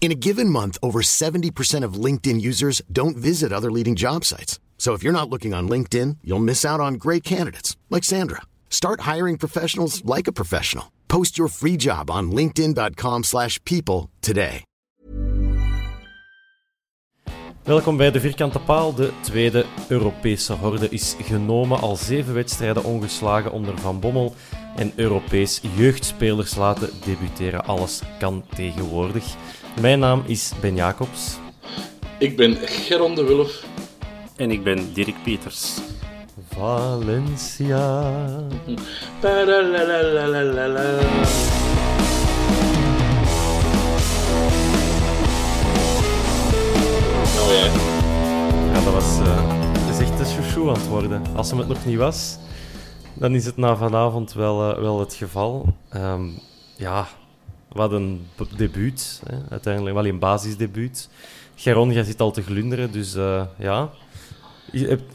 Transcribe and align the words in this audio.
In 0.00 0.12
a 0.12 0.14
given 0.14 0.48
month, 0.48 0.78
over 0.80 1.00
70% 1.02 1.84
of 1.84 2.04
LinkedIn 2.04 2.40
users 2.40 2.80
don't 2.90 3.16
visit 3.16 3.52
other 3.52 3.70
leading 3.70 3.94
job 3.94 4.24
sites. 4.24 4.58
So 4.78 4.94
if 4.94 5.02
you're 5.02 5.12
not 5.12 5.28
looking 5.28 5.52
on 5.52 5.68
LinkedIn, 5.68 6.18
you'll 6.24 6.38
miss 6.38 6.64
out 6.64 6.80
on 6.80 6.94
great 6.94 7.24
candidates 7.24 7.76
like 7.90 8.04
Sandra. 8.04 8.42
Start 8.70 9.00
hiring 9.00 9.36
professionals 9.36 10.02
like 10.04 10.26
a 10.28 10.32
professional. 10.32 10.92
Post 11.08 11.36
your 11.36 11.48
free 11.48 11.76
job 11.76 12.10
on 12.10 12.30
linkedin.com/people 12.30 14.08
today. 14.20 14.62
Welkom 17.68 17.96
bij 17.96 18.10
de 18.10 18.20
Vierkante 18.20 18.58
Paal. 18.58 18.94
De 18.94 19.12
tweede 19.20 19.64
Europese 19.88 20.52
horde 20.52 20.88
is 20.88 21.16
genomen. 21.22 21.80
Al 21.80 21.96
zeven 21.96 22.34
wedstrijden 22.34 22.84
ongeslagen 22.84 23.52
onder 23.52 23.78
Van 23.78 24.00
Bommel. 24.00 24.34
En 24.76 24.92
Europees 24.96 25.60
jeugdspelers 25.76 26.54
laten 26.56 26.90
debuteren. 27.04 27.64
Alles 27.64 28.00
kan 28.18 28.44
tegenwoordig. 28.54 29.24
Mijn 29.80 29.98
naam 29.98 30.22
is 30.26 30.52
Ben 30.60 30.74
Jacobs. 30.74 31.38
Ik 32.18 32.36
ben 32.36 32.56
Geron 32.56 33.14
de 33.14 33.24
Wulf. 33.24 33.64
En 34.36 34.50
ik 34.50 34.62
ben 34.62 34.92
Dirk 34.92 35.14
Pieters. 35.22 35.72
Valencia. 36.54 38.00
Nou 47.36 47.52
ja, 47.52 47.64
Ja, 48.72 48.84
dat 48.84 48.92
was 48.92 49.18
eh, 49.18 49.48
dat 49.72 49.94
is 49.94 50.00
echt 50.00 50.18
een 50.20 50.26
chouchou 50.26 50.68
aan 50.68 50.74
het 50.74 50.86
worden. 50.88 51.22
Als 51.36 51.50
hem 51.50 51.58
het 51.58 51.68
nog 51.68 51.84
niet 51.86 51.96
was, 51.96 52.36
dan 53.18 53.34
is 53.34 53.44
het 53.44 53.56
na 53.56 53.76
vanavond 53.76 54.32
wel, 54.32 54.72
eh, 54.74 54.80
wel 54.80 55.00
het 55.00 55.14
geval. 55.14 55.74
Ehm, 55.90 56.28
ja, 56.76 57.08
wat 57.72 57.92
een 57.92 58.26
debuut. 58.56 59.22
Hè. 59.26 59.36
Uiteindelijk 59.50 59.94
wel 59.94 60.06
een 60.06 60.18
basisdebuut. 60.18 61.08
Geron, 61.56 61.92
jij 61.92 62.02
zit 62.04 62.20
al 62.20 62.30
te 62.30 62.42
glunderen, 62.42 62.92
dus 62.92 63.14
eh, 63.14 63.42
ja. 63.58 63.90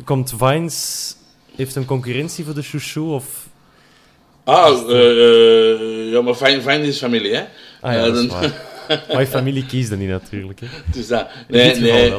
Komt 0.04 0.34
Vines... 0.38 1.16
Heeft 1.56 1.76
een 1.76 1.86
concurrentie 1.86 2.46
voor 2.46 2.54
de 2.54 2.62
chouchou? 2.62 3.14
Of... 3.14 3.48
Ah, 4.44 4.90
eh, 4.90 6.12
ja, 6.12 6.22
maar 6.22 6.34
fijn, 6.34 6.62
fijn 6.62 6.82
is 6.82 6.98
familie, 6.98 7.36
hè? 7.36 7.44
Ah 7.82 7.94
ja, 7.94 8.06
dat 8.06 8.16
is 8.16 8.28
dan- 8.28 8.40
waar. 8.40 8.72
Maar 9.08 9.20
je 9.20 9.28
familie 9.28 9.66
kiest 9.66 9.92
er 9.92 9.98
niet 9.98 10.10
natuurlijk. 10.10 10.60
Hè. 10.60 10.68
Dus 10.92 11.08
dat. 11.08 11.28
Nee, 11.48 11.76
nee. 11.76 12.14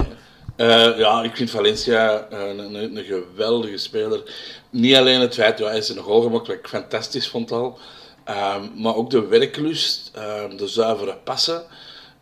Eh, 0.56 0.98
ja, 0.98 1.22
ik 1.22 1.36
vind 1.36 1.50
Valencia 1.50 2.26
eh, 2.30 2.48
een, 2.48 2.58
een, 2.58 2.96
een 2.96 3.04
geweldige 3.04 3.76
speler. 3.76 4.22
Niet 4.70 4.96
alleen 4.96 5.20
het 5.20 5.34
feit, 5.34 5.58
ja, 5.58 5.66
hij 5.66 5.78
is 5.78 5.88
een 5.88 6.02
goal 6.02 6.22
gemaakt, 6.22 6.46
wat 6.46 6.56
ik 6.56 6.68
fantastisch 6.68 7.28
vond 7.28 7.52
al. 7.52 7.78
Ehm, 8.24 8.62
maar 8.74 8.94
ook 8.96 9.10
de 9.10 9.26
werklust, 9.26 10.10
ehm, 10.14 10.56
de 10.56 10.68
zuivere 10.68 11.16
passen. 11.24 11.62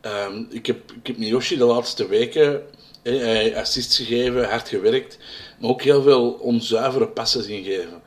Ehm, 0.00 0.44
ik, 0.50 0.66
heb, 0.66 0.92
ik 0.92 1.06
heb 1.06 1.16
Miyoshi 1.16 1.56
de 1.56 1.64
laatste 1.64 2.08
weken 2.08 2.62
eh, 3.02 3.18
hij 3.20 3.56
assists 3.56 3.96
gegeven, 3.96 4.48
hard 4.48 4.68
gewerkt. 4.68 5.18
Maar 5.58 5.70
ook 5.70 5.82
heel 5.82 6.02
veel 6.02 6.30
onzuivere 6.30 7.08
passen 7.08 7.42
zien 7.42 7.64
geven. 7.64 8.02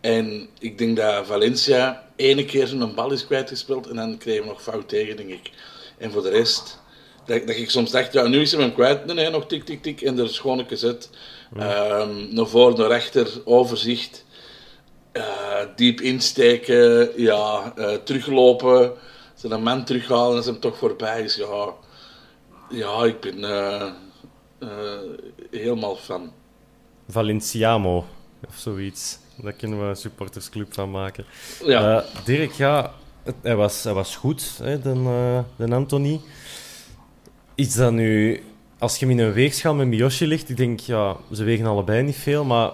En 0.00 0.48
ik 0.58 0.78
denk 0.78 0.96
dat 0.96 1.26
Valencia 1.26 2.08
ene 2.16 2.44
keer 2.44 2.66
zo'n 2.66 2.94
bal 2.94 3.12
is 3.12 3.26
kwijtgespeeld 3.26 3.86
en 3.86 3.96
dan 3.96 4.18
kregen 4.18 4.42
we 4.42 4.48
nog 4.48 4.62
fout 4.62 4.88
tegen, 4.88 5.16
denk 5.16 5.30
ik. 5.30 5.50
En 5.98 6.12
voor 6.12 6.22
de 6.22 6.28
rest, 6.30 6.78
dat, 7.26 7.46
dat 7.46 7.56
ik 7.56 7.70
soms 7.70 7.90
dacht, 7.90 8.12
ja, 8.12 8.26
nu 8.26 8.40
is 8.40 8.52
hij 8.52 8.60
hem 8.60 8.74
kwijt. 8.74 9.04
Nee, 9.06 9.14
nee, 9.14 9.30
nog 9.30 9.46
tik, 9.46 9.64
tik, 9.64 9.82
tik. 9.82 10.00
En 10.02 10.18
er 10.18 10.24
is 10.24 10.38
gewoon 10.38 10.58
een 10.58 10.66
gezet. 10.68 11.10
Ehm, 11.58 12.34
naar 12.34 12.46
voor, 12.46 12.78
naar 12.78 12.92
achter, 12.92 13.28
overzicht. 13.44 14.24
Eh, 15.12 15.22
diep 15.76 16.00
insteken, 16.00 17.10
ja, 17.22 17.72
eh, 17.76 17.92
teruglopen. 18.04 18.92
Ze 19.34 19.48
een 19.48 19.62
man 19.62 19.84
terughalen 19.84 20.36
als 20.36 20.46
hem 20.46 20.60
toch 20.60 20.76
voorbij 20.78 21.22
is. 21.22 21.34
Ja, 21.36 21.72
ja 22.70 23.04
ik 23.04 23.20
ben 23.20 23.44
eh, 23.44 23.90
helemaal 25.50 25.96
fan. 25.96 26.32
Valenciamo 27.08 28.04
of 28.48 28.56
zoiets. 28.56 29.18
Daar 29.36 29.52
kunnen 29.52 29.78
we 29.80 29.84
een 29.84 29.96
supportersclub 29.96 30.74
van 30.74 30.90
maken. 30.90 31.24
Ja. 31.64 32.04
Dirk, 32.24 32.52
ja, 32.52 32.94
het- 33.22 33.34
hij 33.42 33.56
was, 33.56 33.84
hij 33.84 33.92
was 33.92 34.16
goed, 34.16 34.58
hè, 34.62 34.80
de, 34.80 35.42
de 35.56 35.74
Anthony. 35.74 36.20
Is 37.56 37.74
dat 37.74 37.92
nu, 37.92 38.40
als 38.78 38.98
je 38.98 39.06
hem 39.06 39.18
in 39.18 39.24
een 39.24 39.32
weegschaal 39.32 39.74
met 39.74 39.86
Miyoshi 39.86 40.26
ligt, 40.26 40.48
ik 40.48 40.56
denk, 40.56 40.80
ja, 40.80 41.16
ze 41.32 41.44
wegen 41.44 41.66
allebei 41.66 42.02
niet 42.02 42.16
veel, 42.16 42.44
maar 42.44 42.70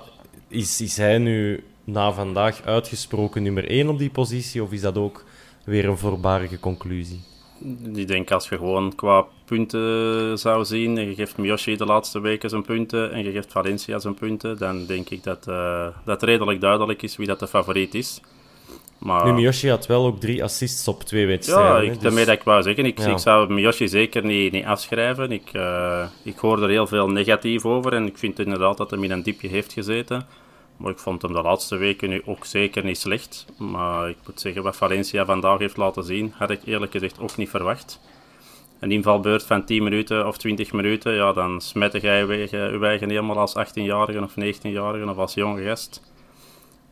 is, 0.49 0.81
is 0.81 0.97
hij 0.97 1.19
nu 1.19 1.65
na 1.85 2.13
vandaag 2.13 2.63
uitgesproken 2.63 3.43
nummer 3.43 3.69
1 3.69 3.89
op 3.89 3.99
die 3.99 4.11
positie, 4.11 4.63
of 4.63 4.73
is 4.73 4.81
dat 4.81 4.99
ook 4.99 5.25
weer 5.65 5.85
een 5.85 5.99
voorbarige 5.99 6.61
conclusie? 6.61 7.21
Ik 7.95 8.09
denk 8.09 8.31
als 8.31 8.49
je 8.49 8.57
gewoon 8.57 8.95
qua 8.95 9.27
punten 9.45 10.39
zou 10.39 10.65
zien 10.65 10.99
en 10.99 11.09
je 11.09 11.15
geeft 11.15 11.37
Miyoshi 11.37 11.77
de 11.77 11.85
laatste 11.85 12.21
weken 12.21 12.51
zijn 12.51 12.63
punten 12.63 13.13
en 13.13 13.25
je 13.25 13.31
geeft 13.31 13.53
Valencia 13.53 13.99
zijn 13.99 14.15
punten, 14.15 14.59
dan 14.59 14.87
denk 14.87 15.11
ik 15.11 15.23
dat 15.23 15.49
eh, 15.49 15.87
dat 16.05 16.23
redelijk 16.23 16.61
duidelijk 16.61 17.03
is 17.03 17.17
wie 17.17 17.27
dat 17.27 17.39
de 17.39 17.49
favoriet 17.49 17.95
is. 17.95 18.21
Maar, 19.01 19.25
Nu, 19.27 19.33
Miyoshi 19.33 19.69
had 19.69 19.87
wel 19.87 20.07
ook 20.07 20.21
drie 20.21 20.43
assists 20.45 20.89
op 20.89 21.03
twee 21.03 21.27
wedstrijden. 21.27 21.75
ja, 21.75 21.81
ik, 21.81 21.93
dus- 21.93 22.03
daarmee 22.03 22.25
dat 22.25 22.35
ik 22.35 22.43
wou 22.43 22.63
zeggen, 22.63 22.85
ik, 22.85 22.99
Ja. 22.99 23.07
ik 23.09 23.19
zou 23.19 23.53
Miyoshi 23.53 23.89
zeker 23.89 24.25
niet, 24.25 24.53
niet 24.53 24.65
afschrijven. 24.65 25.33
Ik, 25.33 25.49
eh, 25.53 26.05
ik 26.23 26.39
hoor 26.39 26.63
er 26.63 26.69
heel 26.69 26.87
veel 26.87 27.09
negatief 27.09 27.65
over 27.65 27.93
en 27.93 28.07
ik 28.07 28.19
vind 28.19 28.39
inderdaad 28.39 28.77
dat 28.77 28.91
hij 28.91 29.01
in 29.01 29.11
een 29.11 29.23
diepje 29.23 29.49
heeft 29.49 29.73
gezeten. 29.73 30.27
Maar 30.77 30.91
ik 30.91 30.99
vond 30.99 31.23
hem 31.23 31.33
de 31.33 31.43
laatste 31.43 31.77
weken 31.77 32.09
nu 32.09 32.23
ook 32.25 32.45
zeker 32.45 32.85
niet 32.85 32.99
slecht. 32.99 33.47
Maar 33.59 34.09
ik 34.09 34.17
moet 34.27 34.41
zeggen, 34.41 34.63
wat 34.63 34.77
Valencia 34.77 35.25
vandaag 35.25 35.59
heeft 35.59 35.77
laten 35.77 36.05
zien, 36.05 36.33
had 36.37 36.51
ik 36.51 36.61
eerlijk 36.65 36.93
gezegd 36.93 37.21
ook 37.21 37.37
niet 37.37 37.51
verwacht. 37.51 38.01
Een 38.81 38.93
invalbeurt 38.93 39.43
van 39.43 39.65
10 39.65 39.83
minuten 39.83 40.27
of 40.27 40.37
20 40.39 40.73
minuten, 40.73 41.15
ja, 41.15 41.33
dan 41.33 41.61
smet 41.61 42.03
jij 42.03 42.19
je 42.27 42.49
je 42.51 42.79
eigen 42.83 43.09
helemaal 43.09 43.39
als 43.39 43.55
18-jarige 43.57 44.23
of 44.23 44.35
19-jarige 44.35 45.11
of 45.11 45.17
als 45.17 45.35
jonge 45.35 45.63
gast. 45.65 46.10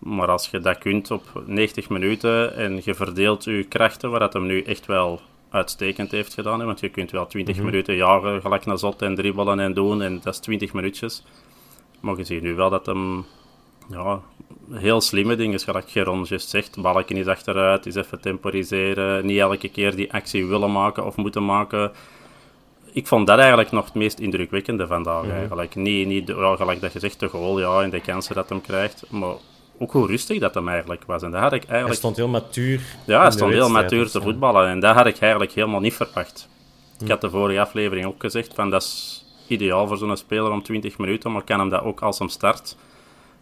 Maar 0.08 0.28
als 0.28 0.48
je 0.48 0.60
dat 0.60 0.78
kunt 0.78 1.10
op 1.10 1.42
90 1.46 1.88
minuten 1.88 2.54
en 2.54 2.80
je 2.84 2.94
verdeelt 2.94 3.44
je 3.44 3.64
krachten, 3.64 4.10
wat 4.10 4.20
dat 4.20 4.32
hem 4.32 4.46
nu 4.46 4.62
echt 4.62 4.86
wel 4.86 5.20
uitstekend 5.50 6.10
heeft 6.10 6.34
gedaan, 6.34 6.60
hè, 6.60 6.66
want 6.66 6.80
je 6.80 6.88
kunt 6.88 7.10
wel 7.10 7.26
20 7.26 7.62
minuten 7.62 7.94
jagen, 7.94 8.40
gelijk 8.40 8.66
naar 8.66 8.78
zot 8.78 9.02
en 9.02 9.14
dribbelen 9.14 9.60
en 9.60 9.74
doen, 9.74 10.02
en 10.02 10.20
dat 10.22 10.34
is 10.34 10.40
20 10.40 10.72
minuutjes. 10.72 11.24
Maar 12.00 12.16
je 12.16 12.24
ziet 12.24 12.42
nu 12.42 12.54
wel 12.54 12.70
dat 12.70 12.86
hem 12.86 13.24
ja, 13.90 14.20
heel 14.70 15.00
slimme 15.00 15.36
dingen, 15.36 15.60
zoals 15.60 15.84
Geron 15.86 16.24
juist 16.28 16.48
zegt. 16.48 16.80
Balken 16.82 17.16
is 17.16 17.26
achteruit, 17.26 17.86
is 17.86 17.94
even 17.94 18.20
temporiseren. 18.20 19.26
Niet 19.26 19.38
elke 19.38 19.68
keer 19.68 19.96
die 19.96 20.12
actie 20.12 20.46
willen 20.46 20.72
maken 20.72 21.06
of 21.06 21.16
moeten 21.16 21.44
maken. 21.44 21.92
Ik 22.92 23.06
vond 23.06 23.26
dat 23.26 23.38
eigenlijk 23.38 23.70
nog 23.70 23.84
het 23.84 23.94
meest 23.94 24.18
indrukwekkende 24.18 24.86
vandaag. 24.86 25.28
eigenlijk. 25.28 25.74
Niet, 25.74 26.06
niet 26.06 26.28
ja, 26.28 26.56
gelijk 26.56 26.80
dat 26.80 26.92
je 26.92 26.98
zegt, 26.98 27.20
de 27.20 27.28
goal 27.28 27.58
ja, 27.60 27.82
en 27.82 27.90
de 27.90 28.00
kansen 28.00 28.34
dat 28.34 28.48
hem 28.48 28.60
krijgt. 28.60 29.04
Maar 29.10 29.34
ook 29.78 29.92
hoe 29.92 30.06
rustig 30.06 30.38
dat 30.38 30.54
hem 30.54 30.68
eigenlijk 30.68 31.04
was. 31.06 31.22
En 31.22 31.30
dat 31.30 31.40
had 31.40 31.52
ik 31.52 31.60
Hij 31.60 31.70
eigenlijk... 31.70 31.98
stond 31.98 32.16
heel 32.16 32.28
matuur. 32.28 32.80
Ja, 33.06 33.20
hij 33.20 33.30
stond 33.30 33.52
heel 33.52 33.68
matuur 33.68 34.02
dus, 34.02 34.12
te 34.12 34.20
voetballen. 34.20 34.68
En 34.68 34.80
dat 34.80 34.94
had 34.94 35.06
ik 35.06 35.18
eigenlijk 35.18 35.52
helemaal 35.52 35.80
niet 35.80 35.94
verwacht. 35.94 36.48
Ik 37.00 37.08
had 37.08 37.20
de 37.20 37.30
vorige 37.30 37.60
aflevering 37.60 38.06
ook 38.06 38.20
gezegd, 38.20 38.54
van 38.54 38.70
dat 38.70 38.82
is 38.82 39.24
ideaal 39.46 39.86
voor 39.86 39.96
zo'n 39.96 40.16
speler 40.16 40.50
om 40.50 40.62
20 40.62 40.98
minuten, 40.98 41.32
maar 41.32 41.42
kan 41.42 41.58
hem 41.58 41.68
dat 41.68 41.82
ook 41.82 42.00
als 42.00 42.18
hem 42.18 42.28
start. 42.28 42.76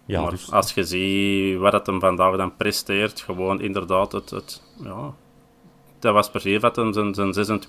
Ja, 0.06 0.20
maar 0.20 0.30
dus, 0.30 0.52
als 0.52 0.72
je 0.72 0.84
ziet 0.84 1.58
wat 1.58 1.72
het 1.72 1.86
hem 1.86 2.00
vandaag 2.00 2.36
dan 2.36 2.56
presteert, 2.56 3.20
gewoon 3.20 3.60
inderdaad 3.60 4.12
het, 4.12 4.30
het, 4.30 4.62
ja, 4.82 5.14
dat 5.98 6.14
was 6.14 6.30
precies 6.30 6.60
dat 6.60 6.76
hij 6.76 6.92
zijn, 6.92 7.14
zijn 7.14 7.60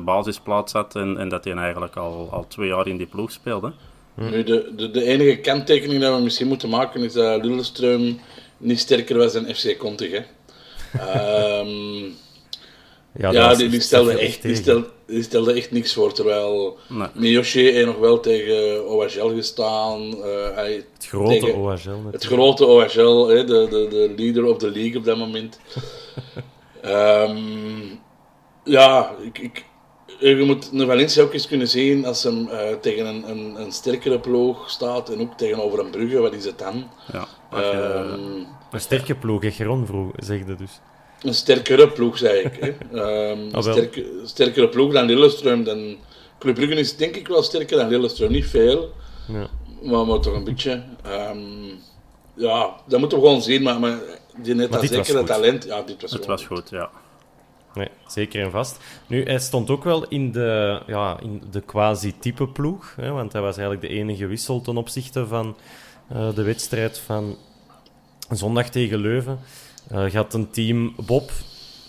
26e 0.00 0.04
basisplaats 0.04 0.72
had 0.72 0.96
en, 0.96 1.18
en 1.18 1.28
dat 1.28 1.44
hij 1.44 1.54
eigenlijk 1.54 1.96
al, 1.96 2.28
al 2.30 2.46
twee 2.46 2.68
jaar 2.68 2.86
in 2.86 2.96
die 2.96 3.06
ploeg 3.06 3.32
speelde. 3.32 3.72
Nu, 4.14 4.42
de, 4.42 4.72
de, 4.76 4.90
de 4.90 5.04
enige 5.04 5.36
kanttekening 5.36 6.00
dat 6.00 6.16
we 6.16 6.22
misschien 6.22 6.48
moeten 6.48 6.68
maken 6.68 7.02
is 7.02 7.12
dat 7.12 7.44
Lillestrøm 7.44 8.20
niet 8.56 8.78
sterker 8.78 9.18
was 9.18 9.32
dan 9.32 9.54
FC 9.54 9.76
Contig. 9.78 10.10
Hè. 10.10 10.20
Ehm, 10.92 12.04
ja, 13.18 13.30
ja 13.30 13.54
die, 13.54 13.68
die, 13.68 13.80
stelde 13.80 14.18
echt, 14.18 14.42
die, 14.42 14.54
stelde, 14.54 14.86
die 15.06 15.22
stelde 15.22 15.52
echt 15.52 15.70
niks 15.70 15.92
voor. 15.92 16.12
Terwijl 16.12 16.78
nee. 16.88 17.08
Miyoshi 17.14 17.70
heeft 17.70 17.86
nog 17.86 17.98
wel 17.98 18.20
tegen 18.20 18.88
OHL 18.88 19.28
gestaan. 19.34 20.02
Uh, 20.02 20.54
hij, 20.54 20.72
het 20.72 21.06
grote 21.08 21.38
tegen, 21.38 21.54
OHL 21.54 21.68
natuurlijk. 21.68 22.12
Het 22.12 22.24
grote 22.24 22.66
OHL, 22.66 23.26
hè, 23.26 23.44
de, 23.44 23.66
de, 23.70 23.86
de 23.90 24.12
leader 24.16 24.44
of 24.44 24.58
the 24.58 24.70
league 24.70 24.96
op 24.96 25.04
dat 25.04 25.16
moment. 25.16 25.60
um, 26.84 28.00
ja, 28.64 29.14
ik, 29.22 29.38
ik, 29.38 29.64
je 30.28 30.42
moet 30.44 30.70
een 30.72 30.86
Valencia 30.86 31.22
ook 31.22 31.32
eens 31.32 31.46
kunnen 31.46 31.68
zien 31.68 32.06
als 32.06 32.22
hem 32.22 32.48
uh, 32.48 32.60
tegen 32.80 33.06
een, 33.06 33.30
een, 33.30 33.54
een, 33.60 33.72
sterkere 33.72 34.20
ploeg 34.20 34.70
staat 34.70 35.10
en 35.10 35.20
ook 35.20 35.36
tegenover 35.36 35.78
een 35.78 35.90
Brugge, 35.90 36.20
wat 36.20 36.32
is 36.32 36.44
het 36.44 36.58
dan? 36.58 36.90
Ja, 37.12 37.26
um, 37.54 38.46
een 38.70 38.80
sterke 38.80 39.14
ploeg, 39.14 39.56
Geron 39.56 39.86
vroeg, 39.86 40.10
zegde 40.16 40.54
dus. 40.54 40.80
Een 41.22 41.34
sterkere 41.34 41.88
ploeg, 41.88 42.18
zei 42.18 42.38
ik. 42.38 42.56
Hè. 42.60 42.68
Um, 43.30 43.48
een 43.52 43.62
sterke, 43.62 44.06
sterkere 44.24 44.68
ploeg 44.68 44.92
dan 44.92 45.06
Lillestrøm. 45.06 45.64
Dan, 45.64 45.96
Club 46.38 46.54
Brugge 46.54 46.74
is 46.74 46.96
denk 46.96 47.16
ik 47.16 47.28
wel 47.28 47.42
sterker 47.42 47.76
dan 47.76 47.88
Lillestrøm. 47.88 48.30
Niet 48.30 48.46
veel, 48.46 48.92
ja. 49.28 49.48
maar, 49.82 50.06
maar 50.06 50.20
toch 50.20 50.34
een 50.34 50.44
beetje. 50.44 50.82
Um, 51.06 51.80
ja, 52.34 52.74
dat 52.86 53.00
moeten 53.00 53.18
we 53.18 53.24
gewoon 53.24 53.42
zien. 53.42 53.62
Maar, 53.62 53.80
maar 53.80 53.98
die 54.36 54.54
net 54.54 54.72
dat 54.72 54.86
zekere 54.86 55.24
talent, 55.24 55.64
ja, 55.64 55.82
dit 55.82 56.02
was 56.02 56.12
Het 56.12 56.26
was 56.26 56.46
goed, 56.46 56.70
ja. 56.70 56.90
Nee, 57.74 57.88
zeker 58.06 58.44
en 58.44 58.50
vast. 58.50 58.78
Nu, 59.06 59.24
hij 59.24 59.38
stond 59.38 59.70
ook 59.70 59.84
wel 59.84 60.08
in 60.08 60.32
de, 60.32 60.82
ja, 60.86 61.20
in 61.20 61.42
de 61.50 61.60
quasi-type 61.60 62.48
ploeg. 62.48 62.94
Hè, 62.96 63.10
want 63.10 63.32
hij 63.32 63.42
was 63.42 63.56
eigenlijk 63.56 63.88
de 63.88 63.98
enige 63.98 64.26
wissel 64.26 64.60
ten 64.60 64.76
opzichte 64.76 65.26
van 65.26 65.56
uh, 66.12 66.34
de 66.34 66.42
wedstrijd 66.42 66.98
van 66.98 67.36
zondag 68.30 68.68
tegen 68.68 68.98
Leuven. 68.98 69.38
Uh, 69.92 70.04
gaat 70.04 70.34
een 70.34 70.50
team 70.50 70.94
Bob 71.06 71.30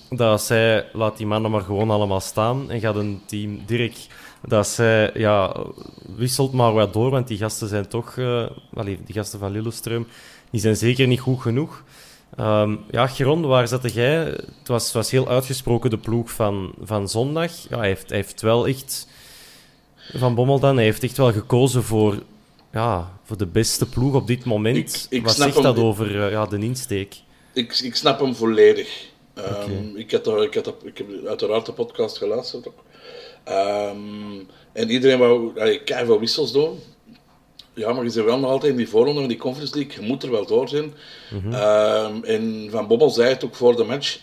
dat 0.09 0.41
zij 0.41 0.85
laat 0.93 1.17
die 1.17 1.27
mannen 1.27 1.51
maar 1.51 1.61
gewoon 1.61 1.89
allemaal 1.89 2.19
staan. 2.19 2.71
En 2.71 2.79
gaat 2.79 2.95
een 2.95 3.21
team 3.25 3.59
Dirk 3.65 4.07
dat 4.47 4.67
zij 4.67 5.11
ja, 5.13 5.55
wisselt 6.15 6.53
maar 6.53 6.73
wat 6.73 6.93
door, 6.93 7.09
want 7.09 7.27
die 7.27 7.37
gasten 7.37 7.67
zijn 7.67 7.87
toch, 7.87 8.15
uh, 8.15 8.45
die 8.83 9.13
gasten 9.13 9.39
van 9.39 9.51
Lillestrøm, 9.51 10.07
die 10.49 10.61
zijn 10.61 10.75
zeker 10.75 11.07
niet 11.07 11.19
goed 11.19 11.41
genoeg. 11.41 11.83
Um, 12.39 12.79
ja, 12.91 13.07
Geron, 13.07 13.45
waar 13.45 13.67
zat 13.67 13.93
jij? 13.93 14.15
Het 14.15 14.67
was, 14.67 14.91
was 14.91 15.11
heel 15.11 15.27
uitgesproken 15.27 15.89
de 15.89 15.97
ploeg 15.97 16.31
van, 16.31 16.73
van 16.81 17.09
zondag. 17.09 17.51
Ja, 17.69 17.77
hij, 17.77 17.87
heeft, 17.87 18.09
hij 18.09 18.17
heeft 18.17 18.41
wel 18.41 18.67
echt, 18.67 19.07
van 20.13 20.35
Bommel 20.35 20.59
dan, 20.59 20.75
hij 20.75 20.85
heeft 20.85 21.03
echt 21.03 21.17
wel 21.17 21.31
gekozen 21.31 21.83
voor, 21.83 22.15
ja, 22.71 23.19
voor 23.23 23.37
de 23.37 23.45
beste 23.45 23.89
ploeg 23.89 24.13
op 24.13 24.27
dit 24.27 24.45
moment. 24.45 25.05
Ik, 25.09 25.17
ik 25.19 25.25
Wat 25.25 25.35
zegt 25.35 25.61
dat 25.61 25.77
over 25.77 26.15
uh, 26.15 26.31
ja, 26.31 26.45
de 26.45 26.57
insteek? 26.57 27.15
ik, 27.53 27.79
ik 27.79 27.95
snap 27.95 28.19
hem 28.19 28.35
volledig. 28.35 29.11
Um, 29.35 29.95
ik, 29.95 30.11
heb 30.11 30.27
ik, 30.27 30.53
heb 30.53 30.73
ik 30.83 30.97
heb 30.97 31.07
uiteraard 31.27 31.65
de 31.65 31.73
podcast 31.73 32.17
geluisterd 32.17 32.67
ook. 32.67 32.83
Um, 33.47 34.47
en 34.73 34.89
iedereen 34.89 35.19
wou 35.19 35.53
keihard 35.53 36.05
veel 36.05 36.19
wissels 36.19 36.51
doen. 36.51 36.79
Ja, 37.73 37.93
maar 37.93 38.03
je 38.03 38.09
zit 38.09 38.23
wel 38.23 38.39
nog 38.39 38.51
altijd 38.51 38.71
in 38.71 38.77
die 38.77 38.89
voorronde 38.89 39.19
van 39.19 39.29
die 39.29 39.37
Conference 39.37 39.75
League. 39.75 40.01
Je 40.01 40.07
moet 40.07 40.23
er 40.23 40.31
wel 40.31 40.45
door 40.45 40.69
zijn. 40.69 40.93
Mm 41.29 41.53
um, 41.53 42.23
en 42.23 42.67
Van 42.71 42.87
Bobbel 42.87 43.09
zei 43.09 43.29
het 43.29 43.45
ook 43.45 43.55
voor 43.55 43.75
de 43.75 43.83
match. 43.83 44.19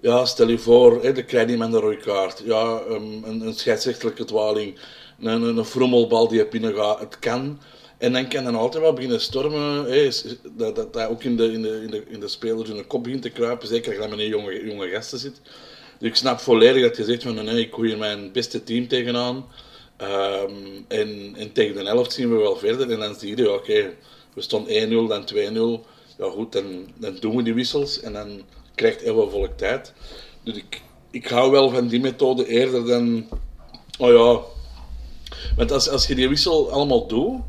Ja, 0.00 0.24
stel 0.24 0.48
je 0.48 0.58
voor, 0.58 1.02
hè, 1.02 1.12
de 1.12 1.24
krijg 1.24 1.50
je 1.50 1.56
met 1.56 1.72
een 1.72 1.80
rode 1.80 1.96
kaart. 1.96 2.42
Ja, 2.44 2.80
een, 2.88 3.24
een 3.24 3.54
scheidsrechtelijke 3.54 4.24
dwaling. 4.24 4.78
Een, 5.20 5.42
een, 5.42 5.56
een 5.56 5.64
frommelbal 5.64 6.28
die 6.28 6.38
je 6.38 6.48
binnen 6.48 6.74
gaat. 6.74 7.00
Het 7.00 7.18
kan. 7.18 7.60
En 7.98 8.12
dan 8.12 8.28
kan 8.28 8.44
dan 8.44 8.54
altijd 8.54 8.82
wel 8.82 8.92
beginnen 8.92 9.20
stormen. 9.20 9.84
Hè, 9.84 10.08
dat, 10.56 10.76
dat, 10.76 10.92
dat 10.92 11.08
ook 11.08 11.22
in 11.22 11.36
de, 11.36 11.52
in, 11.52 11.62
de, 11.62 11.82
in, 11.82 11.90
de, 11.90 12.02
in 12.08 12.20
de 12.20 12.28
spelers 12.28 12.70
in 12.70 12.76
de 12.76 12.84
kop 12.84 13.02
begint 13.02 13.22
te 13.22 13.30
kruipen. 13.30 13.68
Zeker 13.68 13.94
als 13.94 14.04
je 14.04 14.10
met 14.10 14.18
een 14.18 14.28
jonge, 14.28 14.66
jonge 14.66 14.88
gasten 14.88 15.18
zit. 15.18 15.40
Dus 15.98 16.08
ik 16.08 16.16
snap 16.16 16.40
volledig 16.40 16.82
dat 16.82 16.96
je 16.96 17.04
zegt 17.04 17.22
van 17.22 17.44
nee, 17.44 17.60
ik 17.60 17.74
gooi 17.74 17.88
hier 17.88 17.98
mijn 17.98 18.32
beste 18.32 18.62
team 18.62 18.88
tegenaan. 18.88 19.44
Um, 20.00 20.84
en, 20.88 21.34
en 21.36 21.52
tegen 21.52 21.74
de 21.74 21.84
helft 21.84 22.12
zien 22.12 22.30
we 22.30 22.36
wel 22.36 22.56
verder. 22.56 22.90
En 22.90 22.98
dan 22.98 23.14
zie 23.14 23.36
je, 23.36 23.52
oké, 23.52 23.70
okay, 23.70 23.96
we 24.34 24.40
stonden 24.40 24.88
1-0, 24.88 25.08
dan 25.08 25.28
2-0. 25.82 25.86
Ja 26.18 26.30
goed, 26.30 26.52
dan, 26.52 26.64
dan 26.96 27.16
doen 27.20 27.36
we 27.36 27.42
die 27.42 27.54
wissels. 27.54 28.00
En 28.00 28.12
dan 28.12 28.42
krijgt 28.74 29.00
heel 29.00 29.30
volk 29.30 29.56
tijd. 29.56 29.92
Dus 30.42 30.56
ik, 30.56 30.80
ik 31.10 31.26
hou 31.26 31.50
wel 31.50 31.70
van 31.70 31.86
die 31.86 32.00
methode 32.00 32.46
eerder 32.46 32.86
dan... 32.86 33.28
Oh 33.98 34.12
ja... 34.12 34.40
Want 35.56 35.72
als, 35.72 35.88
als 35.88 36.06
je 36.06 36.14
die 36.14 36.28
wissel 36.28 36.70
allemaal 36.70 37.06
doet 37.06 37.40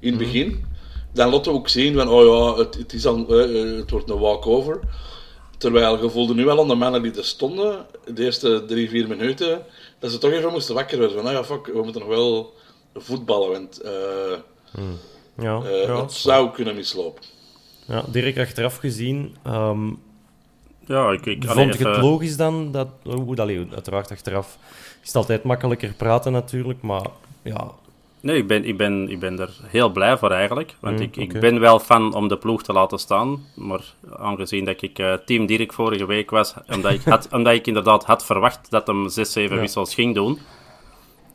in 0.00 0.12
het 0.12 0.20
mhm. 0.20 0.24
begin, 0.24 0.64
dan 1.12 1.30
laten 1.30 1.52
we 1.52 1.58
ook 1.58 1.68
zien 1.68 1.94
van, 1.94 2.08
oh 2.08 2.24
ja, 2.24 2.62
het, 2.62 2.74
het, 2.74 2.92
is 2.92 3.06
al, 3.06 3.46
uh, 3.46 3.76
het 3.78 3.90
wordt 3.90 4.10
een 4.10 4.18
walkover. 4.18 4.80
Terwijl 5.62 6.02
je 6.02 6.10
voelde 6.10 6.34
nu 6.34 6.44
wel 6.44 6.60
aan 6.60 6.68
de 6.68 6.74
mannen 6.74 7.02
die 7.02 7.16
er 7.16 7.24
stonden, 7.24 7.86
de 8.14 8.24
eerste 8.24 8.64
drie, 8.66 8.88
vier 8.88 9.08
minuten, 9.08 9.62
dat 9.98 10.10
ze 10.10 10.18
toch 10.18 10.30
even 10.30 10.52
moesten 10.52 10.74
wakker 10.74 10.98
worden. 10.98 11.14
Van, 11.14 11.24
nou 11.24 11.36
ja, 11.36 11.44
fuck, 11.44 11.66
we 11.66 11.82
moeten 11.82 12.00
nog 12.00 12.10
wel 12.10 12.54
voetballen, 12.94 13.50
want 13.50 13.80
uh, 13.84 13.90
mm. 14.82 14.98
ja, 15.38 15.60
uh, 15.64 15.84
ja, 15.84 16.00
het 16.00 16.12
zou 16.12 16.50
kunnen 16.50 16.74
mislopen. 16.74 17.22
Ja, 17.86 18.04
direct 18.08 18.38
achteraf 18.38 18.76
gezien, 18.76 19.36
um, 19.46 20.02
ja, 20.86 21.10
ik, 21.10 21.26
ik 21.26 21.44
vond 21.44 21.74
ik 21.74 21.80
het 21.80 21.96
logisch 21.96 22.36
dan, 22.36 22.72
dat, 22.72 22.88
hoe 23.02 23.34
dat, 23.34 23.48
uiteraard 23.48 24.10
achteraf 24.10 24.58
is 25.02 25.06
het 25.06 25.16
altijd 25.16 25.42
makkelijker 25.42 25.92
praten 25.92 26.32
natuurlijk, 26.32 26.82
maar 26.82 27.06
ja, 27.42 27.70
Nee, 28.22 28.36
ik 28.36 28.46
ben, 28.46 28.64
ik, 28.64 28.76
ben, 28.76 29.08
ik 29.08 29.18
ben 29.18 29.38
er 29.38 29.50
heel 29.62 29.90
blij 29.90 30.18
voor 30.18 30.30
eigenlijk. 30.30 30.74
Want 30.80 30.96
mm, 30.96 31.02
ik, 31.02 31.16
ik 31.16 31.40
ben 31.40 31.60
wel 31.60 31.78
fan 31.78 32.14
om 32.14 32.28
de 32.28 32.36
ploeg 32.36 32.62
te 32.62 32.72
laten 32.72 32.98
staan. 32.98 33.46
Maar 33.54 33.94
aangezien 34.16 34.64
dat 34.64 34.82
ik 34.82 34.98
uh, 34.98 35.12
team 35.12 35.46
Dirk 35.46 35.72
vorige 35.72 36.06
week 36.06 36.30
was, 36.30 36.54
omdat 36.68 36.92
ik, 36.92 37.02
had, 37.02 37.28
omdat 37.36 37.52
ik 37.52 37.66
inderdaad 37.66 38.04
had 38.04 38.24
verwacht 38.24 38.70
dat 38.70 38.86
hem 38.86 39.08
6, 39.08 39.32
7 39.32 39.60
wissels 39.60 39.94
ging 39.94 40.14
doen. 40.14 40.38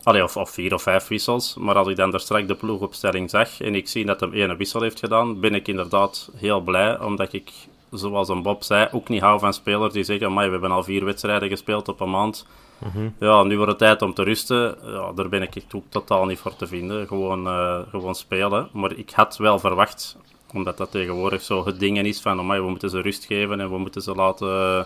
Allee, 0.02 0.22
of, 0.22 0.36
of 0.36 0.50
vier 0.50 0.74
of 0.74 0.82
vijf 0.82 1.08
wissels. 1.08 1.56
Maar 1.58 1.74
als 1.74 1.88
ik 1.88 1.96
dan 1.96 2.12
er 2.12 2.20
straks 2.20 2.46
de 2.46 2.54
ploegopstelling 2.54 3.30
zag 3.30 3.60
en 3.60 3.74
ik 3.74 3.88
zie 3.88 4.04
dat 4.04 4.20
hij 4.20 4.30
één 4.30 4.56
wissel 4.56 4.82
heeft 4.82 4.98
gedaan, 4.98 5.40
ben 5.40 5.54
ik 5.54 5.68
inderdaad 5.68 6.30
heel 6.36 6.60
blij. 6.60 7.00
Omdat 7.00 7.32
ik, 7.32 7.50
zoals 7.90 8.28
een 8.28 8.42
Bob 8.42 8.62
zei, 8.62 8.88
ook 8.92 9.08
niet 9.08 9.20
hou 9.20 9.38
van 9.38 9.54
spelers 9.54 9.92
die 9.92 10.04
zeggen: 10.04 10.34
we 10.34 10.40
hebben 10.40 10.70
al 10.70 10.84
vier 10.84 11.04
wedstrijden 11.04 11.48
gespeeld 11.48 11.88
op 11.88 12.00
een 12.00 12.10
maand 12.10 12.46
Mhm. 12.78 13.08
Ja, 13.18 13.42
nu 13.42 13.56
wordt 13.56 13.70
het 13.70 13.80
tijd 13.80 14.02
om 14.02 14.14
te 14.14 14.22
rusten. 14.22 14.76
Ja, 14.84 15.12
daar 15.12 15.28
ben 15.28 15.42
ik 15.42 15.62
ook 15.72 15.84
totaal 15.88 16.26
niet 16.26 16.38
voor 16.38 16.56
te 16.56 16.66
vinden. 16.66 17.06
Gewoon, 17.06 17.46
uh, 17.46 17.78
gewoon 17.90 18.14
spelen. 18.14 18.68
Maar 18.72 18.92
ik 18.92 19.10
had 19.10 19.36
wel 19.36 19.58
verwacht, 19.58 20.16
omdat 20.52 20.76
dat 20.76 20.90
tegenwoordig 20.90 21.42
zo 21.42 21.66
het 21.66 21.80
ding 21.80 21.98
is 21.98 22.20
van, 22.20 22.48
we 22.48 22.68
moeten 22.68 22.90
ze 22.90 23.00
rust 23.00 23.24
geven 23.24 23.60
en 23.60 23.70
we 23.70 23.78
moeten 23.78 24.02
ze 24.02 24.14
laten, 24.14 24.48
uh, 24.48 24.80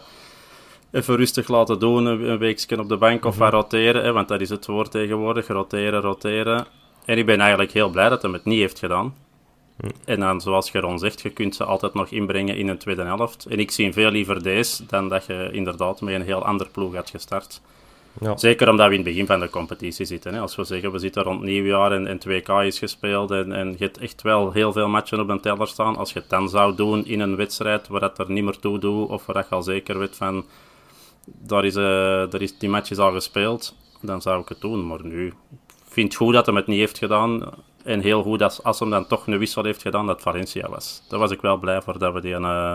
even 0.91 1.17
rustig 1.17 1.49
laten 1.49 1.79
doen, 1.79 2.07
een 2.07 2.39
weekje 2.39 2.79
op 2.79 2.89
de 2.89 2.97
bank 2.97 3.25
of 3.25 3.39
mm 3.39 3.49
roteren. 3.49 4.05
Hè, 4.05 4.13
want 4.13 4.29
dat 4.29 4.41
is 4.41 4.51
het 4.51 4.67
woord 4.67 4.91
tegenwoordig, 4.91 5.47
roteren, 5.47 6.01
roteren. 6.01 6.67
En 7.05 7.19
ik 7.19 7.27
ben 7.27 7.41
eigenlijk 7.41 7.73
heel 7.73 7.91
blij 7.91 8.09
dat 8.09 8.23
hij 8.23 8.31
het 8.31 8.45
niet 8.45 8.59
heeft 8.59 8.79
gedaan. 8.79 9.15
En 10.05 10.21
dan, 10.21 10.41
zoals 10.41 10.71
Geron 10.71 10.99
zegt, 10.99 11.21
je 11.21 11.31
kunt 11.31 11.55
ze 11.55 11.65
altijd 11.65 11.95
nog 11.95 12.09
inbrengen 12.09 12.57
in 12.57 12.69
een 12.69 12.79
tweede 12.79 13.03
helft. 13.03 13.47
En 13.47 13.59
ik 13.59 13.71
zie 13.71 13.93
veel 13.93 14.11
liever 14.11 14.43
deze 14.43 14.87
dan 14.87 15.09
dat 15.09 15.27
je 15.27 15.49
inderdaad 15.53 16.01
met 16.01 16.15
een 16.15 16.23
heel 16.23 16.45
ander 16.45 16.69
ploeg 16.69 16.95
had 16.95 17.11
gestart. 17.11 17.61
Ja. 18.21 18.37
Zeker 18.37 18.69
omdat 18.69 18.87
we 18.87 18.93
in 18.93 19.01
het 19.01 19.09
begin 19.09 19.27
van 19.27 19.41
de 19.41 19.51
competitie 19.51 20.07
zitten. 20.07 20.35
Hè. 20.35 20.41
Als 20.41 20.57
we 20.57 20.65
zeggen, 20.65 20.93
we 20.93 20.99
zitten 20.99 21.23
rond 21.23 21.43
nieuwjaar 21.43 21.93
en, 21.93 22.07
en 22.07 22.19
2K 22.29 22.67
is 22.67 22.79
gespeeld 22.79 23.31
en, 23.31 23.53
en 23.53 23.71
je 23.71 23.85
hebt 23.85 23.99
echt 23.99 24.23
wel 24.23 24.53
heel 24.53 24.73
veel 24.73 24.89
matchen 24.89 25.21
op 25.21 25.29
een 25.29 25.41
teller 25.41 25.69
staan. 25.69 25.97
Als 25.97 26.13
je 26.13 26.19
het 26.19 26.31
dan 26.31 26.49
zou 26.49 26.77
doen 26.77 27.07
in 27.07 27.21
een 27.21 27.37
wedstrijd 27.37 27.89
waar 27.89 28.01
dat 28.01 28.19
er 28.19 28.31
niet 28.31 28.45
meer 28.45 28.59
toe 28.59 28.79
doet, 28.79 29.09
of 29.09 29.27
waar 29.27 29.47
je 29.49 29.55
al 29.55 29.63
zeker 29.63 29.99
weet 29.99 30.17
van, 30.17 30.45
daar 31.25 31.65
is, 31.65 31.77
uh, 31.77 32.33
is, 32.33 32.59
die 32.59 32.69
match 32.69 32.91
is 32.91 32.99
al 32.99 33.13
gespeeld, 33.13 33.75
dan 34.01 34.23
zou 34.23 34.41
ik 34.41 34.49
het 34.49 34.61
doen. 34.61 34.87
Maar 34.87 35.05
nu, 35.05 35.27
ik 35.27 35.35
vind 35.89 36.09
het 36.09 36.17
goed 36.17 36.35
dat 36.35 36.47
hij 36.47 36.55
het 36.55 36.67
niet 36.67 36.79
heeft 36.79 36.99
gedaan. 36.99 37.45
En 37.85 38.01
heel 38.01 38.23
goed 38.23 38.39
dat 38.39 38.61
als 38.63 38.81
hij 38.81 38.89
dan 38.89 39.07
toch 39.07 39.27
een 39.27 39.39
wissel 39.39 39.65
heeft 39.65 39.83
gedaan, 39.83 40.07
dat 40.07 40.21
Valencia 40.21 40.69
was. 40.69 41.03
Daar 41.09 41.19
was 41.19 41.31
ik 41.31 41.41
wel 41.41 41.57
blij 41.57 41.83
voor 41.83 41.99
dat 41.99 42.15
we 42.15 42.21
die... 42.21 42.39
Uh, 42.39 42.75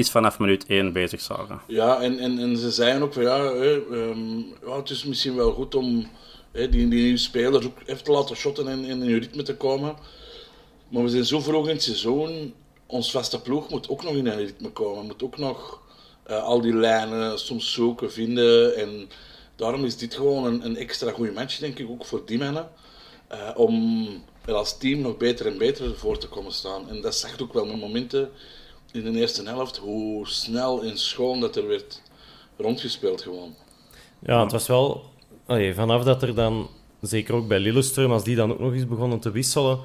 is 0.00 0.10
vanaf 0.10 0.38
minuut 0.38 0.66
1 0.66 0.92
bezig 0.92 1.20
zagen. 1.20 1.60
Ja, 1.66 2.00
en, 2.00 2.18
en, 2.18 2.38
en 2.38 2.56
ze 2.56 2.70
zeiden 2.70 3.02
ook 3.02 3.12
van 3.12 3.22
ja, 3.22 3.42
hè, 3.42 3.72
um, 3.72 4.46
ja, 4.66 4.76
het 4.76 4.90
is 4.90 5.04
misschien 5.04 5.36
wel 5.36 5.52
goed 5.52 5.74
om 5.74 6.08
hè, 6.52 6.68
die, 6.68 6.88
die 6.88 7.02
nieuwe 7.02 7.18
spelers 7.18 7.66
ook 7.66 7.78
even 7.86 8.04
te 8.04 8.10
laten 8.10 8.36
shotten 8.36 8.68
en 8.68 8.84
in 8.84 9.00
een 9.00 9.18
ritme 9.18 9.42
te 9.42 9.56
komen. 9.56 9.96
Maar 10.88 11.02
we 11.02 11.08
zijn 11.08 11.24
zo 11.24 11.40
vroeg 11.40 11.68
in 11.68 11.74
het 11.74 11.82
seizoen, 11.82 12.54
ons 12.86 13.10
vaste 13.10 13.40
ploeg 13.40 13.70
moet 13.70 13.88
ook 13.88 14.02
nog 14.02 14.14
in 14.14 14.26
een 14.26 14.36
ritme 14.36 14.70
komen. 14.70 15.06
Moet 15.06 15.22
ook 15.22 15.38
nog 15.38 15.80
uh, 16.30 16.42
al 16.42 16.60
die 16.60 16.74
lijnen 16.74 17.38
soms 17.38 17.72
zoeken, 17.72 18.12
vinden. 18.12 18.76
En 18.76 19.08
daarom 19.56 19.84
is 19.84 19.96
dit 19.96 20.14
gewoon 20.14 20.62
een, 20.62 20.76
extra 20.76 21.10
goede 21.10 21.32
match, 21.32 21.58
denk 21.58 21.78
ik, 21.78 21.90
ook 21.90 22.04
voor 22.04 22.22
die 22.26 22.38
mannen. 22.38 22.68
Uh, 23.32 23.50
om 23.54 24.08
als 24.46 24.78
team 24.78 25.00
nog 25.00 25.16
beter 25.16 25.46
en 25.46 25.58
beter 25.58 25.96
voor 25.96 26.18
te 26.18 26.28
komen 26.28 26.52
staan. 26.52 26.88
En 26.88 27.00
dat 27.00 27.14
zag 27.14 27.40
ook 27.40 27.52
wel 27.52 27.66
met 27.66 27.80
momenten 27.80 28.30
in 28.92 29.12
de 29.12 29.18
eerste 29.18 29.42
helft 29.44 29.76
hoe 29.76 30.28
snel 30.28 30.82
en 30.82 30.98
schoon 30.98 31.40
dat 31.40 31.56
er 31.56 31.66
werd 31.66 32.02
rondgespeeld 32.56 33.22
gewoon. 33.22 33.54
Ja, 34.18 34.42
het 34.42 34.52
was 34.52 34.66
wel... 34.66 35.08
Allee, 35.46 35.74
vanaf 35.74 36.04
dat 36.04 36.22
er 36.22 36.34
dan, 36.34 36.68
zeker 37.00 37.34
ook 37.34 37.48
bij 37.48 37.58
Lillestrøm, 37.58 38.12
als 38.12 38.24
die 38.24 38.36
dan 38.36 38.52
ook 38.52 38.58
nog 38.58 38.72
eens 38.72 38.86
begonnen 38.86 39.18
te 39.18 39.30
wisselen, 39.30 39.78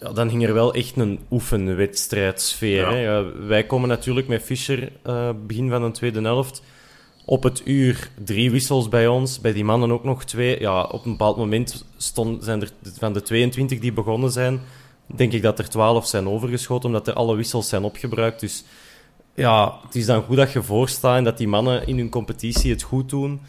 ja, 0.00 0.12
dan 0.12 0.30
ging 0.30 0.46
er 0.46 0.54
wel 0.54 0.74
echt 0.74 0.96
een 0.96 1.20
oefenwedstrijdsfeer. 1.30 2.80
Ja. 2.80 2.90
Hè? 2.90 3.00
Ja, 3.00 3.32
wij 3.46 3.66
komen 3.66 3.88
natuurlijk 3.88 4.28
met 4.28 4.42
Fischer 4.42 4.92
eh, 5.02 5.30
begin 5.46 5.70
van 5.70 5.82
de 5.82 5.90
tweede 5.90 6.20
helft. 6.20 6.62
Op 7.24 7.42
het 7.42 7.62
uur 7.64 8.10
drie 8.24 8.50
wissels 8.50 8.88
bij 8.88 9.06
ons, 9.06 9.40
bij 9.40 9.52
die 9.52 9.64
mannen 9.64 9.92
ook 9.92 10.04
nog 10.04 10.24
twee. 10.24 10.60
Ja, 10.60 10.82
op 10.82 11.04
een 11.04 11.10
bepaald 11.10 11.36
moment 11.36 11.84
stond, 11.96 12.44
zijn 12.44 12.60
er 12.60 12.70
van 12.98 13.12
de 13.12 13.22
22 13.22 13.78
die 13.78 13.92
begonnen 13.92 14.30
zijn, 14.30 14.60
denk 15.16 15.32
ik 15.32 15.42
dat 15.42 15.58
er 15.58 15.68
12 15.68 16.06
zijn 16.06 16.28
overgeschoten, 16.28 16.88
omdat 16.88 17.08
er 17.08 17.14
alle 17.14 17.36
wissels 17.36 17.68
zijn 17.68 17.84
opgebruikt. 17.84 18.40
Dus 18.40 18.64
ja, 19.34 19.78
het 19.86 19.94
is 19.94 20.06
dan 20.06 20.22
goed 20.22 20.36
dat 20.36 20.52
je 20.52 20.62
voorstaat 20.62 21.16
en 21.16 21.24
dat 21.24 21.38
die 21.38 21.48
mannen 21.48 21.86
in 21.86 21.98
hun 21.98 22.08
competitie 22.08 22.70
het 22.70 22.82
goed 22.82 23.08
doen. 23.08 23.40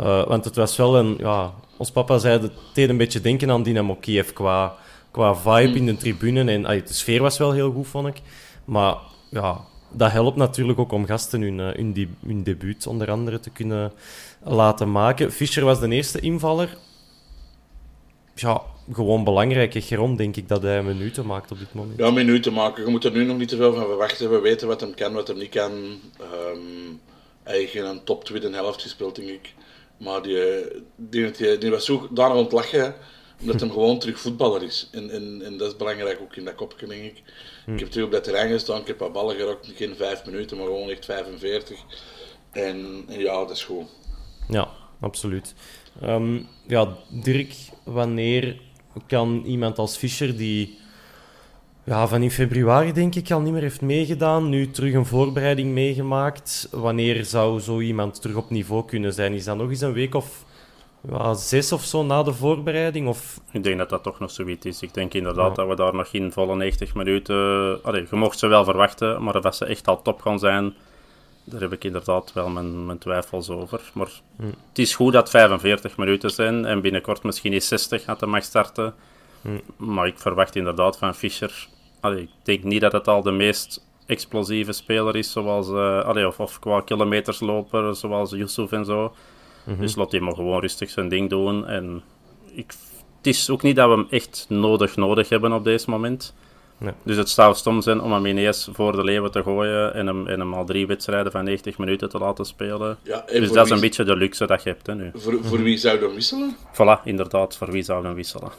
Uh, 0.00 0.26
want 0.26 0.44
het 0.44 0.56
was 0.56 0.76
wel 0.76 0.96
een... 0.96 1.16
Ja, 1.18 1.54
ons 1.76 1.90
papa 1.90 2.18
zei, 2.18 2.40
het 2.40 2.52
deed 2.74 2.88
een 2.88 2.96
beetje 2.96 3.20
denken 3.20 3.50
aan 3.50 3.62
Dynamo 3.62 3.94
Kiev 3.94 4.32
qua, 4.32 4.74
qua 5.10 5.34
vibe 5.34 5.78
in 5.78 5.86
de 5.86 5.96
tribune. 5.96 6.50
En 6.50 6.62
de 6.62 6.82
sfeer 6.92 7.22
was 7.22 7.38
wel 7.38 7.52
heel 7.52 7.72
goed, 7.72 7.86
vond 7.86 8.06
ik. 8.06 8.20
Maar 8.64 8.96
ja, 9.30 9.60
dat 9.92 10.12
helpt 10.12 10.36
natuurlijk 10.36 10.78
ook 10.78 10.92
om 10.92 11.06
gasten 11.06 11.40
hun, 11.40 11.58
hun, 11.58 11.92
de, 11.92 12.08
hun 12.26 12.42
debuut 12.42 12.86
onder 12.86 13.10
andere 13.10 13.40
te 13.40 13.50
kunnen 13.50 13.92
laten 14.42 14.92
maken. 14.92 15.32
Fischer 15.32 15.64
was 15.64 15.80
de 15.80 15.88
eerste 15.88 16.20
invaller. 16.20 16.76
Ja, 18.34 18.62
gewoon 18.92 19.24
belangrijk. 19.24 19.74
Geron 19.76 20.16
denk 20.16 20.36
ik 20.36 20.48
dat 20.48 20.62
hij 20.62 20.82
minuten 20.82 21.26
maakt 21.26 21.50
op 21.50 21.58
dit 21.58 21.74
moment. 21.74 21.98
Ja, 21.98 22.10
minuten 22.10 22.52
maken. 22.52 22.84
Je 22.84 22.90
moet 22.90 23.04
er 23.04 23.12
nu 23.12 23.24
nog 23.24 23.38
niet 23.38 23.48
te 23.48 23.56
veel 23.56 23.74
van 23.74 23.84
verwachten. 23.86 24.30
We 24.30 24.40
weten 24.40 24.68
wat 24.68 24.80
hem 24.80 24.94
kan, 24.94 25.12
wat 25.12 25.28
hem 25.28 25.38
niet 25.38 25.50
kan. 25.50 25.72
Um, 26.20 27.00
hij 27.42 27.58
heeft 27.58 27.74
een 27.74 28.04
top 28.04 28.24
tweede 28.24 28.50
helft 28.50 28.82
gespeeld, 28.82 29.16
denk 29.16 29.28
ik. 29.28 29.54
Maar 29.96 30.22
die, 30.22 30.64
die, 30.96 31.30
die, 31.30 31.58
die 31.58 31.70
was 31.70 31.84
zo 31.84 32.08
daarna 32.10 32.34
aan 32.34 32.42
het 32.42 32.52
lachen, 32.52 32.94
omdat 33.40 33.60
hij 33.60 33.68
gewoon 33.78 33.98
terug 33.98 34.18
voetballer 34.18 34.62
is. 34.62 34.88
En, 34.92 35.10
en, 35.10 35.42
en 35.44 35.56
dat 35.56 35.68
is 35.68 35.76
belangrijk 35.76 36.20
ook 36.20 36.36
in 36.36 36.44
dat 36.44 36.54
kopje, 36.54 36.86
denk 36.86 37.04
ik. 37.04 37.22
Ik 37.66 37.78
heb 37.78 37.90
terug 37.90 38.06
op 38.06 38.12
dat 38.12 38.24
terrein 38.24 38.50
gestaan, 38.50 38.80
ik 38.80 38.86
heb 38.86 38.98
wat 38.98 39.12
ballen 39.12 39.36
gerokt, 39.36 39.72
geen 39.74 39.96
vijf 39.96 40.24
minuten, 40.24 40.56
maar 40.56 40.66
gewoon 40.66 40.88
echt 40.88 41.04
45. 41.04 41.78
En, 42.52 43.04
en 43.08 43.20
ja, 43.20 43.32
dat 43.32 43.50
is 43.50 43.64
goed. 43.64 43.86
Ja, 44.48 44.68
absoluut. 45.00 45.54
Um, 46.02 46.48
ja, 46.66 46.96
Dirk, 47.08 47.54
wanneer 47.84 48.60
kan 49.06 49.42
iemand 49.44 49.78
als 49.78 49.96
Fischer, 49.96 50.36
die 50.36 50.78
ja, 51.84 52.08
van 52.08 52.22
in 52.22 52.30
februari 52.30 52.92
denk 52.92 53.14
ik 53.14 53.30
al 53.30 53.40
niet 53.40 53.52
meer 53.52 53.62
heeft 53.62 53.80
meegedaan, 53.80 54.48
nu 54.48 54.70
terug 54.70 54.94
een 54.94 55.06
voorbereiding 55.06 55.72
meegemaakt, 55.72 56.68
wanneer 56.70 57.24
zou 57.24 57.60
zo 57.60 57.80
iemand 57.80 58.20
terug 58.20 58.36
op 58.36 58.50
niveau 58.50 58.84
kunnen 58.84 59.12
zijn? 59.12 59.32
Is 59.32 59.44
dat 59.44 59.56
nog 59.56 59.70
eens 59.70 59.80
een 59.80 59.92
week 59.92 60.14
of 60.14 60.44
ja, 61.08 61.34
zes 61.34 61.72
of 61.72 61.84
zo 61.84 62.04
na 62.04 62.22
de 62.22 62.32
voorbereiding? 62.32 63.08
Of... 63.08 63.40
Ik 63.50 63.62
denk 63.62 63.78
dat 63.78 63.90
dat 63.90 64.02
toch 64.02 64.18
nog 64.18 64.30
zoiets 64.30 64.66
is. 64.66 64.82
Ik 64.82 64.94
denk 64.94 65.14
inderdaad 65.14 65.48
ja. 65.48 65.54
dat 65.54 65.68
we 65.68 65.74
daar 65.74 65.94
nog 65.94 66.08
in 66.12 66.32
volle 66.32 66.56
90 66.56 66.94
minuten... 66.94 67.78
Allee, 67.82 68.06
je 68.10 68.16
mocht 68.16 68.38
ze 68.38 68.46
wel 68.46 68.64
verwachten, 68.64 69.22
maar 69.22 69.40
dat 69.40 69.56
ze 69.56 69.64
echt 69.64 69.88
al 69.88 70.02
top 70.02 70.20
gaan 70.20 70.38
zijn, 70.38 70.74
daar 71.44 71.60
heb 71.60 71.72
ik 71.72 71.84
inderdaad 71.84 72.32
wel 72.32 72.48
mijn, 72.48 72.86
mijn 72.86 72.98
twijfels 72.98 73.50
over. 73.50 73.80
Maar 73.94 74.10
hm. 74.36 74.44
het 74.46 74.78
is 74.78 74.94
goed 74.94 75.12
dat 75.12 75.30
45 75.30 75.96
minuten 75.96 76.30
zijn 76.30 76.64
en 76.64 76.80
binnenkort 76.80 77.22
misschien 77.22 77.52
is 77.52 77.68
60 77.68 78.04
dat 78.04 78.20
hij 78.20 78.28
mag 78.28 78.44
starten. 78.44 78.94
Hm. 79.42 79.48
Maar 79.76 80.06
ik 80.06 80.18
verwacht 80.18 80.56
inderdaad 80.56 80.98
van 80.98 81.14
Fischer... 81.14 81.68
Allee, 82.00 82.22
ik 82.22 82.30
denk 82.42 82.62
niet 82.62 82.80
dat 82.80 82.92
het 82.92 83.08
al 83.08 83.22
de 83.22 83.30
meest 83.30 83.84
explosieve 84.06 84.72
speler 84.72 85.16
is, 85.16 85.32
zoals, 85.32 85.68
uh, 85.68 86.04
allee, 86.04 86.26
of, 86.26 86.40
of 86.40 86.58
qua 86.58 86.80
kilometersloper, 86.80 87.96
zoals 87.96 88.30
Yusuf 88.30 88.72
en 88.72 88.84
zo. 88.84 89.14
Mm-hmm. 89.64 89.82
Dus 89.82 89.94
laat 89.94 90.10
hij 90.10 90.20
maar 90.20 90.34
gewoon 90.34 90.60
rustig 90.60 90.90
zijn 90.90 91.08
ding 91.08 91.30
doen. 91.30 91.66
En 91.66 92.02
ik, 92.54 92.74
het 93.16 93.26
is 93.26 93.50
ook 93.50 93.62
niet 93.62 93.76
dat 93.76 93.88
we 93.88 93.94
hem 93.94 94.06
echt 94.10 94.46
nodig 94.48 94.96
nodig 94.96 95.28
hebben 95.28 95.52
op 95.52 95.64
deze 95.64 95.90
moment. 95.90 96.34
Nee. 96.82 96.92
Dus 97.02 97.16
het 97.16 97.28
zou 97.28 97.54
stom 97.54 97.82
zijn 97.82 98.00
om 98.00 98.12
hem 98.12 98.26
ineens 98.26 98.68
voor 98.72 98.92
de 98.92 99.04
leeuwen 99.04 99.30
te 99.30 99.42
gooien 99.42 99.94
en 99.94 100.06
hem, 100.06 100.26
en 100.26 100.40
hem 100.40 100.54
al 100.54 100.64
drie 100.64 100.86
wedstrijden 100.86 101.32
van 101.32 101.44
90 101.44 101.78
minuten 101.78 102.08
te 102.08 102.18
laten 102.18 102.44
spelen. 102.44 102.98
Ja, 103.02 103.24
dus 103.26 103.52
dat 103.52 103.64
is 103.64 103.70
een 103.70 103.80
beetje 103.80 104.04
de 104.04 104.16
luxe 104.16 104.46
dat 104.46 104.62
je 104.62 104.68
hebt 104.68 104.86
hè, 104.86 104.94
nu. 104.94 105.10
Voor, 105.14 105.44
voor 105.44 105.62
wie 105.62 105.76
zou 105.76 105.98
dan 105.98 106.14
wisselen? 106.14 106.56
Voilà, 106.72 107.04
inderdaad, 107.04 107.56
voor 107.56 107.70
wie 107.70 107.82
zou 107.82 108.02
dan 108.02 108.14
wisselen. 108.14 108.50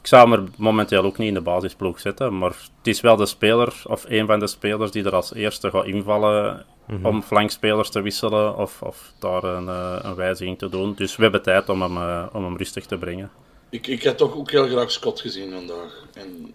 Ik 0.00 0.06
zou 0.06 0.30
hem 0.30 0.40
er 0.40 0.48
momenteel 0.56 1.04
ook 1.04 1.18
niet 1.18 1.28
in 1.28 1.34
de 1.34 1.40
basisploeg 1.40 2.00
zetten, 2.00 2.38
maar 2.38 2.50
het 2.50 2.86
is 2.86 3.00
wel 3.00 3.16
de 3.16 3.26
speler, 3.26 3.82
of 3.84 4.04
een 4.08 4.26
van 4.26 4.38
de 4.38 4.46
spelers, 4.46 4.90
die 4.90 5.04
er 5.04 5.14
als 5.14 5.34
eerste 5.34 5.70
gaat 5.70 5.84
invallen 5.84 6.66
mm-hmm. 6.86 7.06
om 7.06 7.22
flankspelers 7.22 7.90
te 7.90 8.00
wisselen 8.00 8.56
of, 8.56 8.82
of 8.82 9.12
daar 9.18 9.44
een, 9.44 9.64
uh, 9.64 9.98
een 10.02 10.14
wijziging 10.14 10.58
te 10.58 10.68
doen. 10.68 10.94
Dus 10.94 11.16
we 11.16 11.22
hebben 11.22 11.42
tijd 11.42 11.68
om 11.68 11.82
hem, 11.82 11.96
uh, 11.96 12.26
om 12.32 12.44
hem 12.44 12.56
rustig 12.56 12.86
te 12.86 12.98
brengen. 12.98 13.30
Ik, 13.70 13.86
ik 13.86 14.04
had 14.04 14.18
toch 14.18 14.36
ook 14.36 14.50
heel 14.50 14.66
graag 14.66 14.90
Scott 14.90 15.20
gezien 15.20 15.52
vandaag. 15.52 16.04
En... 16.14 16.54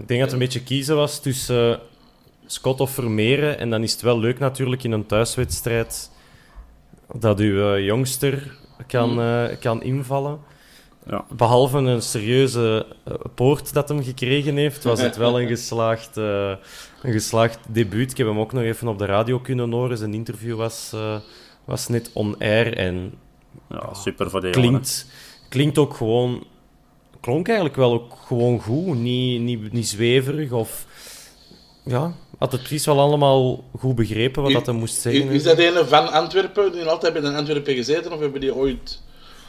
Ik 0.00 0.08
denk 0.08 0.20
dat 0.20 0.30
het 0.30 0.32
een 0.32 0.38
beetje 0.38 0.62
kiezen 0.62 0.96
was 0.96 1.20
tussen 1.20 1.70
uh, 1.70 1.76
Scott 2.46 2.80
of 2.80 2.90
Vermeeren. 2.90 3.58
En 3.58 3.70
dan 3.70 3.82
is 3.82 3.92
het 3.92 4.00
wel 4.00 4.18
leuk 4.18 4.38
natuurlijk 4.38 4.84
in 4.84 4.92
een 4.92 5.06
thuiswedstrijd 5.06 6.10
dat 7.12 7.40
uw 7.40 7.78
jongster 7.78 8.56
kan, 8.86 9.12
mm. 9.12 9.58
kan 9.60 9.82
invallen. 9.82 10.40
Ja. 11.08 11.24
Behalve 11.36 11.78
een 11.78 12.02
serieuze 12.02 12.86
uh, 13.08 13.14
poort 13.34 13.72
dat 13.72 13.88
hem 13.88 14.02
gekregen 14.02 14.56
heeft, 14.56 14.84
was 14.84 15.00
het 15.00 15.16
wel 15.16 15.40
een 15.40 15.48
geslaagd, 15.56 16.16
uh, 16.16 16.48
een 17.02 17.12
geslaagd 17.12 17.58
debuut. 17.68 18.10
Ik 18.10 18.16
heb 18.16 18.26
hem 18.26 18.38
ook 18.38 18.52
nog 18.52 18.62
even 18.62 18.88
op 18.88 18.98
de 18.98 19.04
radio 19.04 19.38
kunnen 19.38 19.72
horen. 19.72 19.98
Zijn 19.98 20.14
interview 20.14 20.56
was, 20.56 20.92
uh, 20.94 21.16
was 21.64 21.88
net 21.88 22.10
on-air 22.12 22.76
en 22.76 23.14
ja, 23.68 23.94
super 23.94 24.30
voor 24.30 24.40
de 24.40 24.50
klinkt, 24.50 25.06
klinkt 25.48 25.78
ook 25.78 25.94
gewoon... 25.94 26.46
Klonk 27.20 27.46
eigenlijk 27.46 27.76
wel 27.76 27.92
ook 27.92 28.16
gewoon 28.26 28.60
goed, 28.60 28.98
niet, 28.98 29.40
niet, 29.40 29.72
niet 29.72 29.88
zweverig 29.88 30.52
of... 30.52 30.86
Ja, 31.84 32.14
had 32.38 32.52
het 32.52 32.60
precies 32.60 32.86
wel 32.86 33.00
allemaal 33.00 33.64
goed 33.78 33.94
begrepen 33.94 34.42
wat 34.42 34.52
dat 34.52 34.66
hij 34.66 34.74
moest 34.74 35.00
zeggen. 35.00 35.28
Is, 35.28 35.34
is 35.34 35.42
dat 35.42 35.58
een 35.58 35.86
van 35.86 36.12
Antwerpen, 36.12 36.72
die 36.72 36.84
altijd 36.84 37.12
bij 37.12 37.22
de 37.22 37.32
Antwerpen 37.32 37.74
gezeten, 37.74 38.12
of 38.12 38.20
hebben 38.20 38.40
die 38.40 38.54
ooit 38.54 39.02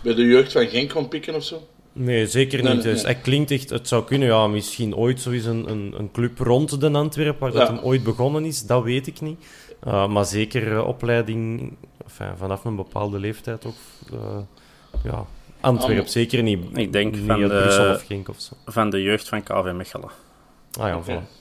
bij 0.03 0.13
de 0.13 0.25
jeugd 0.25 0.51
van 0.51 0.67
Genk 0.67 0.89
kon 0.89 1.07
pikken 1.07 1.35
of 1.35 1.43
zo? 1.43 1.67
Nee, 1.93 2.27
zeker 2.27 2.57
niet. 2.57 2.67
Nee, 2.67 2.83
nee, 2.83 2.93
dus 2.93 3.03
hij 3.03 3.15
klinkt 3.15 3.51
echt, 3.51 3.69
het 3.69 3.87
zou 3.87 4.03
kunnen, 4.03 4.27
ja, 4.27 4.47
misschien 4.47 4.95
ooit 4.95 5.21
zo 5.21 5.31
eens 5.31 5.45
een, 5.45 5.69
een, 5.69 5.93
een 5.97 6.11
club 6.11 6.39
rond 6.39 6.81
de 6.81 6.91
Antwerpen, 6.91 7.39
waar 7.39 7.51
ja. 7.51 7.59
dat 7.59 7.67
hem 7.67 7.79
ooit 7.85 8.03
begonnen 8.03 8.45
is, 8.45 8.65
dat 8.65 8.83
weet 8.83 9.07
ik 9.07 9.21
niet. 9.21 9.39
Uh, 9.87 10.07
maar 10.07 10.25
zeker 10.25 10.71
uh, 10.71 10.87
opleiding, 10.87 11.73
enfin, 12.03 12.37
vanaf 12.37 12.65
een 12.65 12.75
bepaalde 12.75 13.19
leeftijd 13.19 13.65
ook. 13.65 13.75
Uh, 14.13 14.39
ja, 15.03 15.25
Antwerpen, 15.61 16.03
Ah, 16.03 16.09
zeker 16.09 16.43
niet. 16.43 16.59
Ik 16.77 16.91
denk 16.93 17.15
niet 17.15 17.25
van 17.25 17.39
de- 17.39 17.47
Brussel 17.47 17.93
of 17.93 18.05
Genk 18.05 18.29
of 18.29 18.39
zo. 18.39 18.53
Van 18.65 18.89
de 18.89 19.01
jeugd 19.01 19.27
van 19.27 19.43
KV 19.43 19.71
Mechelen. 19.75 20.09
Ah 20.79 20.87
ja, 20.87 21.01
voilà. 21.03 21.37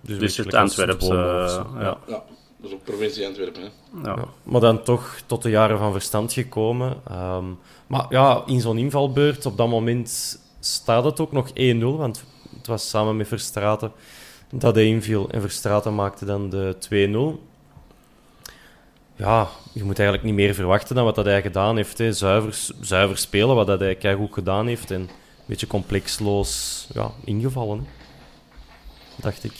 Dus 0.00 0.36
je, 0.36 0.42
het 0.42 0.54
Antwerpse, 0.54 1.12
eh, 1.14 1.64
ja. 1.80 1.98
dat 2.06 2.24
is 2.62 2.72
ook 2.72 2.84
provincie 2.84 3.26
Antwerpen. 3.26 3.62
Hè. 3.62 3.68
Ja. 4.10 4.16
Ja, 4.16 4.24
maar 4.42 4.60
dan 4.60 4.82
toch 4.82 5.16
tot 5.26 5.42
de 5.42 5.50
jaren 5.50 5.78
van 5.78 5.92
verstand 5.92 6.32
gekomen. 6.32 6.96
Ehm, 7.08 7.44
maar 7.86 8.06
ja, 8.08 8.42
in 8.46 8.60
zo'n 8.60 8.78
invalbeurt, 8.78 9.46
op 9.46 9.56
dat 9.56 9.68
moment 9.68 10.40
staat 10.60 11.04
het 11.04 11.20
ook 11.20 11.32
nog 11.32 11.50
1-0. 11.54 11.96
Want 11.96 12.24
het 12.56 12.66
was 12.66 12.88
samen 12.88 13.16
met 13.16 13.28
Verstraten 13.28 13.92
dat 14.50 14.74
hij 14.74 14.86
inviel. 14.86 15.28
En 15.30 15.40
Verstraten 15.40 15.94
maakte 15.94 16.24
dan 16.24 16.50
de 16.50 16.76
2-0. 16.78 17.42
Ja, 19.22 19.48
je 19.72 19.84
moet 19.84 19.98
eigenlijk 19.98 20.28
niet 20.28 20.36
meer 20.36 20.54
verwachten 20.54 20.94
dan 20.94 21.04
wat 21.04 21.14
dat 21.14 21.24
hij 21.24 21.42
gedaan 21.42 21.76
heeft. 21.76 21.98
Hè. 21.98 22.12
Zuiver, 22.12 22.74
zuiver 22.80 23.18
spelen, 23.18 23.54
wat 23.54 23.66
dat 23.66 23.80
hij 23.80 23.94
keigoed 23.94 24.32
gedaan 24.32 24.66
heeft. 24.66 24.90
En 24.90 25.00
een 25.00 25.08
beetje 25.46 25.66
complexloos 25.66 26.86
ja, 26.94 27.10
ingevallen, 27.24 27.78
hè. 27.78 27.84
dacht 29.22 29.44
ik. 29.44 29.52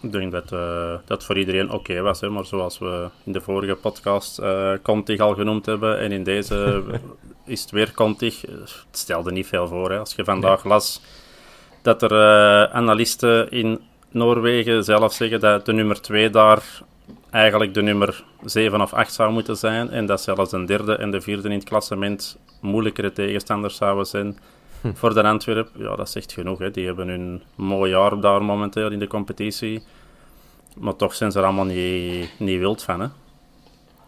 Ik 0.00 0.12
denk 0.12 0.32
dat 0.32 0.52
eh, 0.52 0.94
dat 1.04 1.24
voor 1.24 1.38
iedereen 1.38 1.70
oké 1.70 2.00
was. 2.00 2.20
Hè? 2.20 2.28
Maar 2.28 2.44
zoals 2.44 2.78
we 2.78 3.08
in 3.24 3.32
de 3.32 3.40
vorige 3.40 3.74
podcast 3.74 4.38
eh 4.38 4.72
Contig 4.82 5.20
al 5.20 5.34
genoemd 5.34 5.66
hebben. 5.66 5.98
En 5.98 6.12
in 6.12 6.24
deze 6.24 6.82
is 7.44 7.60
het 7.60 7.70
weer 7.70 7.92
Contig. 7.94 8.44
eh, 8.46 8.54
Het 8.60 8.98
stelde 8.98 9.32
niet 9.32 9.46
veel 9.46 9.66
voor. 9.68 9.90
Hè? 9.90 9.98
Als 9.98 10.14
je 10.14 10.24
vandaag 10.24 10.64
las 10.64 11.00
dat 11.82 12.02
er 12.02 12.12
analisten 12.70 13.50
in 13.50 13.80
Noorwegen 14.10 14.84
zelf 14.84 15.12
zeggen 15.12 15.40
dat 15.40 15.66
de 15.66 15.72
nummer 15.72 16.00
2 16.00 16.30
daar 16.30 16.62
eigenlijk 17.30 17.74
de 17.74 17.82
nummer 17.82 18.24
7 18.44 18.80
of 18.80 18.92
8 18.92 19.12
zou 19.12 19.32
moeten 19.32 19.56
zijn. 19.56 19.90
En 19.90 20.06
dat 20.06 20.20
zelfs 20.22 20.52
een 20.52 20.66
derde 20.66 20.96
en 20.96 21.10
de 21.10 21.20
vierde 21.20 21.48
in 21.48 21.54
het 21.58 21.64
klassement 21.68 22.38
moeilijkere 22.60 23.12
tegenstanders 23.12 23.76
zouden 23.76 24.06
zijn 24.06 24.38
voor 24.94 25.14
de 25.14 25.22
Antwerp. 25.22 25.68
Ja, 25.76 25.96
dat 25.96 26.10
zegt 26.10 26.32
genoeg. 26.32 26.58
Hè. 26.58 26.70
Die 26.70 26.86
hebben 26.86 27.08
hun 27.08 27.42
mooi 27.54 27.90
jaar 27.90 28.20
daar 28.20 28.42
momenteel 28.44 28.90
in 28.90 28.98
de 28.98 29.06
competitie. 29.06 29.82
Maar 30.76 30.96
toch 30.96 31.14
zijn 31.14 31.32
ze 31.32 31.38
er 31.38 31.44
allemaal 31.44 31.64
niet, 31.64 32.30
niet 32.38 32.58
wild 32.58 32.82
van. 32.82 33.00
Hè. 33.00 33.06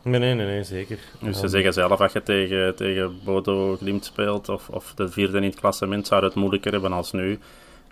Nee, 0.03 0.21
nee, 0.21 0.35
nee, 0.35 0.47
nee 0.47 0.65
zeker. 0.65 0.99
Dus 1.21 1.37
ze 1.37 1.43
Ehm, 1.43 1.51
zeggen 1.51 1.73
zelf, 1.73 2.01
als 2.01 2.13
je 2.13 2.23
tegen, 2.23 2.77
tegen 2.77 3.19
Bodo 3.25 3.77
Glimt 3.77 4.05
speelt 4.05 4.49
of, 4.49 4.69
of 4.69 4.93
de 4.95 5.09
vierde 5.09 5.37
in 5.37 5.43
het 5.43 5.61
klassement, 5.61 6.07
zou 6.07 6.25
het 6.25 6.35
moeilijker 6.35 6.73
hebben 6.73 6.93
als 6.93 7.13
nu. 7.13 7.33
Ik 7.33 7.41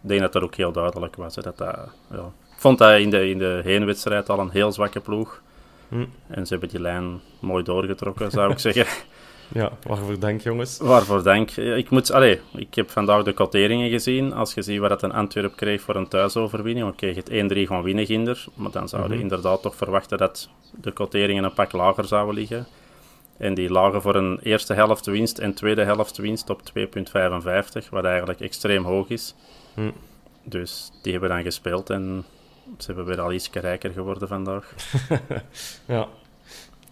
denk 0.01 0.21
dat 0.21 0.33
dat 0.33 0.43
ook 0.43 0.55
heel 0.55 0.73
duidelijk 0.73 1.17
was. 1.17 1.35
Hè, 1.37 1.43
dat 1.43 1.59
dat, 1.59 1.79
ja. 2.11 2.33
Ik 2.57 2.63
vond 2.63 2.79
dat 2.79 2.99
in 2.99 3.11
de, 3.11 3.29
in 3.29 3.39
de 3.39 3.61
heenwedstrijd 3.65 4.29
al 4.29 4.39
een 4.39 4.51
heel 4.51 4.73
zwakke 4.73 5.01
ploeg. 5.01 5.43
Hm. 5.89 6.05
En 6.29 6.47
ze 6.47 6.53
hebben 6.53 6.69
die 6.69 6.81
lijn 6.81 7.21
mooi 7.41 7.65
doorgetrokken, 7.65 8.31
zou 8.31 8.53
ik 8.53 8.59
zeggen. 8.69 8.87
Ja, 9.49 9.73
waarvoor 9.83 10.19
dank, 10.19 10.41
jongens. 10.41 10.79
Waarvoor 10.79 11.23
dank. 11.23 11.51
Ik, 11.51 11.91
moet, 11.91 12.13
allez, 12.13 12.39
ik 12.55 12.75
heb 12.75 12.91
vandaag 12.91 13.23
de 13.23 13.33
quoteringen 13.33 13.91
gezien. 13.91 14.33
Als 14.33 14.55
je 14.55 14.63
ziet 14.63 14.81
wat 14.81 15.03
een 15.03 15.13
Antwerp 15.13 15.57
kreeg 15.57 15.81
voor 15.81 15.97
een 15.97 16.09
thuisoverwinning, 16.09 16.89
oké, 16.89 17.07
het 17.07 17.31
1-3 17.31 17.33
gewoon 17.33 17.83
winnen 17.83 18.07
ginder. 18.07 18.45
Maar 18.55 18.71
dan 18.71 18.89
zouden 18.89 19.13
mhm. 19.13 19.21
inderdaad 19.21 19.63
toch 19.63 19.77
verwachten 19.77 20.19
dat 20.19 20.49
de 20.81 20.93
quoteringen 20.93 21.45
een 21.45 21.55
pak 21.55 21.73
lager 21.73 22.05
zouden 22.05 22.35
liggen. 22.35 22.67
En 23.39 23.55
die 23.55 23.71
lagen 23.71 24.03
voor 24.03 24.15
een 24.15 24.39
eerste 24.43 24.75
helft 24.75 25.07
winst 25.07 25.39
en 25.39 25.55
tweede 25.55 25.85
helft 25.85 26.17
winst 26.17 26.51
op 26.51 26.61
2,55, 26.79 27.89
wat 27.91 28.05
eigenlijk 28.05 28.41
extreem 28.41 28.85
hoog 28.85 29.09
is. 29.09 29.35
Hm. 29.75 29.91
Dus 30.45 30.91
die 31.03 31.13
hebben 31.13 31.31
dan 31.31 31.43
gespeeld 31.43 31.91
en 31.91 32.25
ze 32.79 32.87
hebben 32.87 33.05
weer 33.05 33.21
al 33.21 33.33
iets 33.33 33.51
rijker 33.53 33.91
geworden 33.91 34.29
vandaag. 34.29 34.75
ja. 35.87 36.09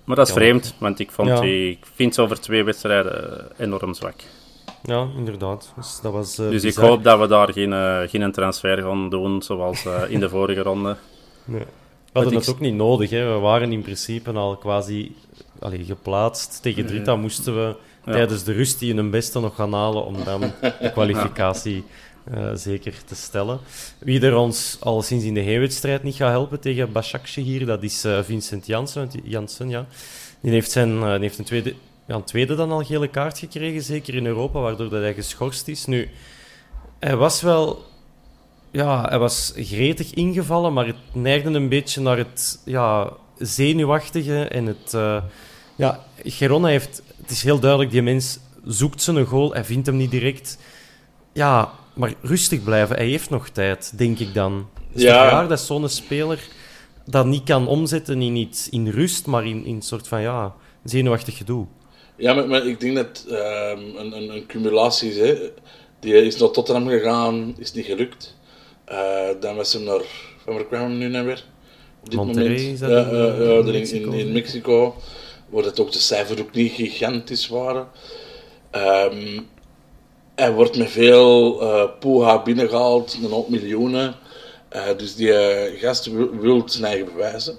Maar 0.04 0.16
dat 0.16 0.28
is 0.28 0.34
vreemd, 0.34 0.74
want 0.78 0.98
ik, 0.98 1.10
vond 1.10 1.40
die, 1.40 1.70
ik 1.70 1.86
vind 1.94 2.14
ze 2.14 2.22
over 2.22 2.40
twee 2.40 2.64
wedstrijden 2.64 3.46
enorm 3.58 3.94
zwak. 3.94 4.14
Ja, 4.82 5.08
inderdaad. 5.16 5.72
Dus, 5.76 6.00
dat 6.02 6.12
was, 6.12 6.38
uh, 6.38 6.50
dus 6.50 6.64
ik 6.64 6.74
hoop 6.74 7.04
dat 7.04 7.18
we 7.18 7.26
daar 7.26 7.52
geen, 7.52 7.72
uh, 7.72 8.00
geen 8.06 8.32
transfer 8.32 8.82
gaan 8.82 9.08
doen 9.08 9.42
zoals 9.42 9.84
uh, 9.84 10.02
in 10.08 10.20
de 10.20 10.28
vorige 10.28 10.62
ronde. 10.70 10.96
Nee. 11.44 11.64
We 12.12 12.20
hadden 12.20 12.34
het 12.34 12.48
ook 12.48 12.60
niet 12.60 12.74
nodig. 12.74 13.10
Hè. 13.10 13.32
We 13.32 13.38
waren 13.38 13.72
in 13.72 13.82
principe 13.82 14.32
al 14.32 14.56
quasi 14.56 15.16
allee, 15.58 15.84
geplaatst. 15.84 16.62
Tegen 16.62 16.86
Drita 16.86 17.16
moesten 17.16 17.54
we 17.54 17.76
tijdens 18.04 18.44
de 18.44 18.52
rust 18.52 18.78
die 18.78 18.94
hun 18.94 19.10
beste 19.10 19.40
nog 19.40 19.54
gaan 19.54 19.72
halen 19.72 20.04
om 20.04 20.24
dan 20.24 20.40
de 20.40 20.90
kwalificatie 20.92 21.84
uh, 22.32 22.50
zeker 22.54 22.94
te 23.04 23.14
stellen. 23.14 23.58
Wie 23.98 24.20
er 24.20 24.36
ons 24.36 24.76
al 24.80 25.02
sinds 25.02 25.24
in 25.24 25.34
de 25.34 25.40
heenwedstrijd 25.40 26.02
niet 26.02 26.14
gaat 26.14 26.30
helpen 26.30 26.60
tegen 26.60 26.92
Bashakje 26.92 27.40
hier, 27.40 27.66
dat 27.66 27.82
is 27.82 28.04
uh, 28.04 28.22
Vincent 28.22 28.66
Janssen. 28.66 29.10
Janssen 29.22 29.68
ja. 29.68 29.86
Die 30.40 30.52
heeft, 30.52 30.70
zijn, 30.70 30.90
uh, 30.90 31.10
die 31.12 31.20
heeft 31.20 31.38
een, 31.38 31.44
tweede, 31.44 31.74
ja, 32.06 32.14
een 32.14 32.24
tweede 32.24 32.54
dan 32.54 32.70
al 32.70 32.84
gele 32.84 33.08
kaart 33.08 33.38
gekregen, 33.38 33.82
zeker 33.82 34.14
in 34.14 34.26
Europa, 34.26 34.60
waardoor 34.60 34.88
dat 34.88 35.00
hij 35.00 35.14
geschorst 35.14 35.68
is. 35.68 35.86
Nu, 35.86 36.08
hij 36.98 37.16
was 37.16 37.42
wel... 37.42 37.84
Ja, 38.70 39.08
hij 39.08 39.18
was 39.18 39.52
gretig 39.56 40.14
ingevallen, 40.14 40.72
maar 40.72 40.86
het 40.86 40.96
neigde 41.12 41.50
een 41.50 41.68
beetje 41.68 42.00
naar 42.00 42.16
het 42.16 42.60
ja, 42.64 43.12
zenuwachtige 43.38 44.44
en 44.44 44.66
het... 44.66 44.96
ja, 45.76 46.04
Gerona 46.22 46.68
heeft... 46.68 47.02
Het 47.20 47.30
is 47.30 47.42
heel 47.42 47.58
duidelijk, 47.58 47.90
die 47.90 48.02
mens 48.02 48.38
zoekt 48.64 49.02
zijn 49.02 49.24
goal, 49.24 49.52
hij 49.52 49.64
vindt 49.64 49.86
hem 49.86 49.96
niet 49.96 50.10
direct. 50.10 50.58
Ja, 51.32 51.72
maar 51.94 52.14
rustig 52.20 52.62
blijven. 52.62 52.96
Hij 52.96 53.06
heeft 53.06 53.30
nog 53.30 53.48
tijd, 53.48 53.98
denk 53.98 54.18
ik 54.18 54.34
dan. 54.34 54.68
Het 54.88 54.96
is 54.96 55.02
ja. 55.02 55.28
raar 55.28 55.48
dat 55.48 55.60
zo'n 55.60 55.88
speler 55.88 56.48
dat 57.04 57.26
niet 57.26 57.44
kan 57.44 57.66
omzetten 57.66 58.22
in 58.22 58.36
iets 58.36 58.68
in 58.68 58.88
rust, 58.88 59.26
maar 59.26 59.46
in, 59.46 59.64
in 59.64 59.74
een 59.74 59.82
soort 59.82 60.08
van 60.08 60.20
ja, 60.20 60.54
zenuwachtig 60.84 61.36
gedoe. 61.36 61.66
Ja, 62.16 62.34
maar, 62.34 62.48
maar 62.48 62.66
ik 62.66 62.80
denk 62.80 62.96
dat 62.96 63.24
uh, 63.28 63.36
een, 63.96 64.16
een, 64.16 64.34
een, 64.34 64.46
cumulatie 64.46 65.10
is. 65.10 65.16
Hè. 65.16 65.50
Die 66.00 66.14
is 66.14 66.36
naar 66.36 66.50
Tottenham 66.50 66.88
gegaan, 66.88 67.54
is 67.58 67.72
niet 67.72 67.84
gelukt. 67.84 68.36
Uh, 68.92 69.28
dan 69.40 69.56
was 69.56 69.72
hem 69.72 69.82
naar. 69.82 70.02
Waar 70.44 70.64
kwamen 70.64 70.98
we 70.98 71.04
nu 71.04 71.08
naar 71.08 71.24
weer? 71.24 71.44
Op 72.00 72.10
dit 72.10 72.18
Monterrey, 72.18 72.50
moment. 72.50 72.72
Is 72.72 72.78
dat 72.78 72.90
ja, 72.90 73.12
uh, 73.12 73.58
in, 73.58 73.72
Mexico, 73.72 74.10
in, 74.10 74.18
in, 74.18 74.32
Mexico. 74.32 74.94
Waar 75.48 75.64
het 75.64 75.80
ook 75.80 75.92
de 75.92 75.98
cijfers 75.98 76.40
ook 76.40 76.52
niet 76.52 76.72
gigantisch 76.72 77.48
waren. 77.48 77.88
Um, 78.72 79.46
hij 80.34 80.52
wordt 80.52 80.76
met 80.76 80.90
veel 80.90 81.62
uh, 81.62 81.84
poeha 82.00 82.42
binnengehaald, 82.42 83.18
een 83.22 83.30
hoop 83.30 83.48
miljoenen. 83.48 84.14
Uh, 84.76 84.82
dus 84.96 85.14
die 85.14 85.28
uh, 85.28 85.80
gast 85.80 86.10
wil 86.40 86.62
zijn 86.66 86.84
eigen 86.84 87.04
bewijzen. 87.04 87.56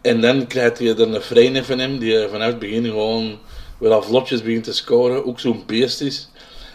En 0.00 0.20
dan 0.20 0.46
krijgt 0.46 0.78
je 0.78 0.94
er 0.94 1.00
een 1.00 1.22
vreemde 1.22 1.64
van 1.64 1.78
hem, 1.78 1.98
die 1.98 2.28
vanuit 2.28 2.50
het 2.50 2.58
begin 2.58 2.84
gewoon 2.84 3.38
wel 3.78 3.92
al 3.92 4.02
vlotjes 4.02 4.42
begint 4.42 4.64
te 4.64 4.72
scoren. 4.72 5.26
Ook 5.26 5.40
zo'n 5.40 5.62
beest 5.66 6.00
is. 6.00 6.28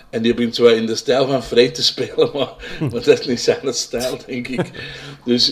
En 0.10 0.22
die 0.22 0.34
begint 0.34 0.56
zo 0.56 0.66
in 0.66 0.86
de 0.86 0.96
stijl 0.96 1.28
van 1.28 1.44
Vrij 1.44 1.70
te 1.70 1.84
spelen, 1.94 2.30
maar, 2.34 2.54
maar 2.80 3.04
dat 3.04 3.08
is 3.20 3.26
niet 3.26 3.42
zijn 3.42 3.74
stijl, 3.74 4.18
denk 4.26 4.48
ik. 4.48 4.70
Dus 5.26 5.52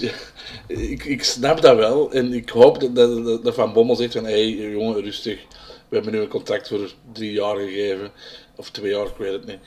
ik, 0.67 1.04
ik 1.04 1.24
snap 1.24 1.62
dat 1.62 1.76
wel. 1.76 2.12
En 2.12 2.34
ik 2.34 2.50
hoop 2.50 2.80
dat, 2.80 2.96
dat, 2.96 3.44
dat 3.44 3.54
Van 3.54 3.74
Bommel 3.74 3.96
zegt 3.96 4.13
van, 4.13 4.26
hé 4.26 4.32
hey, 4.32 4.72
jongen, 4.72 5.02
rustig. 5.02 5.39
We 5.89 5.96
hebben 5.96 6.13
nu 6.13 6.20
een 6.20 6.28
contract 6.28 6.67
voor 6.67 6.91
drie 7.13 7.32
jaar 7.32 7.56
gegeven 7.56 8.12
of 8.60 8.69
twee 8.69 8.91
jaar, 8.91 9.06
ik 9.06 9.17
weet 9.17 9.32
het 9.32 9.45
niet. 9.45 9.60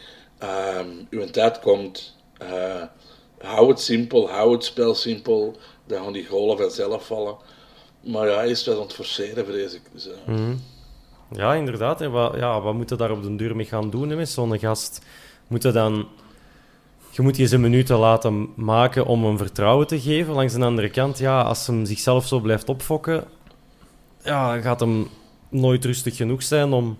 Um, 0.78 1.06
uw 1.10 1.26
tijd 1.30 1.60
komt, 1.60 2.16
uh, 2.42 2.82
hou 3.38 3.68
het 3.68 3.80
simpel, 3.80 4.30
hou 4.30 4.52
het 4.52 4.64
spel 4.64 4.94
simpel, 4.94 5.56
dan 5.86 6.04
gaan 6.04 6.12
die 6.12 6.26
golen 6.26 6.56
vanzelf 6.56 7.06
vallen. 7.06 7.36
Maar 8.00 8.28
ja, 8.28 8.34
hij 8.34 8.50
is 8.50 8.64
wel 8.64 8.76
aan 8.76 8.82
het 8.82 8.92
forceren, 8.92 9.46
vrees 9.46 9.74
ik. 9.74 9.82
Dus, 9.92 10.06
uh. 10.06 10.12
mm. 10.26 10.60
Ja, 11.32 11.54
inderdaad. 11.54 11.98
Hè. 11.98 12.10
Wat, 12.10 12.34
ja, 12.36 12.60
wat 12.60 12.74
moet 12.74 12.88
je 12.88 12.96
daar 12.96 13.10
op 13.10 13.22
de 13.22 13.36
duur 13.36 13.56
mee 13.56 13.66
gaan 13.66 13.90
doen 13.90 14.10
hè, 14.10 14.16
met 14.16 14.28
zo'n 14.28 14.58
gast? 14.58 15.04
Moet 15.46 15.62
je 15.62 15.70
dan... 15.70 16.08
Je 17.10 17.22
moet 17.22 17.36
je 17.36 17.46
zijn 17.46 17.60
minuten 17.60 17.96
laten 17.96 18.48
maken 18.54 19.06
om 19.06 19.24
hem 19.24 19.38
vertrouwen 19.38 19.86
te 19.86 20.00
geven. 20.00 20.34
Langs 20.34 20.54
de 20.54 20.64
andere 20.64 20.90
kant, 20.90 21.18
ja, 21.18 21.42
als 21.42 21.66
hem 21.66 21.84
zichzelf 21.84 22.26
zo 22.26 22.40
blijft 22.40 22.68
opfokken, 22.68 23.24
ja, 24.24 24.60
gaat 24.60 24.80
hem 24.80 25.08
nooit 25.48 25.84
rustig 25.84 26.16
genoeg 26.16 26.42
zijn 26.42 26.72
om 26.72 26.98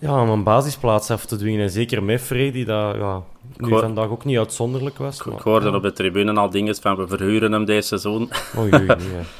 ja, 0.00 0.22
om 0.22 0.28
een 0.28 0.42
basisplaats 0.42 1.10
af 1.10 1.26
te 1.26 1.36
dwingen. 1.36 1.60
En 1.60 1.70
zeker 1.70 2.02
met 2.02 2.20
Freddy, 2.20 2.64
dat 2.64 2.94
ja, 2.94 3.22
nu 3.56 3.68
hoor... 3.68 3.80
vandaag 3.80 4.08
ook 4.08 4.24
niet 4.24 4.38
uitzonderlijk 4.38 4.98
was. 4.98 5.20
Ik, 5.20 5.40
hoorde 5.40 5.74
op 5.74 5.82
de 5.82 5.92
tribune 5.92 6.32
al 6.32 6.50
dingen 6.50 6.76
van 6.76 6.96
we 6.96 7.08
verhuren 7.08 7.52
hem 7.52 7.64
deze 7.64 7.86
seizoen. 7.86 8.30
Oei, 8.58 8.74
oei, 8.74 8.86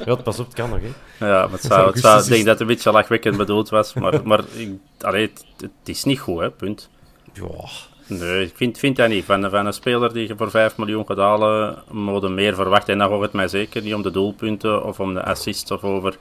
Ja, 0.05 0.15
pas 0.15 0.39
op, 0.39 0.45
het 0.45 0.55
kan 0.55 0.69
nog. 0.69 0.79
Hè. 0.79 1.27
Ja, 1.27 1.41
maar 1.41 1.51
het 1.51 1.61
zou, 1.71 1.91
het 1.91 1.99
zou, 1.99 2.21
ik 2.21 2.27
denk 2.27 2.45
dat 2.45 2.53
het 2.53 2.61
een 2.61 2.75
beetje 2.75 2.91
lachwekkend 2.91 3.37
bedoeld 3.37 3.69
was. 3.69 3.93
Maar, 3.93 4.21
maar 4.23 4.43
ik, 4.55 4.69
allee, 5.01 5.21
het, 5.21 5.45
het, 5.57 5.71
is 5.83 6.03
niet 6.03 6.19
goed, 6.19 6.39
hè, 6.39 6.51
punt. 6.51 6.89
Ja. 7.33 7.69
Nee, 8.07 8.45
ik 8.45 8.53
vind, 8.55 8.77
vind 8.77 8.95
dat 8.95 9.09
niet. 9.09 9.25
Van, 9.25 9.49
van 9.49 9.65
een 9.65 9.73
speler 9.73 10.13
die 10.13 10.27
je 10.27 10.35
voor 10.37 10.49
5 10.49 10.77
miljoen 10.77 11.05
gaat 11.05 11.17
halen, 11.17 11.83
moet 11.91 12.29
meer 12.29 12.55
verwachten. 12.55 12.93
En 12.93 12.99
dan 12.99 13.09
gaat 13.09 13.21
het 13.21 13.33
mij 13.33 13.47
zeker 13.47 13.81
niet 13.81 13.93
om 13.93 14.01
de 14.01 14.11
doelpunten 14.11 14.83
of 14.83 14.99
om 14.99 15.13
de 15.13 15.23
assists 15.23 15.71
of 15.71 15.83
over... 15.83 16.17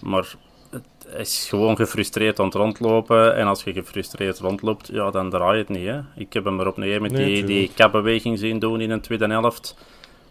Maar 0.00 0.34
is 1.16 1.46
gewoon 1.48 1.76
gefrustreerd 1.76 2.38
aan 2.38 2.44
het 2.44 2.54
rondlopen. 2.54 3.36
En 3.36 3.46
als 3.46 3.64
je 3.64 3.72
gefrustreerd 3.72 4.38
rondloopt, 4.38 4.88
ja, 4.92 5.10
dan 5.10 5.30
draai 5.30 5.52
je 5.52 5.58
het 5.58 5.68
niet. 5.68 5.86
Hè. 5.86 6.00
Ik 6.14 6.32
heb 6.32 6.44
hem 6.44 6.60
er 6.60 6.66
op 6.66 6.76
een 6.76 7.02
met 7.02 7.16
die, 7.16 7.44
die 7.44 7.70
kapbeweging 7.74 8.38
zien 8.38 8.58
doen 8.58 8.80
in 8.80 8.90
een 8.90 9.00
tweede 9.00 9.26
helft. 9.26 9.76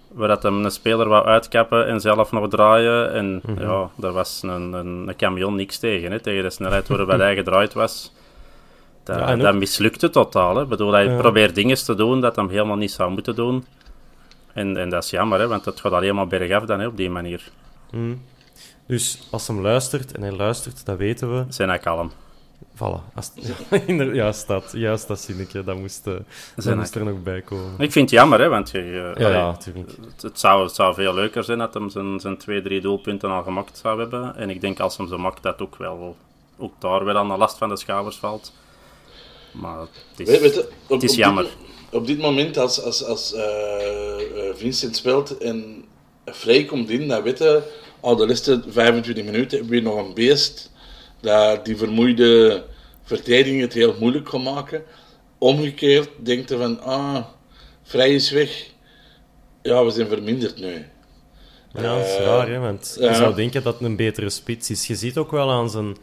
Waar 0.07 0.27
dat 0.27 0.43
hem 0.43 0.65
een 0.65 0.71
speler 0.71 1.07
wou 1.07 1.25
uitkappen 1.25 1.87
en 1.87 1.99
zelf 1.99 2.31
nog 2.31 2.49
draaien. 2.49 3.13
En 3.13 3.41
mhm. 3.45 3.61
ja, 3.61 3.89
daar 3.95 4.11
was 4.11 4.39
een, 4.43 4.73
een, 4.73 5.07
een, 5.07 5.15
camion 5.15 5.55
niks 5.55 5.77
tegen. 5.77 6.11
Hè, 6.11 6.19
tegen 6.19 6.43
de 6.43 6.49
snelheid 6.49 6.87
waarbij 6.87 7.17
hij 7.17 7.35
gedraaid 7.35 7.73
was. 7.73 8.13
Dat, 9.03 9.19
ja, 9.19 9.35
dat 9.35 9.55
mislukte 9.55 10.09
totaal. 10.09 10.55
Hè. 10.55 10.65
Bedoel, 10.65 10.91
hij 10.91 11.15
probeert 11.15 11.55
dingen 11.55 11.83
te 11.85 11.95
doen 11.95 12.21
dat 12.21 12.35
hij 12.35 12.45
helemaal 12.49 12.75
niet 12.75 12.91
zou 12.91 13.11
moeten 13.11 13.35
doen. 13.35 13.65
En, 14.53 14.77
en 14.77 14.89
dat 14.89 15.03
is 15.03 15.09
jammer, 15.09 15.39
hè, 15.39 15.47
want 15.47 15.65
het 15.65 15.79
gaat 15.79 15.91
alleen 15.91 16.15
maar 16.15 16.27
bergaf 16.27 16.65
dan 16.65 16.79
hè, 16.79 16.87
op 16.87 16.97
die 16.97 17.09
manier. 17.09 17.51
Mm. 17.91 18.21
Dus 18.85 19.27
als 19.31 19.47
hem 19.47 19.61
luistert, 19.61 20.11
en 20.11 20.21
hij 20.21 20.31
luistert, 20.31 20.85
dat 20.85 20.97
weten 20.97 21.35
we. 21.35 21.45
Zijn 21.49 21.69
hij 21.69 21.79
kalm. 21.79 22.11
Voilà. 22.75 23.13
Als, 23.15 23.31
ja, 23.87 24.03
juist 24.03 24.47
dat, 24.47 24.71
juist 24.73 25.07
dat 25.07 25.19
zinnetje, 25.19 25.63
dat 25.63 25.77
moest, 25.77 26.07
uh, 26.07 26.13
dat 26.55 26.75
moest 26.75 26.95
er 26.95 27.05
nog 27.05 27.23
bij 27.23 27.41
komen. 27.41 27.73
Ik 27.77 27.91
vind 27.91 28.09
het 28.09 28.19
jammer, 28.19 28.39
hè, 28.39 28.47
want 28.47 28.69
je, 28.69 28.79
uh, 28.81 29.21
ja, 29.21 29.29
ja, 29.29 29.45
natuurlijk. 29.45 29.89
Het, 29.89 30.21
het, 30.21 30.39
zou, 30.39 30.63
het 30.63 30.75
zou 30.75 30.93
veel 30.93 31.13
leuker 31.13 31.43
zijn 31.43 31.57
dat 31.57 31.73
hem 31.73 31.89
zijn, 31.89 32.19
zijn 32.19 32.37
twee, 32.37 32.61
drie 32.61 32.81
doelpunten 32.81 33.29
al 33.29 33.43
gemaakt 33.43 33.77
zou 33.77 33.99
hebben. 33.99 34.35
En 34.35 34.49
ik 34.49 34.61
denk 34.61 34.79
als 34.79 34.97
hem 34.97 35.07
ze 35.07 35.17
maakt, 35.17 35.43
dat 35.43 35.61
ook 35.61 35.75
wel 35.75 36.15
ook 36.61 36.73
daar 36.79 37.05
wel 37.05 37.17
aan 37.17 37.27
de 37.27 37.37
last 37.37 37.57
van 37.57 37.69
de 37.69 37.77
schouders 37.77 38.15
valt. 38.15 38.53
Maar 39.51 39.79
het 39.79 39.89
is, 40.17 40.27
weet, 40.27 40.39
weet 40.39 40.67
op, 40.67 40.71
het 40.87 41.03
is 41.03 41.15
jammer. 41.15 41.43
Dit, 41.43 41.53
op 41.91 42.07
dit 42.07 42.17
moment, 42.17 42.57
als, 42.57 42.83
als, 42.83 43.03
als 43.05 43.33
uh, 43.33 43.41
Vincent 44.53 44.95
speelt 44.95 45.37
en 45.37 45.85
Vrij 46.25 46.65
komt 46.65 46.89
in, 46.89 47.07
dan 47.07 47.23
weten 47.23 47.63
al 48.01 48.15
de 48.15 48.27
laatste 48.27 48.63
25 48.67 49.23
minuten 49.23 49.57
hebben 49.57 49.75
we 49.75 49.81
nog 49.81 49.97
een 49.97 50.13
beest 50.13 50.71
dat 51.19 51.65
die 51.65 51.77
vermoeide 51.77 52.63
verdediging 53.03 53.61
het 53.61 53.73
heel 53.73 53.95
moeilijk 53.99 54.25
kan 54.25 54.43
maken. 54.43 54.83
Omgekeerd 55.37 56.09
denkt 56.17 56.49
hij 56.49 56.57
van, 56.57 56.81
ah, 56.81 57.25
vrij 57.83 58.13
is 58.13 58.31
weg. 58.31 58.69
Ja, 59.61 59.85
we 59.85 59.91
zijn 59.91 60.07
verminderd 60.07 60.59
nu. 60.59 60.85
Ja, 61.73 61.81
dat 61.81 62.05
is 62.05 62.17
raar, 62.17 62.49
hè, 62.49 62.59
want 62.59 62.97
je 62.99 63.13
zou 63.13 63.35
denken 63.35 63.63
dat 63.63 63.73
het 63.73 63.83
een 63.83 63.95
betere 63.95 64.29
spits 64.29 64.69
is. 64.69 64.87
Je 64.87 64.95
ziet 64.95 65.17
ook 65.17 65.31
wel 65.31 65.51
aan 65.51 65.69
zijn, 65.69 65.97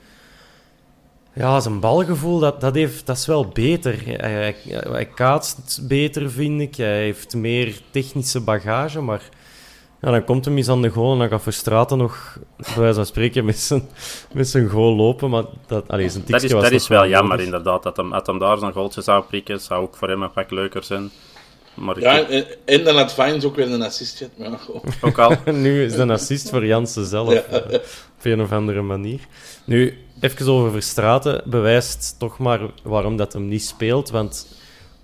ja, 1.35 1.61
zijn 1.61 1.81
balgevoel, 1.81 2.39
dat, 2.39 2.61
dat, 2.61 2.75
heeft, 2.75 3.07
dat 3.07 3.17
is 3.17 3.27
wel 3.27 3.49
beter. 3.49 4.05
Hij, 4.05 4.33
hij, 4.33 4.57
hij 4.91 5.07
kaatst 5.07 5.81
beter, 5.89 6.31
vind 6.31 6.61
ik. 6.61 6.77
Hij 6.77 7.03
heeft 7.03 7.35
meer 7.35 7.81
technische 7.91 8.41
bagage, 8.41 9.01
maar 9.01 9.29
ja, 10.01 10.11
dan 10.11 10.25
komt 10.25 10.45
hem 10.45 10.57
eens 10.57 10.69
aan 10.69 10.83
de 10.83 10.89
goal 10.89 11.13
en 11.13 11.19
dan 11.19 11.29
gaat 11.29 11.43
Verstraten 11.43 11.99
nog, 11.99 12.39
bij 12.57 12.77
wijze 12.77 12.95
van 12.95 13.07
spreken, 13.07 13.45
met 13.45 13.59
zijn, 13.59 13.89
met 14.33 14.49
zijn 14.49 14.69
goal 14.69 14.97
lopen. 14.97 15.31
Maar 15.31 15.45
dat, 15.67 15.89
allee, 15.89 16.09
zijn 16.09 16.25
dat 16.27 16.43
is, 16.43 16.53
was 16.53 16.63
dat 16.63 16.73
is 16.73 16.89
wel 16.89 17.09
jammer, 17.09 17.41
inderdaad. 17.41 17.83
Dat 17.83 17.97
hem, 17.97 18.11
dat 18.11 18.27
hem 18.27 18.39
daar 18.39 18.59
zijn 18.59 18.73
goaltje 18.73 19.03
zou 19.03 19.25
prikken, 19.25 19.61
zou 19.61 19.83
ook 19.83 19.97
voor 19.97 20.09
hem 20.09 20.23
een 20.23 20.33
pak 20.33 20.51
leuker 20.51 20.85
zijn. 20.85 21.11
Maar 21.75 22.01
ja, 22.01 22.29
en, 22.29 22.47
en 22.65 22.85
dan 22.85 22.97
had 22.97 23.15
Vines 23.15 23.45
ook 23.45 23.57
weer 23.57 23.73
een 23.73 23.83
assist 23.83 24.17
gehad. 24.17 24.33
Maar, 24.51 24.61
oh. 24.69 24.85
ook 25.01 25.19
al. 25.19 25.37
nu 25.53 25.85
is 25.85 25.93
het 25.93 26.01
een 26.01 26.11
assist 26.11 26.51
voor 26.51 26.67
Jansen 26.67 27.07
zelf. 27.07 27.33
Ja. 27.33 27.41
eh, 27.41 27.75
op 28.19 28.25
een 28.25 28.41
of 28.41 28.53
andere 28.53 28.83
manier. 28.83 29.21
Nu, 29.65 29.99
even 30.21 30.49
over 30.49 30.71
Verstraten. 30.71 31.43
Bewijst 31.45 32.15
toch 32.19 32.39
maar 32.39 32.61
waarom 32.83 33.17
dat 33.17 33.33
hem 33.33 33.49
niet 33.49 33.65
speelt. 33.65 34.11
Want 34.11 34.57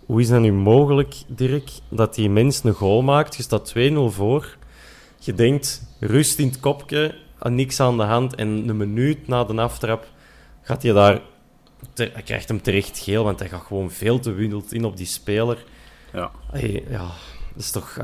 hoe 0.07 0.21
is 0.21 0.29
dat 0.29 0.41
nu 0.41 0.53
mogelijk, 0.53 1.15
Dirk, 1.27 1.71
dat 1.89 2.15
die 2.15 2.31
mens 2.31 2.65
een 2.65 2.73
goal 2.73 3.03
maakt? 3.03 3.37
Je 3.37 3.43
staat 3.43 3.75
2-0 3.79 3.93
voor. 4.07 4.57
Je 5.25 5.35
denkt, 5.35 5.83
rust 6.01 6.39
in 6.39 6.47
het 6.47 6.61
kopje, 6.61 7.15
niks 7.43 7.81
aan 7.81 7.97
de 7.97 8.03
hand. 8.03 8.35
En 8.35 8.49
een 8.49 8.77
minuut 8.77 9.29
na 9.29 9.45
de 9.45 9.55
aftrap 9.55 10.07
gaat 10.63 10.83
hij 10.83 10.93
daar... 10.93 11.21
te- 11.93 12.11
hij 12.13 12.23
krijgt 12.23 12.49
hem 12.49 12.63
terecht 12.63 12.99
geel, 12.99 13.25
want 13.25 13.39
hij 13.39 13.49
gaat 13.49 13.65
gewoon 13.67 13.91
veel 13.91 14.19
te 14.21 14.33
wild 14.33 14.73
in 14.73 14.85
op 14.85 14.97
die 14.97 15.07
speler. 15.07 15.65
Ja. 16.13 16.31
Allee, 16.53 16.85
ja, 16.89 17.11
dat 17.55 17.63
is 17.63 17.71
toch... 17.71 17.99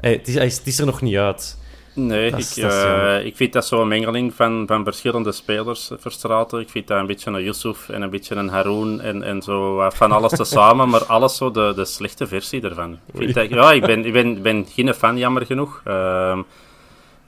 het, 0.00 0.28
is, 0.28 0.34
hij 0.34 0.46
is, 0.46 0.58
het 0.58 0.66
is 0.66 0.78
er 0.78 0.86
nog 0.86 1.00
niet 1.02 1.16
uit. 1.16 1.58
Nee, 1.96 2.30
Dat 2.30 2.40
ik, 2.40 2.46
is- 2.46 2.56
eh, 2.58 3.24
ik 3.24 3.36
vind 3.36 3.52
dat 3.52 3.66
zo'n 3.66 3.88
mengeling 3.88 4.34
van, 4.34 4.64
van 4.66 4.84
verschillende 4.84 5.32
spelers 5.32 5.90
eh, 5.90 5.96
verstraten. 6.00 6.60
Ik 6.60 6.70
vind 6.70 6.86
dat 6.86 6.98
een 6.98 7.06
beetje 7.06 7.30
een 7.30 7.42
Yusuf 7.42 7.88
en 7.88 8.02
een 8.02 8.10
beetje 8.10 8.34
een 8.34 8.48
Haroon 8.48 9.00
en, 9.00 9.22
en 9.22 9.42
zo 9.42 9.74
wat 9.74 9.94
van 9.94 10.12
alles 10.12 10.32
tezamen, 10.40 10.88
maar 10.88 11.04
alles 11.04 11.36
zo 11.36 11.50
de, 11.50 11.72
de 11.76 11.84
slechte 11.84 12.26
versie 12.26 12.62
ervan. 12.62 12.92
Ik 12.92 13.16
vind 13.16 13.34
dat, 13.34 13.48
ja, 13.48 13.72
ik 13.72 13.80
ben, 13.86 14.04
ik 14.04 14.12
ben, 14.12 14.42
ben 14.42 14.66
geen 14.74 14.94
fan, 14.94 15.18
jammer 15.18 15.46
genoeg. 15.46 15.80
Ehm, 15.84 16.42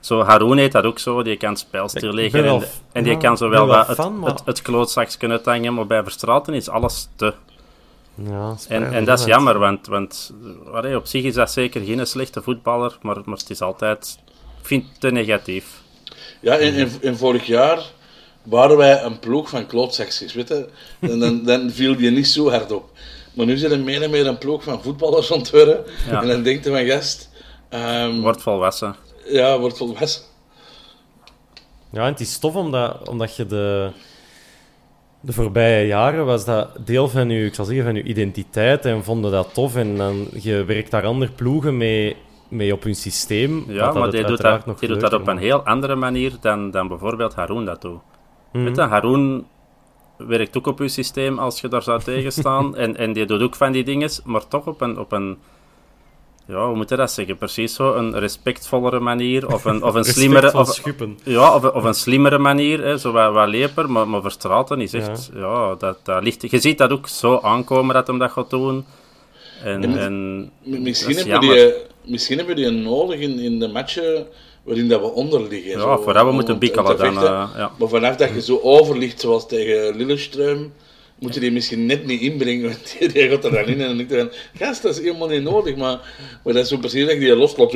zo 0.01 0.23
Haroon 0.23 0.57
heet 0.57 0.73
dat 0.73 0.85
ook 0.85 0.99
zo, 0.99 1.23
die 1.23 1.37
kan 1.37 1.49
het 1.51 1.59
spel 1.59 1.89
stilleggen 1.89 2.45
en, 2.93 3.05
die 3.05 3.17
kan 3.17 3.37
zo 3.37 3.45
ik 3.47 3.53
wel 3.53 3.69
het, 3.75 3.87
fan, 3.95 4.19
maar- 4.19 4.31
het, 4.31 4.43
het 4.45 4.63
klootzakje 4.63 5.29
uithangen, 5.29 5.75
maar 5.75 5.87
bij 5.87 6.03
verstraten 6.03 6.55
is 6.55 6.69
alles 6.69 7.09
te. 7.17 7.35
Ja, 8.15 8.55
En, 8.69 8.93
en 8.93 9.05
dat 9.05 9.19
is 9.19 9.25
jammer, 9.25 9.59
want, 9.59 9.87
want 9.87 10.35
allee, 10.73 10.97
op 10.97 11.07
zich 11.07 11.25
is 11.25 11.35
dat 11.35 11.51
zeker 11.51 11.81
geen 11.85 12.07
slechte 12.07 12.43
voetballer, 12.43 12.99
maar, 13.03 13.17
maar 13.25 13.37
het 13.39 13.51
is 13.51 13.61
altijd, 13.61 14.19
vind 14.69 14.85
het 14.91 15.01
te 15.01 15.11
negatief. 15.11 15.65
Ja, 16.41 16.59
en, 16.59 16.91
en 17.03 17.17
vorig 17.17 17.47
jaar 17.47 17.83
waren 18.43 18.77
wij 18.77 19.03
een 19.03 19.19
ploeg 19.19 19.49
van 19.49 19.67
klootzakjes, 19.67 20.35
weet 20.35 20.49
je. 20.49 20.69
En 21.01 21.19
dan, 21.19 21.45
dan 21.45 21.71
viel 21.71 21.97
die 21.97 22.11
niet 22.11 22.27
zo 22.27 22.51
hard 22.51 22.73
op. 22.73 22.91
Maar 23.35 23.47
nu 23.47 23.57
zit 23.57 23.71
er 23.71 23.79
meer 23.81 24.03
en 24.03 24.11
meer 24.11 24.27
een 24.27 24.39
ploeg 24.39 24.63
van 24.63 24.83
voetballers 24.83 25.31
ontwerpen. 25.31 25.85
Ja. 26.09 26.23
En 26.23 26.29
dan 26.29 26.43
denkt 26.43 26.65
je 26.65 26.71
van, 26.71 26.87
gast, 26.87 27.31
ehm, 27.69 28.21
Wordt 28.21 28.43
volwassen. 28.43 28.97
ja, 29.27 29.59
wordt 29.59 29.77
volwassen. 29.77 30.23
Ja, 31.91 32.05
en 32.05 32.13
het 32.13 32.21
is 32.21 32.39
tof 32.39 32.55
omdat, 32.55 33.09
omdat 33.09 33.37
je 33.37 33.47
de, 33.47 33.91
de 35.21 35.33
voorbije 35.33 35.87
jaren 35.87 36.25
was 36.27 36.45
dat 36.45 36.69
deel 36.85 37.09
van 37.09 37.31
je, 37.31 37.45
ik 37.45 37.55
zal 37.55 37.65
zeggen, 37.65 37.85
van 37.85 37.95
je 37.95 38.03
identiteit 38.03 38.85
en 38.85 39.05
vonden 39.05 39.31
dat 39.31 39.55
tof. 39.55 39.77
En 39.77 39.97
dan 39.97 40.29
je 40.41 40.65
werkt 40.65 40.91
daar 40.91 41.05
andere 41.05 41.33
ploegen 41.33 41.77
mee, 41.77 42.17
mee 42.49 42.73
op 42.73 42.83
hun 42.83 42.95
systeem. 42.95 43.65
Ja, 43.69 43.93
maar 43.93 44.11
die 44.11 44.25
doet, 44.25 44.41
dat, 44.41 44.67
nog 44.67 44.79
die 44.79 44.89
doet 44.89 45.01
dat 45.01 45.13
op 45.13 45.27
een 45.27 45.39
heel 45.39 45.63
andere 45.63 45.95
manier 45.95 46.33
dan, 46.41 46.71
dan 46.71 46.89
bijvoorbeeld 46.89 47.35
Haroon 47.35 47.65
dat 47.65 47.81
doet. 47.81 48.01
Mhm. 48.53 48.65
Weet 48.65 48.77
je, 48.77 48.83
Haroon 48.83 49.47
werkt 50.17 50.57
ook 50.57 50.67
op 50.67 50.79
je 50.79 50.89
systeem 50.89 51.39
als 51.39 51.61
je 51.61 51.69
daar 51.69 51.83
zou 51.83 52.03
tegenstaan. 52.13 52.77
en, 52.77 52.97
en 52.97 53.13
die 53.13 53.27
doet 53.27 53.43
ook 53.43 53.55
van 53.55 53.73
die 53.73 53.85
dingen, 53.85 54.11
maar 54.25 54.49
toch 54.49 54.67
op 54.67 54.81
een, 54.81 54.99
op 54.99 55.13
een 55.13 55.39
ja, 56.49 56.67
hoe 56.67 56.77
moet 56.77 56.89
je 56.89 56.97
dat 56.97 57.11
zeggen? 57.11 57.37
Precies 57.37 57.75
zo, 57.75 57.95
een 57.95 58.19
respectvollere 58.19 59.01
manier, 59.01 59.53
of 59.53 59.65
een, 59.65 59.83
of 59.83 59.95
een 59.95 60.05
slimmere... 60.15 60.59
Of, 60.59 60.81
ja, 61.25 61.55
of, 61.55 61.65
of 61.65 61.85
een 61.85 61.95
slimmere 61.95 62.39
manier, 62.39 62.85
hè, 62.85 62.99
zo 62.99 63.13
wat, 63.13 63.33
wat 63.33 63.49
leper, 63.49 63.91
maar, 63.91 64.09
maar 64.09 64.21
Verstraeten 64.21 64.81
is 64.81 64.93
echt... 64.95 65.31
Ja, 65.35 65.75
dat, 65.75 65.99
dat 66.03 66.23
ligt, 66.23 66.51
je 66.51 66.59
ziet 66.59 66.79
dat 66.79 66.91
ook 66.91 67.09
zo 67.09 67.39
aankomen 67.43 67.95
dat 67.95 68.07
hem 68.07 68.19
dat 68.19 68.31
gaat 68.31 68.51
doen. 68.51 68.85
En, 69.65 69.99
En- 69.99 70.51
Misschien 70.63 71.17
is 71.17 71.25
hebben, 71.25 71.41
die, 71.51 71.73
misschien 72.05 72.37
hebben 72.39 72.55
we 72.57 72.61
die 72.61 72.71
nodig 72.71 73.21
in, 73.21 73.39
in 73.39 73.59
de 73.59 73.69
matchen 73.69 74.27
waarin 74.63 74.89
dat 74.89 75.01
we 75.01 75.07
onder 75.13 75.49
liggen. 75.49 75.71
Ja, 75.71 75.81
zo, 75.81 75.97
voordat 76.03 76.25
we 76.27 76.33
moeten 76.33 76.59
bikkelen 76.59 76.97
dan, 76.97 77.17
eh, 77.17 77.51
ja. 77.57 77.71
Maar 77.79 77.89
vanaf 77.89 78.17
dat 78.17 78.29
je 78.35 78.43
zo 78.43 78.61
overligt, 78.63 79.21
zoals 79.21 79.47
tegen 79.49 79.97
Lillestrøm, 79.97 80.73
moet 81.19 81.35
je 81.35 81.41
die 81.41 81.53
misschien 81.53 81.87
net 81.87 82.07
niet 82.07 82.21
inbrengen, 82.21 82.65
want 82.71 82.97
die, 82.99 83.09
die 83.13 83.29
gaat 83.29 83.45
er 83.45 83.51
dan 83.53 83.65
in 83.65 83.81
en 83.81 83.87
dan 83.87 83.97
denk 83.97 84.11
je 84.11 84.17
van, 84.19 84.31
gast, 84.67 84.83
dat 84.83 84.93
is 84.99 85.01
helemaal 85.05 85.29
niet 85.29 85.43
nodig, 85.43 85.77
maar, 85.77 86.01
maar 86.45 86.53
dat 86.55 86.63
is 86.63 86.69
zo 86.69 86.77
precies 86.77 87.05
dat 87.05 87.13
je 87.15 87.19
die 87.21 87.37
loslaat. 87.37 87.73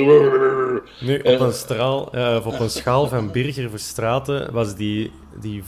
Nu, 1.01 1.19
op 1.19 1.25
Eh. 1.25 1.41
een, 1.41 1.53
straal, 1.53 2.13
eh, 2.13 2.41
op 2.47 2.61
een 2.61 2.71
schaal 2.71 3.09
van 3.09 3.31
Birger 3.31 3.71
Verstraten 3.71 4.53
was 4.53 4.75
die, 4.75 5.13
die 5.41 5.63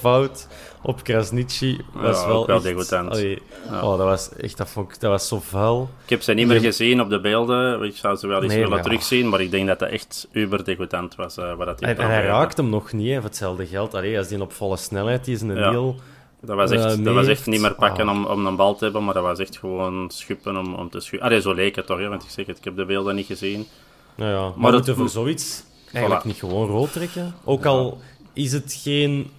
fout 0.00 0.48
op 0.82 1.02
Krasniqi 1.02 1.80
was 1.92 2.20
Ja, 2.20 2.26
wel, 2.26 2.46
wel 2.46 2.56
echt- 2.56 2.64
degoutant. 2.64 3.10
allee, 3.10 3.42
Oh, 3.70 3.98
dat 3.98 4.06
was 4.06 4.30
echt 4.36 4.56
dat, 4.56 4.68
vond 4.70 4.90
ik, 4.94 5.00
dat 5.00 5.10
was 5.10 5.28
zo 5.28 5.40
vuil. 5.40 5.90
Ik 6.04 6.10
heb 6.10 6.22
ze 6.22 6.32
niet 6.32 6.46
meer 6.46 6.60
gezien 6.60 7.00
op 7.00 7.08
de 7.10 7.20
beelden. 7.20 7.82
Ik 7.82 7.96
zou 7.96 8.16
ze 8.16 8.26
wel 8.26 8.36
eens 8.42 8.46
Nee, 8.46 8.56
willen 8.56 8.72
maar 8.72 8.82
terugzien, 8.82 9.28
maar 9.28 9.40
ik 9.40 9.50
denk 9.50 9.66
dat 9.66 9.78
dat 9.78 9.88
echt 9.88 10.28
uber 10.32 10.64
degoutant 10.64 11.14
was. 11.14 11.36
eh 11.36 11.54
wat 11.54 11.66
dat 11.66 11.80
En, 11.80 11.96
en 11.98 12.06
hij 12.06 12.24
raakt 12.24 12.56
hem 12.56 12.68
nog 12.68 12.92
niet, 12.92 13.08
hè, 13.08 13.14
voor 13.14 13.24
hetzelfde 13.24 13.66
geld. 13.66 13.94
Allee, 13.94 14.18
als 14.18 14.28
die 14.28 14.40
op 14.40 14.52
volle 14.52 14.76
snelheid 14.76 15.24
die 15.24 15.34
is 15.34 15.40
een 15.40 15.56
Ja. 15.56 15.70
heel... 15.70 15.96
Dat 16.44 16.56
was 16.56 16.70
echt, 16.70 17.04
dat 17.04 17.14
was 17.14 17.26
echt 17.26 17.46
niet 17.46 17.60
meer 17.60 17.74
pakken 17.74 18.08
Ah. 18.08 18.14
om, 18.14 18.24
om 18.24 18.46
een 18.46 18.56
bal 18.56 18.74
te 18.76 18.84
hebben, 18.84 19.04
maar 19.04 19.14
dat 19.14 19.22
was 19.22 19.38
echt 19.38 19.58
gewoon 19.58 20.10
schuppen 20.10 20.56
om, 20.56 20.74
om 20.74 20.90
te 20.90 21.00
schuppen. 21.00 21.28
Allee, 21.28 21.40
zo 21.40 21.52
leek 21.52 21.76
het 21.76 21.86
toch, 21.86 21.98
hè, 21.98 22.08
want 22.08 22.22
ik 22.22 22.30
zeg 22.30 22.46
het, 22.46 22.58
ik 22.58 22.64
heb 22.64 22.76
de 22.76 22.84
beelden 22.84 23.14
niet 23.14 23.26
gezien. 23.26 23.66
Nou 24.14 24.30
ja, 24.30 24.40
maar, 24.40 24.52
Maar 24.58 24.72
moeten 24.72 24.96
voor 24.96 25.08
zoiets 25.08 25.64
eigenlijk 25.92 26.22
Voilà. 26.24 26.26
niet 26.26 26.36
gewoon 26.38 26.68
rood 26.68 26.92
trekken. 26.92 27.34
Ook 27.44 27.64
al 27.66 28.00
is 28.32 28.52
het 28.52 28.78
geen... 28.82 29.30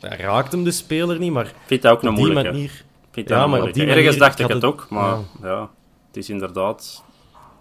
Raakt 0.00 0.52
hem 0.52 0.64
de 0.64 0.70
speler 0.70 1.18
niet, 1.18 1.32
maar 1.32 1.46
Ik 1.46 1.54
vind 1.66 1.82
dat 1.82 1.92
ook 1.92 2.02
een 2.02 2.08
op 2.08 2.14
die 2.14 2.24
moeilijke. 2.24 2.50
manier... 2.52 2.70
Ik 2.70 3.18
vind 3.18 3.28
Ja, 3.28 3.46
maar 3.46 3.62
op 3.62 3.72
die 3.74 3.82
Ergens 3.86 4.04
manier 4.04 4.18
dacht 4.18 4.38
ik 4.38 4.46
het 4.46 4.54
het- 4.54 4.64
ook, 4.64 4.86
maar 4.90 5.18
ja. 5.42 5.68
het 6.06 6.16
is 6.16 6.30
inderdaad... 6.30 7.02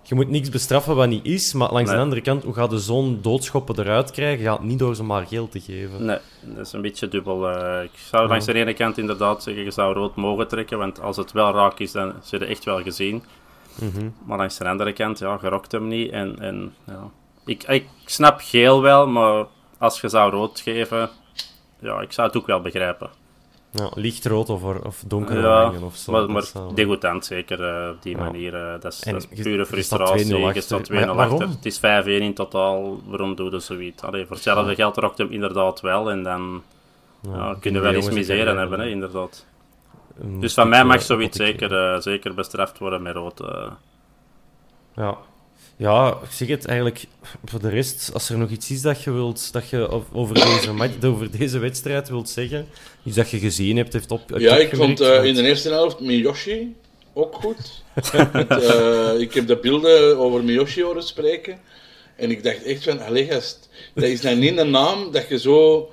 Je 0.04 0.16
moet 0.16 0.30
niks 0.30 0.50
bestraffen 0.50 0.96
wat 0.96 1.08
niet 1.08 1.26
is, 1.26 1.54
maar 1.54 1.72
langs 1.72 1.88
Nee. 1.90 1.98
de 1.98 2.04
andere 2.04 2.22
kant, 2.22 2.44
hoe 2.44 2.54
gaat 2.54 2.70
de 2.70 2.80
zoon 2.80 3.20
doodschoppen 3.22 3.80
eruit 3.80 4.12
krijgen? 4.12 4.44
Je 4.44 4.50
gaat 4.50 4.64
niet 4.64 4.80
door 4.80 4.96
ze 4.96 5.04
maar 5.04 5.26
geld 5.28 5.52
te 5.52 5.60
geven. 5.60 6.06
Nee, 6.06 6.18
dat 6.42 6.66
is 6.66 6.74
een 6.74 6.82
beetje 6.82 7.08
dubbel. 7.08 7.50
eh. 7.50 7.84
ik 7.84 7.90
zou 8.10 8.28
langs 8.28 8.46
de 8.46 8.54
ene 8.54 8.74
kant 8.74 8.98
inderdaad 8.98 9.44
zeggen, 9.44 9.64
je 9.64 9.72
zou 9.72 9.94
rood 9.94 10.16
mogen 10.16 10.48
trekken, 10.48 10.78
want 10.78 11.02
als 11.02 11.18
het 11.18 11.32
wel 11.32 11.52
raak 11.54 11.80
is, 11.80 11.92
dan 11.92 12.14
zit 12.24 12.40
je 12.40 12.46
echt 12.46 12.64
wel 12.64 12.82
gezien. 12.82 13.24
Mhm. 13.80 14.10
Maar 14.26 14.38
langs 14.38 14.58
de 14.58 14.68
andere 14.68 14.94
kant, 14.94 15.20
ja, 15.20 15.38
je 15.42 15.50
rokt 15.50 15.72
hem 15.72 15.88
niet. 15.88 16.12
En, 16.12 16.40
en, 16.40 16.74
ja. 16.88 17.10
ik, 17.46 17.64
ik 17.64 17.86
snap 18.06 18.40
geel 18.44 18.82
wel, 18.82 19.08
maar 19.08 19.46
als 19.78 20.02
je 20.02 20.10
zou 20.10 20.32
rood 20.32 20.60
geven, 20.60 21.10
ja, 21.80 22.02
ik 22.02 22.12
zou 22.12 22.28
het 22.28 22.38
ook 22.38 22.48
wel 22.48 22.62
begrijpen. 22.62 23.10
Lichtrood 23.96 24.50
of, 24.50 24.64
of 24.64 25.04
donker 25.08 25.40
Ja, 25.42 25.72
of 25.84 25.96
zo. 25.96 26.12
maar, 26.12 26.32
maar 26.32 26.44
degoutant 26.76 27.26
zeker 27.26 27.64
eh, 27.64 27.90
op 27.90 28.02
die 28.02 28.18
Ja. 28.18 28.24
manier. 28.24 28.56
eh, 28.56 28.82
dat, 28.82 28.94
is, 28.94 29.04
En 29.04 29.14
dat 29.14 29.28
is 29.32 29.42
pure 29.44 29.66
frustratie. 29.66 30.26
2-0 30.26 30.28
Je 30.40 30.46
achter. 30.46 30.62
staat 30.62 30.90
2-0 30.92 30.94
Maar 30.94 31.16
waarom? 31.16 31.34
achter. 31.42 31.50
Het 31.56 31.66
is 31.66 31.78
5-1 31.80 32.22
in 32.24 32.34
totaal. 32.34 33.00
Waarom 33.06 33.36
doe 33.36 33.52
je 33.52 33.60
zoiets? 33.60 34.04
Allee, 34.04 34.26
voor 34.26 34.36
hetzelfde 34.36 34.76
geld 34.76 34.98
rokt 34.98 35.18
hem 35.18 35.32
inderdaad 35.32 35.82
wel. 35.82 36.12
En 36.12 36.24
dan 36.24 36.64
ja, 37.22 37.56
kunnen 37.60 37.82
we 37.82 37.88
wel 37.88 37.98
jongens 37.98 38.16
miseren 38.16 38.58
hebben, 38.58 38.80
hè, 38.80 38.88
inderdaad. 38.88 39.46
Dus 40.24 40.54
van 40.54 40.70
mij 40.70 40.84
mag 40.84 41.02
zoiets 41.02 41.38
zeker, 41.38 41.74
eh, 41.94 42.02
zeker 42.02 42.34
bestraft 42.34 42.78
worden 42.78 43.02
met 43.02 43.16
rood. 43.16 43.40
eh. 43.40 43.72
Ja. 44.96 45.18
ja, 45.78 46.18
ik 46.24 46.32
zeg 46.32 46.48
het 46.48 46.66
eigenlijk. 46.66 47.06
Voor 47.46 47.62
de 47.62 47.70
rest, 47.70 48.10
als 48.14 48.30
er 48.30 48.38
nog 48.38 48.50
iets 48.50 48.72
is 48.72 48.82
dat 48.82 49.04
je 49.04 49.12
wilt, 49.12 49.54
dat 49.54 49.70
je 49.70 50.04
over 50.14 50.36
deze, 50.36 50.74
match, 50.74 51.04
over 51.04 51.38
deze 51.38 51.60
wedstrijd 51.60 52.10
wilt 52.10 52.30
zeggen, 52.30 52.68
iets 53.04 53.16
dat 53.16 53.30
je 53.30 53.40
gezien 53.40 53.78
hebt, 53.78 53.94
heeft 53.94 54.12
op. 54.12 54.22
Ja, 54.38 54.56
ik 54.56 54.76
vond 54.76 55.00
eh, 55.00 55.24
in 55.24 55.34
de 55.34 55.42
eerste 55.44 55.70
helft 55.70 56.00
Miyoshi 56.00 56.76
ook 57.14 57.36
goed. 57.36 57.84
Met, 58.34 58.50
eh, 58.50 59.20
ik 59.20 59.34
heb 59.34 59.48
de 59.48 59.58
beelden 59.58 60.18
over 60.18 60.44
Miyoshi 60.44 60.84
horen 60.84 61.04
spreken. 61.04 61.60
En 62.16 62.32
ik 62.32 62.44
dacht 62.44 62.64
echt 62.64 62.84
van, 62.84 63.00
allee 63.02 63.26
gast, 63.26 63.70
dat 63.94 64.04
is 64.04 64.22
nou 64.22 64.36
niet 64.36 64.58
een 64.58 64.70
naam 64.72 65.12
dat 65.12 65.28
je 65.30 65.40
zo 65.40 65.90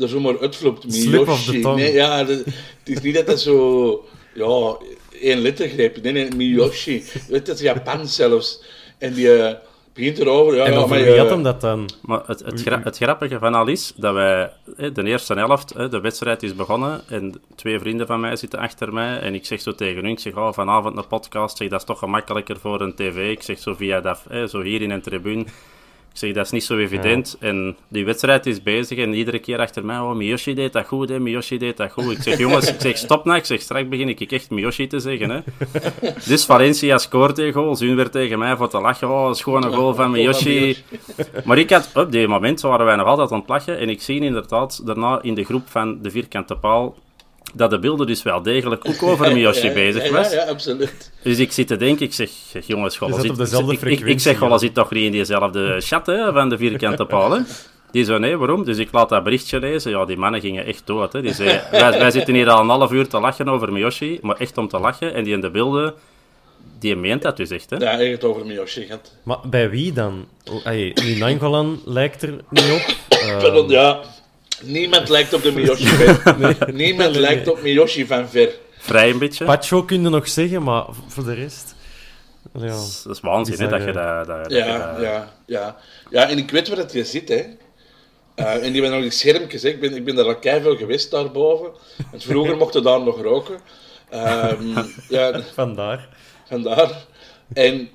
er 0.00 0.08
zomaar. 0.08 0.34
Slip 0.50 0.80
the 0.80 0.86
Miyoshi. 0.86 1.60
tongue. 1.60 1.82
Nee, 1.82 1.92
ja, 1.92 2.24
dat- 2.24 2.44
het 2.44 2.54
is 2.84 3.00
niet 3.00 3.14
dat 3.14 3.26
dat 3.26 3.40
zo, 3.40 4.04
ja, 4.34 4.76
één 5.20 5.38
lettergreep. 5.38 6.02
Nee, 6.02 6.12
nee, 6.12 6.28
Miyoshi. 6.36 7.04
Weet, 7.28 7.46
dat 7.46 7.54
is 7.56 7.62
Japan 7.62 8.06
zelfs. 8.06 8.62
En 8.98 9.12
die 9.14 9.32
eh, 9.42 9.54
begint 9.94 10.18
erover, 10.18 10.56
ja, 10.56 10.64
En 10.64 10.72
ja, 10.72 10.86
maar... 10.86 10.98
wie 10.98 11.12
eh, 11.12 11.18
had 11.18 11.30
hem 11.30 11.42
dat 11.42 11.60
dan? 11.60 11.88
Maar 12.02 12.22
het, 12.26 12.40
het, 12.44 12.62
gra- 12.62 12.80
het 12.84 12.96
grappige 12.96 13.38
van 13.38 13.54
al 13.54 13.66
is 13.66 13.92
dat 13.96 14.14
wij 14.14 14.52
hè, 14.76 14.92
de 14.92 15.02
eerste 15.04 15.34
helft, 15.34 15.74
hè, 15.74 15.88
de 15.88 16.00
wedstrijd 16.00 16.42
is 16.42 16.54
begonnen 16.54 17.00
en 17.08 17.40
twee 17.56 17.78
vrienden 17.78 18.06
van 18.06 18.20
mij 18.20 18.36
zitten 18.36 18.58
achter 18.58 18.92
mij 18.92 19.18
en 19.18 19.34
ik 19.34 19.46
zeg 19.46 19.60
zo 19.60 19.74
tegen 19.74 20.02
hun, 20.02 20.10
ik 20.10 20.18
zeg 20.18 20.34
oh, 20.36 20.52
vanavond 20.52 20.96
een 20.96 21.06
podcast, 21.06 21.56
zeg, 21.56 21.68
dat 21.68 21.80
is 21.80 21.86
toch 21.86 21.98
gemakkelijker 21.98 22.58
voor 22.60 22.80
een 22.80 22.94
tv. 22.94 23.30
Ik 23.30 23.42
zeg 23.42 23.58
zo 23.58 23.74
via 23.74 24.00
dat, 24.00 24.24
hè, 24.28 24.46
zo 24.46 24.62
hier 24.62 24.82
in 24.82 24.90
een 24.90 25.02
tribune. 25.02 25.44
Ik 26.12 26.24
zeg, 26.24 26.32
dat 26.32 26.44
is 26.44 26.50
niet 26.50 26.64
zo 26.64 26.76
evident. 26.76 27.36
En 27.40 27.76
die 27.88 28.04
wedstrijd 28.04 28.46
is 28.46 28.62
bezig 28.62 28.98
en 28.98 29.14
iedere 29.14 29.38
keer 29.38 29.58
achter 29.58 29.84
mij, 29.84 29.98
oh, 29.98 30.14
Miyoshi 30.14 30.54
deed 30.54 30.72
dat 30.72 30.86
goed, 30.86 31.08
hè, 31.08 31.20
Miyoshi 31.20 31.58
deed 31.58 31.76
dat 31.76 31.92
goed. 31.92 32.12
Ik 32.12 32.22
zeg, 32.22 32.38
jongens, 32.44 32.72
ik 32.72 32.80
zeg, 32.80 32.96
stop 32.96 33.24
nou. 33.24 33.38
Ik 33.38 33.44
zeg, 33.44 33.60
straks 33.60 33.88
begin 33.88 34.08
ik 34.08 34.32
echt 34.32 34.50
Miyoshi 34.50 34.86
te 34.86 35.00
zeggen, 35.00 35.30
hè. 35.30 35.40
Dus 36.30 36.44
Valencia 36.44 36.98
scoort 36.98 37.38
een 37.38 37.52
goal. 37.52 37.78
Hun 37.78 37.96
weer 37.96 38.10
tegen 38.10 38.38
mij 38.38 38.56
voor 38.56 38.68
te 38.68 38.80
lachen. 38.80 39.10
Oh, 39.10 39.30
een 39.44 39.62
goal 39.62 39.94
van 39.94 40.10
Miyoshi. 40.16 40.76
Maar 41.44 41.58
ik 41.58 41.70
had, 41.70 41.90
op 41.94 42.12
die 42.12 42.28
moment 42.28 42.60
waren 42.60 42.86
wij 42.86 42.96
nog 42.96 43.06
altijd 43.06 43.32
aan 43.32 43.38
het 43.38 43.48
lachen. 43.48 43.78
En 43.78 43.88
ik 43.88 44.02
zie 44.02 44.20
inderdaad 44.20 44.86
daarna 44.86 45.22
in 45.22 45.34
de 45.34 45.44
groep 45.44 45.68
van 45.68 46.02
de 46.02 46.10
vierkante 46.10 46.56
paal 46.56 46.96
dat 47.54 47.70
de 47.70 47.78
beelden 47.78 48.06
dus 48.06 48.22
wel 48.22 48.42
degelijk 48.42 48.88
ook 48.88 49.02
over 49.02 49.32
Miyoshi 49.34 49.72
bezig 49.72 50.04
ja, 50.04 50.12
was. 50.12 50.32
Ja, 50.32 50.44
ja, 50.44 50.50
absoluut. 50.50 51.10
Dus 51.22 51.38
ik 51.38 51.52
zit 51.52 51.66
te 51.66 51.76
denken, 51.76 52.06
ik 52.06 52.12
zeg, 52.12 52.30
jongens, 52.66 52.96
goh, 52.96 53.20
zit, 53.20 53.30
op 53.30 53.36
dezelfde 53.36 53.72
ik, 53.72 53.80
ik, 53.80 54.00
ik 54.00 54.20
zeg, 54.20 54.38
goh, 54.38 54.50
ja. 54.50 54.58
zit 54.58 54.74
toch 54.74 54.90
niet 54.90 55.04
in 55.04 55.12
diezelfde 55.12 55.76
chat 55.80 56.06
hè, 56.06 56.32
van 56.32 56.48
de 56.48 56.56
vierkante 56.56 57.04
paal, 57.04 57.30
hè? 57.36 57.40
Die 57.90 58.04
zo, 58.04 58.18
nee, 58.18 58.36
waarom? 58.36 58.64
Dus 58.64 58.78
ik 58.78 58.92
laat 58.92 59.08
dat 59.08 59.24
berichtje 59.24 59.58
lezen. 59.58 59.90
Ja, 59.90 60.04
die 60.04 60.16
mannen 60.16 60.40
gingen 60.40 60.66
echt 60.66 60.82
dood. 60.84 61.12
Hè. 61.12 61.22
Die 61.22 61.34
zei, 61.34 61.60
wij, 61.70 61.90
wij 61.90 62.10
zitten 62.10 62.34
hier 62.34 62.50
al 62.50 62.60
een 62.60 62.68
half 62.68 62.92
uur 62.92 63.08
te 63.08 63.20
lachen 63.20 63.48
over 63.48 63.72
Miyoshi, 63.72 64.18
maar 64.22 64.36
echt 64.36 64.58
om 64.58 64.68
te 64.68 64.78
lachen. 64.78 65.14
En 65.14 65.24
die 65.24 65.34
in 65.34 65.40
de 65.40 65.50
beelden, 65.50 65.94
die 66.78 66.96
meent 66.96 67.22
dat 67.22 67.36
dus 67.36 67.50
echt, 67.50 67.70
hè? 67.70 67.76
Ja, 67.76 68.00
echt 68.00 68.24
over 68.24 68.46
Miyoshi 68.46 68.84
gehad. 68.84 69.12
Maar 69.22 69.38
bij 69.44 69.70
wie 69.70 69.92
dan? 69.92 70.26
Oh, 70.50 71.18
Nangolan 71.18 71.80
lijkt 71.84 72.22
er 72.22 72.34
niet 72.50 72.70
op. 72.72 73.16
Eh, 73.18 73.38
Pardon, 73.42 73.68
ja. 73.68 74.00
Niemand 74.62 75.08
lijkt 75.08 75.32
op 75.34 75.42
de 75.42 75.52
Miyoshi 75.52 75.86
van 76.22 76.56
Niemand 76.72 77.16
lijkt 77.16 77.48
op 77.48 77.62
Miyoshi 77.62 78.06
van 78.06 78.28
ver. 78.28 78.50
Vrij 78.78 79.10
een 79.10 79.18
beetje. 79.18 79.44
Pacho 79.44 79.82
kun 79.82 80.02
je 80.02 80.08
nog 80.08 80.28
zeggen, 80.28 80.62
maar 80.62 80.84
voor 81.06 81.24
de 81.24 81.34
rest... 81.34 81.74
Ja. 82.54 82.66
Dat 82.66 83.06
is 83.10 83.20
waanzin, 83.20 83.54
hè, 83.58 83.64
Is 83.64 83.70
dat 83.70 83.78
dat, 83.78 83.82
je 83.88 83.92
dat... 83.92 84.26
dat, 84.26 84.42
dat 84.42 84.50
je 84.50 84.56
Ja, 84.56 84.92
dat- 84.92 85.00
ja, 85.02 85.32
ja. 85.46 85.76
Ja, 86.10 86.28
en 86.28 86.38
ik 86.38 86.50
weet 86.50 86.68
waar 86.68 86.76
dat 86.76 86.92
je 86.92 87.04
zit, 87.04 87.28
hè. 87.28 87.44
Eh, 88.34 88.54
en 88.54 88.60
die 88.72 88.72
hebben 88.72 88.90
nog 88.90 89.00
die 89.00 89.10
schermpjes, 89.10 89.62
hè. 89.62 89.68
Ik 89.68 89.80
ben, 89.80 89.94
ik 89.96 90.04
ben 90.04 90.14
daar 90.14 90.24
al 90.24 90.36
keiveel 90.38 90.76
geweest 90.76 91.10
daarboven. 91.10 91.70
Want 92.10 92.24
vroeger 92.24 92.56
mochten 92.56 92.82
daar 92.82 93.00
nog 93.00 93.22
roken. 93.22 93.60
Ehm, 94.10 94.82
ja, 95.08 95.40
Vandaar. 95.54 96.08
vandaar. 96.48 97.04
En 97.52 97.88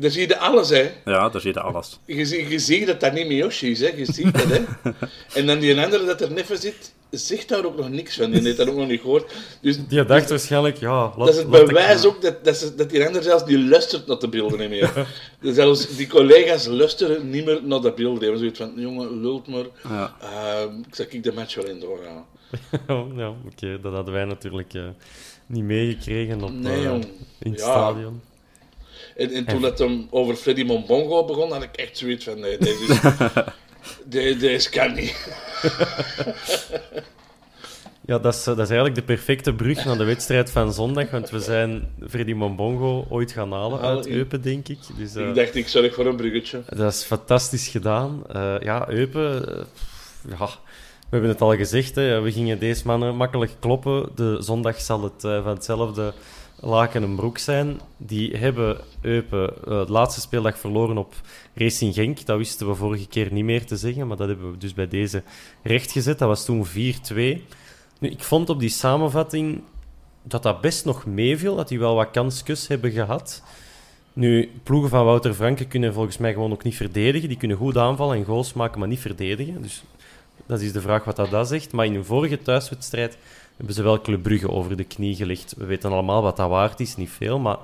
daar 0.00 0.10
zie 0.10 0.28
je 0.28 0.38
alles, 0.38 0.68
hè. 0.68 0.90
Ja, 1.04 1.28
daar 1.28 1.40
zie 1.40 1.52
je 1.52 1.60
alles. 1.60 1.98
Je, 2.04 2.24
zie- 2.24 2.48
je 2.48 2.58
ziet 2.58 2.86
dat 2.86 3.00
dat 3.00 3.12
niet 3.12 3.26
Miyoshi 3.26 3.70
is, 3.70 3.80
hè. 3.80 3.88
Je 3.96 4.04
ziet 4.04 4.24
het, 4.42 4.44
hè. 4.48 4.90
En 5.40 5.46
dan 5.46 5.58
die 5.58 5.80
andere 5.80 6.04
dat 6.04 6.20
er 6.20 6.32
neven 6.32 6.58
zit, 6.58 6.92
zegt 7.10 7.48
daar 7.48 7.64
ook 7.64 7.76
nog 7.76 7.88
niks 7.90 8.16
van. 8.16 8.30
Die 8.30 8.40
heeft 8.42 8.56
dat 8.56 8.68
ook 8.68 8.76
nog 8.76 8.88
niet 8.88 9.00
gehoord. 9.00 9.32
Dus 9.60 9.78
Die 9.88 10.04
dacht 10.04 10.28
waarschijnlijk, 10.30 10.76
ja... 10.76 10.90
Laat, 10.92 11.16
dat 11.16 11.28
is 11.28 11.36
het 11.36 11.44
ik- 11.54 11.66
bewijs 11.66 12.04
ook 12.04 12.22
dat, 12.22 12.44
dat, 12.44 12.56
ze, 12.56 12.74
dat 12.74 12.90
die 12.90 13.06
ander 13.06 13.22
zelfs 13.22 13.44
niet 13.44 13.58
luistert 13.68 14.06
naar 14.06 14.18
de 14.18 14.28
beelden 14.28 14.58
niet 14.58 14.68
meer. 14.68 14.92
Dus 15.40 15.54
zelfs 15.54 15.96
die 15.96 16.06
collega's 16.06 16.66
luisteren 16.66 17.30
niet 17.30 17.44
meer 17.44 17.60
naar 17.64 17.80
de 17.80 17.92
beelden. 17.92 18.18
Die 18.20 18.28
hebben 18.28 18.38
zoiets 18.38 18.58
van, 18.58 18.72
jongen, 18.76 19.20
lult 19.20 19.48
maar. 19.48 19.64
Ja. 19.88 20.14
Ehm, 20.20 20.78
ik 20.88 20.94
zeg 20.94 21.08
ik 21.08 21.22
de 21.22 21.32
match 21.32 21.54
wel 21.54 21.66
in 21.66 21.80
doorgaan. 21.80 22.24
Oh, 22.88 23.16
ja, 23.18 23.28
oké. 23.28 23.80
Dat 23.80 23.92
hadden 23.92 24.14
wij 24.14 24.24
natuurlijk 24.24 24.74
eh, 24.74 24.82
niet 25.46 25.64
meegekregen 25.64 26.42
op, 26.42 26.50
Nee, 26.52 26.84
eh, 26.86 26.92
in 27.40 27.50
het 27.50 27.60
Ja. 27.60 27.64
stadion. 27.66 28.20
En, 29.16 29.30
en 29.32 29.44
toen 29.44 29.60
dat 29.60 29.78
hem 29.78 30.06
over 30.10 30.34
Freddy 30.34 30.62
Mombongo 30.64 31.24
begon, 31.24 31.52
had 31.52 31.62
ik 31.62 31.76
echt 31.76 31.98
zoiets 31.98 32.24
van, 32.24 32.40
nee, 32.40 32.58
deze, 32.58 32.84
is, 32.84 33.00
de- 34.08 34.36
deze 34.36 34.70
kan 34.70 34.94
niet. 34.94 35.14
Ja, 38.06 38.18
dat 38.18 38.34
is, 38.34 38.40
eh, 38.40 38.44
dat 38.46 38.58
is 38.58 38.68
eigenlijk 38.68 38.94
de 38.94 39.02
perfecte 39.02 39.54
brug 39.54 39.84
naar 39.84 39.96
de 39.98 40.04
wedstrijd 40.04 40.50
van 40.50 40.72
zondag, 40.72 41.10
want 41.10 41.30
we 41.30 41.40
zijn 41.40 41.88
Freddy 42.08 42.32
Mombongo 42.32 43.06
ooit 43.08 43.32
gaan 43.32 43.52
halen 43.52 43.80
uit 43.80 44.06
Eupen, 44.06 44.42
denk 44.42 44.68
ik. 44.68 44.78
Dus, 44.98 45.14
eh, 45.14 45.28
Ik 45.28 45.34
dacht, 45.34 45.54
ik 45.54 45.68
zorg 45.68 45.94
voor 45.94 46.06
een 46.06 46.16
bruggetje. 46.16 46.62
Dat 46.76 46.92
is 46.92 47.02
fantastisch 47.02 47.68
gedaan. 47.68 48.22
Eh, 48.32 48.54
ja, 48.60 48.88
Eupen, 48.88 49.48
eh, 49.58 49.64
ja, 50.38 50.46
we 50.98 51.10
hebben 51.10 51.28
het 51.30 51.40
al 51.40 51.56
gezegd, 51.56 51.94
hè, 51.94 52.20
we 52.20 52.32
gingen 52.32 52.58
deze 52.58 52.82
mannen 52.86 53.16
makkelijk 53.16 53.52
kloppen. 53.60 54.08
De 54.14 54.36
zondag 54.40 54.80
zal 54.80 55.02
het 55.02 55.24
eh, 55.24 55.42
van 55.42 55.54
hetzelfde 55.54 56.12
laken 56.64 57.02
en 57.02 57.16
broek 57.16 57.38
zijn. 57.38 57.80
Die 57.96 58.36
hebben 58.36 58.80
Eupen 59.00 59.48
eh, 59.48 59.86
de 59.86 59.92
laatste 59.92 60.20
speeldag 60.20 60.58
verloren 60.58 60.98
op 60.98 61.14
Racing 61.54 61.94
Genk. 61.94 62.26
Dat 62.26 62.38
wisten 62.38 62.68
we 62.68 62.74
vorige 62.74 63.08
keer 63.08 63.32
niet 63.32 63.44
meer 63.44 63.66
te 63.66 63.76
zeggen, 63.76 64.06
maar 64.06 64.16
dat 64.16 64.28
hebben 64.28 64.50
we 64.50 64.58
dus 64.58 64.74
bij 64.74 64.88
deze 64.88 65.22
rechtgezet. 65.62 66.18
Dat 66.18 66.28
was 66.28 66.44
toen 66.44 66.66
4-2. 66.66 66.70
Nu, 67.98 68.08
ik 68.10 68.22
vond 68.22 68.50
op 68.50 68.60
die 68.60 68.68
samenvatting 68.68 69.62
dat 70.22 70.42
dat 70.42 70.60
best 70.60 70.84
nog 70.84 71.06
meeviel, 71.06 71.56
dat 71.56 71.68
die 71.68 71.78
wel 71.78 71.94
wat 71.94 72.10
kanskus 72.10 72.66
hebben 72.66 72.90
gehad. 72.90 73.42
Nu, 74.12 74.50
ploegen 74.62 74.90
van 74.90 75.04
Wouter 75.04 75.34
Franke 75.34 75.64
kunnen 75.64 75.94
volgens 75.94 76.18
mij 76.18 76.32
gewoon 76.32 76.52
ook 76.52 76.64
niet 76.64 76.76
verdedigen. 76.76 77.28
Die 77.28 77.38
kunnen 77.38 77.56
goed 77.56 77.76
aanvallen 77.76 78.16
en 78.16 78.24
goals 78.24 78.52
maken, 78.52 78.78
maar 78.78 78.88
niet 78.88 79.00
verdedigen. 79.00 79.62
Dus 79.62 79.82
dat 80.46 80.60
is 80.60 80.72
de 80.72 80.80
vraag 80.80 81.04
wat 81.04 81.16
dat, 81.16 81.30
dat 81.30 81.48
zegt. 81.48 81.72
Maar 81.72 81.86
in 81.86 81.94
een 81.94 82.04
vorige 82.04 82.42
thuiswedstrijd 82.42 83.18
hebben 83.56 83.74
ze 83.74 83.82
wel 83.82 84.00
Club 84.00 84.22
Brugge 84.22 84.50
over 84.50 84.76
de 84.76 84.84
knie 84.84 85.16
gelegd. 85.16 85.54
We 85.56 85.64
weten 85.64 85.92
allemaal 85.92 86.22
wat 86.22 86.36
dat 86.36 86.48
waard 86.48 86.80
is, 86.80 86.96
niet 86.96 87.10
veel. 87.10 87.38
Maar 87.38 87.56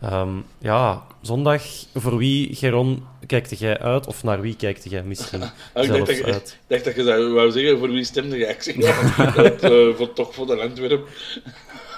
ehm, 0.00 0.36
ja, 0.58 1.06
zondag, 1.20 1.62
voor 1.94 2.16
wie, 2.16 2.54
Geron, 2.54 3.04
kijkte 3.26 3.54
jij 3.54 3.78
uit? 3.78 4.06
Of 4.06 4.22
naar 4.22 4.40
wie 4.40 4.56
kijkte 4.56 4.88
jij 4.88 5.02
misschien 5.02 5.42
Ah, 5.74 5.84
ik 5.84 5.90
dacht 5.90 6.06
dat, 6.06 6.16
je, 6.16 6.24
uit? 6.24 6.58
ik 6.62 6.64
dacht 6.66 6.84
dat 6.84 6.94
je 6.94 7.02
zou, 7.04 7.32
wou 7.32 7.50
zeggen, 7.50 7.78
voor 7.78 7.90
wie 7.90 8.04
stemde 8.04 8.36
je? 8.36 8.46
Ik 8.46 8.62
zeg, 8.62 8.76
ja, 8.76 9.16
dat, 9.42 9.62
eh, 9.62 9.94
voor, 9.96 10.12
toch 10.12 10.34
voor 10.34 10.46
de 10.46 10.60
Antwerp. 10.60 11.08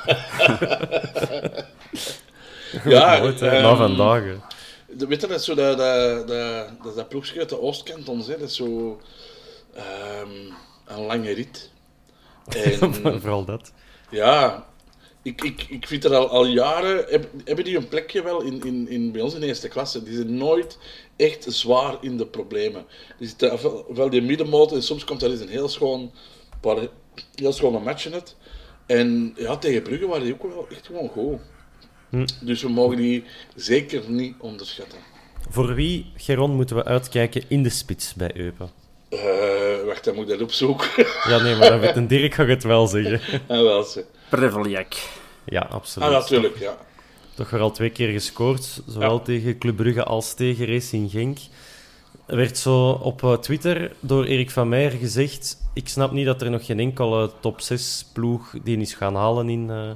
ja, 2.85 3.19
Nooit, 3.19 3.41
hè, 3.41 3.49
ehm, 3.49 3.63
na 3.63 3.77
vandaag. 3.77 4.23
hè. 4.23 4.35
De, 4.97 5.07
weet 5.07 5.21
je, 5.21 5.27
dat 5.27 5.39
is 5.39 5.45
zo 5.45 5.55
dat, 5.55 5.79
dat, 5.79 6.29
dat, 6.29 6.69
dat, 6.83 6.97
dat 6.97 7.09
ploegje 7.09 7.39
uit 7.39 7.49
de 7.49 7.61
Oostkant 7.61 8.09
ons, 8.09 8.27
hè. 8.27 8.39
Dat 8.39 8.49
is 8.49 8.57
zo 8.57 9.01
ehm, 9.75 10.31
een 10.87 11.07
lange 11.07 11.33
rit. 11.33 11.71
En 12.49 12.95
Vooral 13.21 13.45
dat. 13.45 13.73
ja, 14.11 14.67
ik, 15.23 15.43
ik, 15.43 15.67
ik 15.69 15.87
vind 15.87 16.05
er 16.05 16.15
al, 16.15 16.29
al 16.29 16.47
jaren, 16.47 17.05
heb, 17.09 17.31
hebben 17.45 17.65
die 17.65 17.77
een 17.77 17.89
plekje 17.89 18.23
wel 18.23 18.43
in, 18.43 18.65
in, 18.65 18.89
in, 18.89 19.13
bij 19.13 19.21
ons 19.21 19.35
in 19.35 19.43
eerste 19.43 19.69
klasse. 19.69 20.03
Die 20.03 20.15
zijn 20.15 20.37
nooit 20.37 20.79
echt 21.17 21.47
zwaar 21.49 21.97
in 22.01 22.17
de 22.17 22.27
problemen. 22.27 22.85
Die 23.19 23.29
zitten 23.29 23.53
ofwel 23.53 23.85
ofwel 23.89 24.11
die 24.11 24.23
middenmoot 24.23 24.73
en 24.73 24.83
soms 24.83 25.05
komt 25.05 25.23
er 25.23 25.31
eens 25.31 25.41
een 25.41 25.49
heel 25.49 25.69
schoon, 25.69 26.13
paar 26.61 26.89
heel 27.35 27.53
schone 27.53 27.79
matchen 27.79 28.13
uit. 28.13 28.37
En 28.87 29.35
ja, 29.37 29.57
tegen 29.57 29.83
Brugge 29.83 30.07
waren 30.07 30.25
die 30.25 30.35
ook 30.35 30.43
wel 30.43 30.67
echt 30.71 30.87
gewoon 30.87 31.09
goed. 31.09 31.41
Dus 32.41 32.63
we 32.63 32.69
mogen 32.69 32.97
die 32.97 33.25
zeker 33.55 34.11
niet 34.11 34.35
onderschatten. 34.39 34.99
Voor 35.51 35.75
wie, 35.75 36.13
Geron, 36.17 36.51
moeten 36.51 36.77
we 36.77 36.85
uitkijken 36.85 37.43
in 37.49 37.63
de 37.63 37.71
spits 37.71 38.15
bij 38.15 38.37
Eupen? 38.37 38.71
Eh, 39.09 39.85
wacht, 39.87 40.05
dan 40.05 40.15
moet 40.15 40.25
ik 40.25 40.31
dat 40.31 40.41
opzoeken. 40.43 41.07
Ja, 41.29 41.39
nee, 41.43 41.57
maar 41.57 41.69
dan 41.71 41.81
weet 41.81 41.97
een 41.97 42.07
Dirk 42.07 42.35
ga 42.35 42.43
ik 42.43 42.49
het 42.49 42.63
wel 42.63 42.87
zeggen. 42.87 43.21
ah, 43.49 43.61
wel, 43.63 43.83
ze. 43.83 44.05
Preveljak. 44.29 44.95
Ja, 45.45 45.67
absoluut. 45.71 46.09
Ah, 46.09 46.15
natuurlijk, 46.15 46.59
ja. 46.59 46.77
Toch 47.35 47.51
weer 47.51 47.61
al 47.61 47.71
twee 47.71 47.91
keer 47.91 48.13
gescoord, 48.13 48.83
zowel 48.87 49.13
Ja. 49.13 49.19
tegen 49.19 49.59
Club 49.59 49.77
Brugge 49.77 50.05
als 50.05 50.35
tegen 50.35 50.67
Racing 50.67 51.11
Genk. 51.11 51.39
Er 52.27 52.37
werd 52.37 52.59
zo 52.59 52.91
op 52.91 53.23
eh, 53.23 53.33
Twitter 53.33 53.93
door 54.01 54.25
Erik 54.25 54.51
van 54.51 54.69
Meijer 54.69 54.91
gezegd: 54.91 55.57
Ik 55.75 55.89
snap 55.89 56.13
niet 56.13 56.27
dat 56.27 56.43
er 56.43 56.51
nog 56.51 56.67
geen 56.67 56.81
enkele 56.81 57.31
top 57.41 57.61
6 57.61 58.07
ploeg 58.13 58.55
die 58.65 58.79
is 58.79 58.95
gaan 58.95 59.15
halen 59.15 59.49
in, 59.49 59.71
eh, 59.71 59.91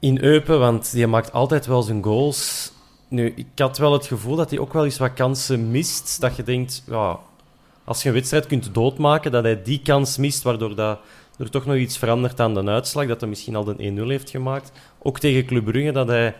in 0.00 0.22
Eupen, 0.22 0.58
want 0.58 0.92
die 0.92 1.06
maakt 1.06 1.32
altijd 1.32 1.66
wel 1.66 1.82
zijn 1.82 2.02
goals. 2.02 2.72
Nu, 3.08 3.32
ik 3.36 3.46
had 3.56 3.78
wel 3.78 3.92
het 3.92 4.06
gevoel 4.06 4.36
dat 4.36 4.50
hij 4.50 4.58
ook 4.58 4.72
wel 4.72 4.84
eens 4.84 4.98
wat 4.98 5.14
kansen 5.14 5.70
mist. 5.70 6.20
Dat 6.20 6.36
je 6.36 6.42
denkt, 6.42 6.82
ja, 6.86 7.18
als 7.86 8.02
je 8.02 8.08
een 8.08 8.14
wedstrijd 8.14 8.46
kunt 8.46 8.74
doodmaken, 8.74 9.30
dat 9.30 9.44
hij 9.44 9.62
die 9.62 9.80
kans 9.82 10.16
mist, 10.16 10.42
waardoor 10.42 10.74
dat 10.74 10.98
er 11.38 11.50
toch 11.50 11.66
nog 11.66 11.76
iets 11.76 11.98
verandert 11.98 12.40
aan 12.40 12.54
de 12.54 12.64
uitslag, 12.64 13.06
dat 13.06 13.20
hij 13.20 13.28
misschien 13.28 13.56
al 13.56 13.64
de 13.64 13.92
1-0 13.98 14.06
heeft 14.06 14.30
gemaakt. 14.30 14.72
Ook 14.98 15.18
tegen 15.18 15.46
Club 15.46 15.64
Brugge, 15.64 15.92
dat 15.92 16.08
hij 16.08 16.34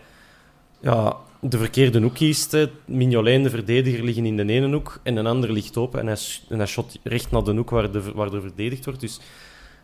ja, 0.81 1.17
de 1.41 1.59
verkeerde 1.59 2.01
hoek 2.01 2.15
kiest. 2.15 2.57
Mignolet 2.85 3.35
en 3.35 3.43
de 3.43 3.51
verdediger 3.51 4.05
liggen 4.05 4.27
in 4.27 4.37
de 4.37 4.53
ene 4.53 4.73
hoek 4.73 5.01
en 5.03 5.17
een 5.17 5.27
ander 5.27 5.53
ligt 5.53 5.77
open 5.77 6.01
en 6.01 6.07
hij, 6.07 6.19
en 6.49 6.69
shot 6.69 6.99
recht 7.03 7.31
naar 7.31 7.45
de 7.45 7.53
hoek 7.53 7.71
waar, 7.71 7.91
de, 7.91 8.13
waar 8.13 8.33
er 8.33 8.41
verdedigd 8.41 8.85
wordt. 8.85 9.01
Dus 9.01 9.21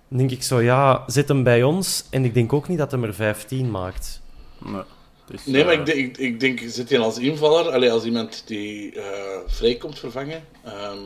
dan 0.09 0.19
denk 0.19 0.31
ik 0.31 0.43
zo, 0.43 0.61
ja, 0.61 1.03
zet 1.07 1.29
hem 1.29 1.43
bij 1.43 1.63
ons. 1.63 2.05
En 2.11 2.25
ik 2.25 2.35
denk 2.35 2.53
ook 2.53 2.69
niet 2.69 2.79
dat 2.79 2.91
hij 2.91 3.03
er 3.03 3.15
15 3.15 3.71
maakt. 3.71 4.21
Nee, 4.59 4.83
dus, 5.33 5.47
Nee, 5.47 5.65
maar 5.65 5.73
eh, 5.75 5.79
ik, 5.81 5.87
denk- 5.87 5.99
ik, 5.99 6.19
ik 6.19 6.41
denk, 6.41 6.61
zit 6.67 6.91
hij 6.91 6.99
als 6.99 7.19
invaller, 7.19 7.73
allee, 7.73 7.93
als 7.93 8.05
iemand 8.05 8.43
die 8.47 8.93
eh 8.93 9.05
vrij 9.47 9.75
komt 9.75 9.99
vervangen, 9.99 10.45
ehm, 10.65 10.99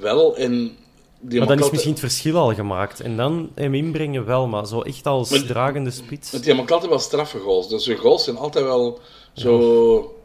wel. 0.00 0.36
En 0.36 0.76
die 1.20 1.38
Maar 1.38 1.48
dan 1.48 1.58
is 1.58 1.70
misschien 1.70 1.90
het 1.92 2.00
verschil 2.00 2.36
al 2.36 2.54
gemaakt. 2.54 3.00
En 3.00 3.16
dan 3.16 3.50
hem 3.54 3.74
inbrengen 3.74 4.24
wel, 4.26 4.46
maar 4.46 4.66
zo 4.66 4.80
echt 4.80 5.06
als 5.06 5.30
Maar- 5.30 5.44
dragende 5.44 5.90
spits. 5.90 6.30
Want 6.30 6.44
die 6.44 6.54
maakt 6.54 6.70
altijd 6.70 6.90
wel 6.90 6.98
straffe 6.98 7.38
goals. 7.38 7.68
Dus 7.68 7.84
zijn 7.84 7.96
goals 7.96 8.24
zijn 8.24 8.36
altijd 8.36 8.64
wel 8.64 9.00
zo... 9.32 10.16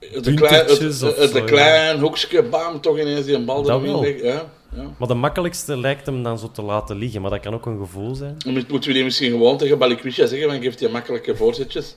Het 0.00 0.26
een 0.26 0.34
klein, 0.34 0.66
het, 0.66 0.94
zo, 0.94 1.12
een 1.16 1.44
klein 1.44 2.00
hoekje, 2.00 2.42
bam, 2.42 2.80
toch 2.80 2.98
ineens 2.98 3.24
die 3.26 3.34
een 3.34 3.44
bal 3.44 3.62
Dat 3.62 3.82
erin 3.82 4.24
Ja, 4.24 4.50
ja. 4.74 4.90
Maar 4.98 5.08
de 5.08 5.14
makkelijkste 5.14 5.78
lijkt 5.78 6.06
hem 6.06 6.22
dan 6.22 6.38
zo 6.38 6.50
te 6.50 6.62
laten 6.62 6.96
liggen. 6.96 7.20
Maar 7.20 7.30
dat 7.30 7.40
kan 7.40 7.54
ook 7.54 7.66
een 7.66 7.78
gevoel 7.78 8.14
zijn. 8.14 8.36
Moeten 8.46 8.88
we 8.88 8.92
die 8.92 9.04
misschien 9.04 9.30
gewoon 9.30 9.58
tegen 9.58 9.78
Balikwisha 9.78 10.26
zeggen, 10.26 10.48
want 10.48 10.62
geeft 10.62 10.80
hij 10.80 10.90
makkelijke 10.90 11.36
voorzetjes. 11.36 11.96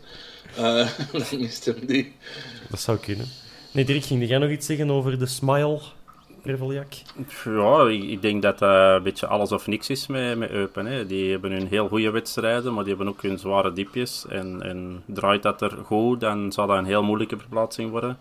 Eh, 0.55 0.87
dan 1.11 1.39
mist 1.39 1.65
hem 1.65 1.85
die. 1.85 2.13
Dat 2.69 2.79
zou 2.79 2.97
kunnen. 2.97 3.25
Nee, 3.71 3.85
Dirk, 3.85 4.03
ging 4.03 4.27
jij 4.27 4.37
nog 4.37 4.49
iets 4.49 4.65
zeggen 4.65 4.91
over 4.91 5.19
de 5.19 5.25
smile, 5.25 5.79
Reveljak? 6.43 6.93
Ja, 7.45 7.87
ik, 7.87 8.03
ik 8.03 8.21
denk 8.21 8.41
dat 8.41 8.59
dat 8.59 8.95
een 8.95 9.03
beetje 9.03 9.27
alles 9.27 9.51
of 9.51 9.67
niks 9.67 9.89
is 9.89 10.07
met, 10.07 10.37
met 10.37 10.49
Eupen. 10.49 10.85
Hè. 10.85 11.05
Die 11.05 11.31
hebben 11.31 11.51
hun 11.51 11.67
heel 11.67 11.87
goede 11.87 12.09
wedstrijden, 12.09 12.73
maar 12.73 12.83
die 12.83 12.93
hebben 12.95 13.13
ook 13.13 13.21
hun 13.21 13.39
zware 13.39 13.73
diepjes. 13.73 14.25
En, 14.29 14.61
en 14.61 15.03
draait 15.05 15.43
dat 15.43 15.61
er 15.61 15.77
goed, 15.85 16.19
dan 16.19 16.51
zal 16.51 16.67
dat 16.67 16.77
een 16.77 16.85
heel 16.85 17.03
moeilijke 17.03 17.37
verplaatsing 17.37 17.91
worden. 17.91 18.17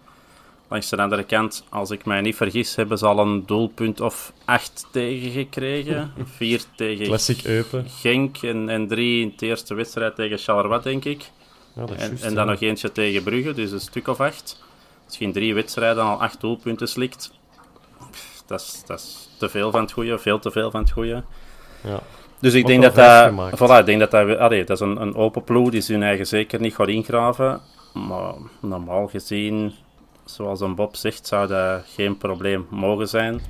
Langs 0.72 0.88
de 0.88 0.96
andere 0.96 1.22
kant, 1.22 1.64
als 1.68 1.90
ik 1.90 2.04
mij 2.04 2.20
niet 2.20 2.36
vergis, 2.36 2.76
hebben 2.76 2.98
ze 2.98 3.06
al 3.06 3.18
een 3.18 3.46
doelpunt 3.46 4.00
of 4.00 4.32
acht 4.44 4.86
tegen 4.90 5.30
gekregen. 5.30 6.12
Vier 6.36 6.62
tegen 6.76 7.06
Classic 7.06 7.44
Eupen. 7.44 7.86
Genk 7.88 8.36
en, 8.36 8.68
en 8.68 8.88
drie 8.88 9.22
in 9.22 9.32
de 9.36 9.46
eerste 9.46 9.74
wedstrijd 9.74 10.14
tegen 10.14 10.38
Charleroi, 10.38 10.80
denk 10.82 11.04
ik. 11.04 11.30
Ja, 11.74 11.86
dat 11.86 11.96
is 11.96 12.02
En, 12.02 12.08
juist, 12.08 12.22
en 12.22 12.30
ja. 12.30 12.34
dan 12.36 12.46
nog 12.46 12.60
eentje 12.60 12.92
tegen 12.92 13.22
Brugge, 13.22 13.52
dus 13.52 13.70
een 13.70 13.80
stuk 13.80 14.08
of 14.08 14.20
acht. 14.20 14.62
In 15.18 15.32
drie 15.32 15.54
wedstrijden 15.54 16.02
al 16.02 16.22
acht 16.22 16.40
doelpunten 16.40 16.88
slikt, 16.88 17.32
pff, 18.10 18.42
dat 18.46 18.60
is, 18.60 18.82
dat 18.86 18.98
is 18.98 19.28
te 19.38 19.48
veel 19.48 19.70
van 19.70 19.80
het 19.80 19.92
goede, 19.92 20.18
veel 20.18 20.38
te 20.38 20.50
veel 20.50 20.70
van 20.70 20.80
het 20.80 20.90
goede. 20.90 21.22
Ja. 21.80 22.00
Dus 22.40 22.54
ik 22.54 22.66
denk 22.66 22.82
dat 22.82 22.94
dat, 22.94 23.32
voilà, 23.32 23.78
ik 23.78 23.86
denk 23.86 24.00
dat, 24.00 24.10
dat, 24.10 24.38
allee, 24.38 24.64
dat 24.64 24.80
is 24.80 24.86
een, 24.86 25.02
een 25.02 25.14
open 25.14 25.44
ploeg 25.44 25.70
die 25.70 25.80
ze 25.80 25.92
hun 25.92 26.02
eigen 26.02 26.26
zeker 26.26 26.60
niet 26.60 26.74
gaat 26.74 26.88
ingraven. 26.88 27.60
Maar 27.92 28.34
normaal 28.60 29.06
gezien, 29.06 29.74
zoals 30.24 30.60
een 30.60 30.74
Bob 30.74 30.96
zegt, 30.96 31.26
zou 31.26 31.46
dat 31.48 31.82
geen 31.94 32.16
probleem 32.18 32.66
mogen 32.70 33.08
zijn. 33.08 33.40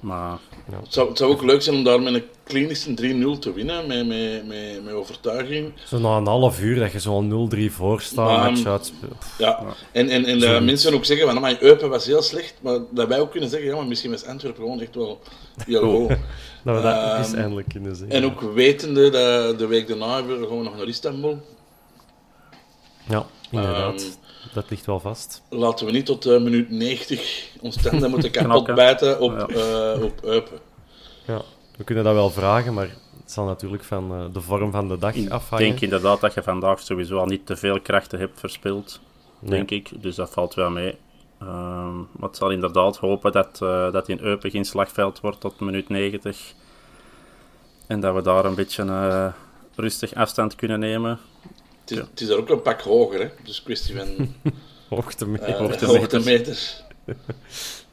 Maar 0.00 0.38
Het 0.70 0.92
zou, 0.92 1.08
het 1.08 1.18
zou 1.18 1.30
ook 1.32 1.42
leuk 1.42 1.62
zijn 1.62 1.76
om 1.76 1.84
daar 1.84 2.00
met 2.00 2.14
een 2.14 2.24
klinische 2.44 2.90
3-0 2.90 3.38
te 3.38 3.52
winnen, 3.52 3.86
met, 3.86 4.06
met, 4.06 4.46
met, 4.46 4.84
met 4.84 4.94
overtuiging. 4.94 5.72
Zo 5.84 5.98
na 5.98 6.16
een 6.16 6.26
half 6.26 6.60
uur 6.60 6.78
dat 6.78 6.92
je 6.92 6.98
zo'n 7.00 7.50
0-3 7.54 7.72
voor 7.72 8.00
staat, 8.00 8.50
match 8.50 8.66
uitspeelt. 8.66 9.24
Ja, 9.38 9.62
en, 9.92 10.08
en, 10.08 10.24
en 10.24 10.38
dat 10.38 10.62
mensen 10.62 10.94
ook 10.94 11.04
zeggen 11.04 11.26
van, 11.26 11.40
maar 11.40 11.62
Eupen 11.62 11.88
was 11.88 12.06
heel 12.06 12.22
slecht, 12.22 12.54
maar 12.60 12.78
dat 12.90 13.08
wij 13.08 13.20
ook 13.20 13.30
kunnen 13.30 13.50
zeggen, 13.50 13.68
ja, 13.68 13.76
maar 13.76 13.86
misschien 13.86 14.10
was 14.10 14.24
Antwerpen 14.24 14.62
gewoon 14.62 14.80
echt 14.80 14.94
wel 14.94 15.20
heel 15.64 15.80
goed. 15.80 16.08
Dat 16.64 16.76
we 16.76 16.82
dat 16.82 16.94
Ehm, 16.94 17.16
eens 17.18 17.32
eindelijk 17.32 17.68
kunnen 17.68 17.96
zeggen. 17.96 18.16
En 18.16 18.24
ook 18.24 18.40
wetende 18.40 19.10
dat 19.10 19.58
de 19.58 19.66
week 19.66 19.88
daarna 19.88 20.14
hebben 20.14 20.40
we 20.40 20.46
gewoon 20.46 20.64
nog 20.64 20.76
naar 20.76 20.86
Istanbul. 20.86 21.40
Ja, 23.08 23.26
inderdaad. 23.50 24.00
Ehm, 24.02 24.25
dat 24.52 24.70
ligt 24.70 24.86
wel 24.86 25.00
vast. 25.00 25.42
Laten 25.50 25.86
we 25.86 25.92
niet 25.92 26.06
tot 26.06 26.26
eh, 26.26 26.40
minuut 26.40 26.70
90 26.70 27.48
ons 27.60 27.82
tanden 27.82 28.10
moeten 28.10 28.30
kapot 28.36 28.50
Knakken. 28.50 28.74
bijten 28.74 29.20
op, 29.20 29.32
Ja. 29.32 29.46
eh, 29.94 30.02
op 30.02 30.24
Eupen. 30.24 30.58
Ja, 31.26 31.42
we 31.76 31.84
kunnen 31.84 32.04
dat 32.04 32.14
wel 32.14 32.30
vragen, 32.30 32.74
maar 32.74 32.88
het 33.22 33.32
zal 33.32 33.44
natuurlijk 33.44 33.84
van 33.84 34.12
eh, 34.12 34.24
de 34.32 34.40
vorm 34.40 34.70
van 34.70 34.88
de 34.88 34.98
dag 34.98 35.14
ik 35.14 35.30
afhangen. 35.30 35.66
denk 35.66 35.80
inderdaad 35.80 36.20
dat 36.20 36.34
je 36.34 36.42
vandaag 36.42 36.80
sowieso 36.80 37.18
al 37.18 37.26
niet 37.26 37.46
te 37.46 37.56
veel 37.56 37.80
krachten 37.80 38.18
hebt 38.18 38.40
verspild. 38.40 39.00
Denk 39.38 39.70
ik. 39.70 40.02
Dus 40.02 40.14
dat 40.14 40.30
valt 40.30 40.54
wel 40.54 40.70
mee. 40.70 40.96
Ehm, 41.40 41.96
maar 41.96 42.28
het 42.28 42.36
zal 42.36 42.50
inderdaad 42.50 42.96
hopen 42.96 43.32
dat, 43.32 43.58
eh, 43.62 43.92
dat 43.92 44.08
in 44.08 44.18
Eupen 44.20 44.50
geen 44.50 44.64
slagveld 44.64 45.20
wordt 45.20 45.40
tot 45.40 45.60
minuut 45.60 45.88
90. 45.88 46.52
En 47.86 48.00
dat 48.00 48.14
we 48.14 48.22
daar 48.22 48.44
een 48.44 48.54
beetje 48.54 49.32
rustig 49.74 50.14
afstand 50.14 50.54
kunnen 50.54 50.78
nemen. 50.80 51.18
Het 51.86 51.98
is, 51.98 52.04
het 52.10 52.20
is 52.20 52.28
daar 52.28 52.38
ook 52.38 52.48
een 52.48 52.62
pak 52.62 52.80
hoger, 52.80 53.20
hè? 53.20 53.28
dus 53.44 53.62
kwestie 53.62 53.96
van 53.96 54.34
Hoogtemeter. 54.88 55.46
eh 55.48 55.58
Hoogtemeters. 55.58 55.98
hoogtemeters. 55.98 56.82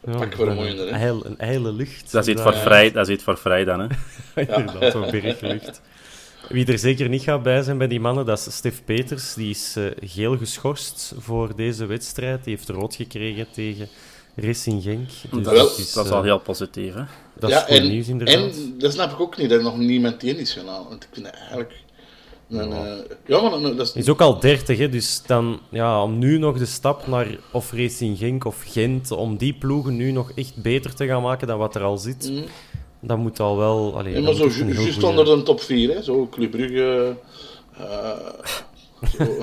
Ja, 0.06 0.18
pak 0.18 0.36
vermoeiender, 0.36 1.00
hè. 1.00 1.10
Een, 1.10 1.38
ijle 1.38 1.72
lucht. 1.72 2.12
Dat 2.12 2.26
zit 2.26 2.42
voor 2.42 2.54
vrij, 2.54 2.92
dat 2.92 3.08
zit 3.08 3.24
voor 3.24 3.38
vrij 3.38 3.64
dan. 3.64 3.80
Hè. 3.80 3.88
Inderdaad, 4.58 4.92
zo'n 4.92 5.12
berglucht. 5.12 5.82
Wie 6.50 6.66
er 6.66 6.80
zeker 6.80 7.10
niet 7.10 7.22
gaat 7.22 7.44
bij 7.44 7.62
zijn 7.62 7.78
bij 7.78 7.88
die 7.88 8.00
mannen, 8.00 8.26
dat 8.26 8.38
is 8.38 8.56
Stef 8.56 8.84
Peters. 8.86 9.34
Die 9.34 9.50
is 9.50 9.76
eh, 9.76 9.86
geel 10.02 10.38
geschorst 10.38 11.14
voor 11.18 11.56
deze 11.56 11.86
wedstrijd. 11.86 12.44
Die 12.44 12.56
heeft 12.56 12.70
rood 12.70 12.96
gekregen 12.96 13.48
tegen 13.52 13.88
Racing 14.36 14.84
Genk. 14.84 15.10
Dus 15.32 15.46
wel, 15.46 15.68
is, 15.78 15.94
Dat 15.94 16.06
is 16.06 16.12
eh, 16.12 16.18
al 16.18 16.24
heel 16.24 16.40
positief. 16.40 16.94
Hè. 16.94 17.04
dat 17.40 17.50
is 17.50 17.56
ja, 17.56 17.62
goed 17.62 17.76
en, 17.76 17.88
nieuws, 17.88 18.08
inderdaad. 18.08 18.36
en 18.56 18.76
dat 18.78 18.94
snap 18.94 19.12
ik 19.12 19.20
ook 19.20 19.38
niet, 19.38 19.50
dat 19.50 19.58
er 19.58 19.64
nog 19.64 19.78
niemand 19.78 20.22
die 20.22 20.36
is 20.36 20.54
gehaald. 20.54 20.90
Want 20.90 21.04
ik 21.04 21.10
vind 21.12 21.26
dat 21.26 21.36
Een, 22.54 22.72
eh, 22.72 22.92
ja, 23.26 23.42
maar 23.42 23.54
een- 23.54 23.76
dat 23.78 23.88
is... 23.88 23.94
is 23.94 24.10
ook 24.10 24.22
al 24.22 24.40
30, 24.40 24.78
hè, 24.78 24.90
dus 24.90 25.22
dan, 25.26 25.60
ja, 25.70 26.04
om 26.04 26.18
nu 26.18 26.38
nog 26.38 26.58
de 26.58 26.66
stap 26.66 27.08
naar 27.08 27.28
of 27.52 27.72
Racing 27.72 28.18
Genk 28.18 28.46
of 28.46 28.64
Gent, 28.68 29.12
om 29.12 29.38
die 29.38 29.54
ploegen 29.54 29.96
nu 29.96 30.12
nog 30.12 30.32
echt 30.36 30.56
beter 30.62 30.94
te 30.96 31.06
gaan 31.06 31.22
maken 31.22 31.48
dan 31.48 31.58
wat 31.58 31.76
er 31.76 31.84
al 31.84 31.98
zit, 31.98 32.30
Mm. 32.32 32.44
dat 33.02 33.18
moet 33.18 33.40
al 33.40 33.58
wel... 33.58 33.98
Allee, 33.98 34.14
Ja, 34.14 34.22
maar 34.22 34.34
zo 34.34 34.48
ju- 34.48 34.66
juist 34.74 34.94
goeie- 34.94 35.06
onder 35.08 35.26
de 35.26 35.44
top 35.44 35.62
4, 35.62 35.94
hè? 35.96 36.02
zo 36.04 36.28
Club 36.32 36.52
Brugge... 36.52 37.16
eh, 37.78 38.30
zo. 39.18 39.24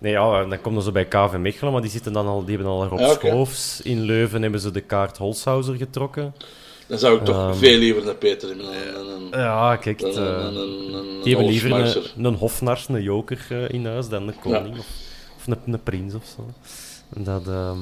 Nee, 0.00 0.12
ja, 0.12 0.44
dan 0.44 0.60
komen 0.60 0.82
ze 0.82 0.92
bij 0.92 1.04
KV 1.06 1.36
Mechelen, 1.38 1.72
maar 1.72 1.82
die, 1.82 1.90
zitten 1.90 2.12
dan 2.12 2.26
al, 2.26 2.44
die 2.44 2.54
hebben 2.56 2.72
al 2.72 2.84
Rob 2.86 2.98
Ja. 2.98 3.08
Schoofs. 3.12 3.80
In 3.82 4.00
Leuven 4.00 4.42
hebben 4.42 4.60
ze 4.60 4.70
de 4.70 4.80
kaart 4.80 5.16
Holshouser 5.18 5.74
getrokken. 5.74 6.34
Dan 6.88 6.98
zou 6.98 7.16
ik 7.18 7.24
toch 7.24 7.36
Ehm. 7.36 7.54
veel 7.54 7.78
liever 7.78 8.04
naar 8.04 8.14
Peter 8.14 8.48
dan 8.58 8.66
een... 8.66 9.40
Ja, 9.40 9.76
kijk, 9.76 10.00
eh, 10.00 10.12
een- 10.14 10.56
een- 10.56 10.94
een- 10.94 11.20
die 11.22 11.36
hebben 11.36 11.44
een 11.46 11.50
liever 11.60 11.70
een, 12.16 12.24
een 12.24 12.34
hofnars, 12.34 12.88
een 12.88 13.02
joker 13.02 13.46
eh, 13.50 13.68
in 13.68 13.86
huis 13.86 14.08
dan 14.08 14.26
de 14.26 14.32
koning. 14.42 14.78
Of, 14.78 14.86
of 15.36 15.46
een, 15.46 15.72
een 15.72 15.82
prins 15.82 16.14
of 16.14 16.24
zo. 16.36 16.46
En 17.16 17.24
Dat, 17.24 17.48
ehm, 17.48 17.78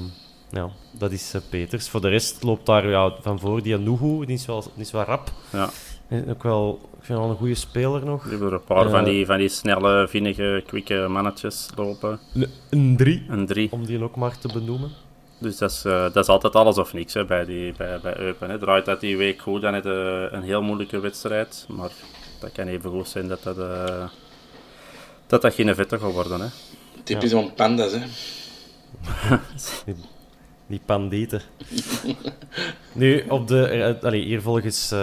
ja, 0.51 0.71
dat 0.99 1.13
is 1.13 1.33
eh, 1.35 1.41
Peters. 1.51 1.89
Voor 1.89 2.01
de 2.01 2.09
rest 2.09 2.43
loopt 2.43 2.67
daar 2.67 2.89
ja, 2.89 3.13
van 3.21 3.39
voor 3.41 3.63
die 3.63 3.79
Nuhu, 3.79 4.27
die 4.27 4.35
is 4.37 4.47
wel, 4.47 4.61
die 4.75 4.85
is 4.85 4.91
wel 4.93 5.03
rap. 5.05 5.33
Ja. 5.53 5.71
En 6.09 6.31
ook 6.31 6.43
wel, 6.43 6.81
ik 6.99 7.05
vind 7.05 7.19
wel 7.19 7.31
een 7.31 7.37
goede 7.37 7.55
speler 7.55 8.05
nog. 8.05 8.23
We 8.25 8.31
hebben 8.31 8.49
er 8.49 8.55
een 8.55 8.65
paar 8.65 8.91
van, 8.91 9.05
die, 9.05 9.27
van 9.27 9.39
die 9.39 9.49
snelle, 9.49 10.07
vinnige, 10.09 10.63
kwikke 10.67 11.07
mannetjes 11.09 11.69
lopen. 11.77 12.19
Een, 12.35 12.47
een 12.71 12.97
drie, 12.97 13.25
Een 13.29 13.47
drie. 13.47 13.73
om 13.73 13.87
die 13.87 14.03
ook 14.03 14.17
maar 14.17 14.39
te 14.39 14.49
benoemen. 14.53 14.91
Dus 15.39 15.59
dat 15.59 15.71
is, 15.71 15.85
eh, 15.85 16.03
dat 16.03 16.17
is 16.17 16.29
altijd 16.29 16.55
alles 16.55 16.79
of 16.79 16.93
niks 16.93 17.15
hè, 17.15 17.25
bij, 17.25 17.45
die, 17.45 17.73
bij, 17.77 18.01
bij 18.01 18.19
Eupen. 18.19 18.51
Hè. 18.51 18.59
Draait 18.59 18.85
dat 18.85 19.01
die 19.01 19.17
week 19.17 19.41
goed, 19.41 19.63
dan 19.63 19.75
heb 19.75 19.85
je 19.85 20.29
een 20.33 20.43
heel 20.43 20.63
moeilijke 20.63 21.01
wedstrijd. 21.01 21.67
Maar 21.69 21.91
dat 22.41 22.53
kan 22.53 22.67
even 22.67 22.91
goed 22.91 23.09
zijn 23.09 23.29
dat 23.29 23.43
dat, 23.43 23.59
eh, 23.59 24.09
dat, 25.27 25.43
dat 25.43 25.55
geen 25.55 25.75
vette 25.75 25.99
gaat 25.99 26.13
worden. 26.13 26.41
Hè. 26.41 26.47
Typisch 27.03 27.31
van 27.31 27.55
pandas, 27.55 27.93
hè. 27.93 28.07
Die 30.69 30.81
pandieten. 30.85 31.43
nu, 32.93 33.25
op 33.29 33.49
de, 33.49 33.67
eh, 33.67 34.05
allee, 34.05 34.25
hier 34.25 34.43
volgens 34.43 34.95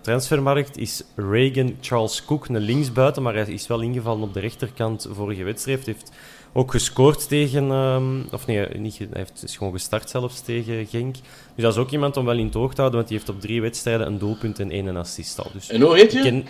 Transfermarkt 0.00 0.76
is 0.76 1.02
Reagan 1.14 1.76
Charles 1.80 2.24
Cook 2.24 2.48
een 2.48 2.58
linksbuiten, 2.58 3.22
maar 3.22 3.34
hij 3.34 3.46
is 3.46 3.66
wel 3.66 3.80
ingevallen 3.80 4.22
op 4.22 4.34
de 4.34 4.40
rechterkant 4.40 5.08
vorige 5.10 5.44
wedstrijd. 5.44 5.84
Hij 5.84 5.94
heeft 5.94 6.12
ook 6.52 6.70
gescoord 6.70 7.28
tegen... 7.28 7.70
ehm, 7.70 8.20
of 8.32 8.46
nee, 8.46 8.66
niet, 8.78 8.98
hij 8.98 9.08
heeft, 9.12 9.42
is 9.44 9.56
gewoon 9.56 9.72
gestart 9.72 10.10
zelfs 10.10 10.40
tegen 10.40 10.86
Genk. 10.86 11.14
Dus 11.54 11.64
dat 11.64 11.72
is 11.72 11.78
ook 11.78 11.90
iemand 11.90 12.16
om 12.16 12.24
wel 12.24 12.36
in 12.38 12.46
het 12.46 12.56
oog 12.56 12.70
te 12.74 12.80
houden, 12.80 12.98
want 12.98 13.08
die 13.10 13.18
heeft 13.18 13.30
op 13.30 13.40
drie 13.40 13.60
wedstrijden 13.60 14.06
een 14.06 14.18
doelpunt 14.18 14.58
en 14.58 14.70
één 14.70 14.96
assist 14.96 15.38
al. 15.40 15.50
Dus 15.52 15.68
En 15.68 15.80
hoe 15.80 15.96
heet 15.96 16.12
je? 16.12 16.22
ken 16.22 16.46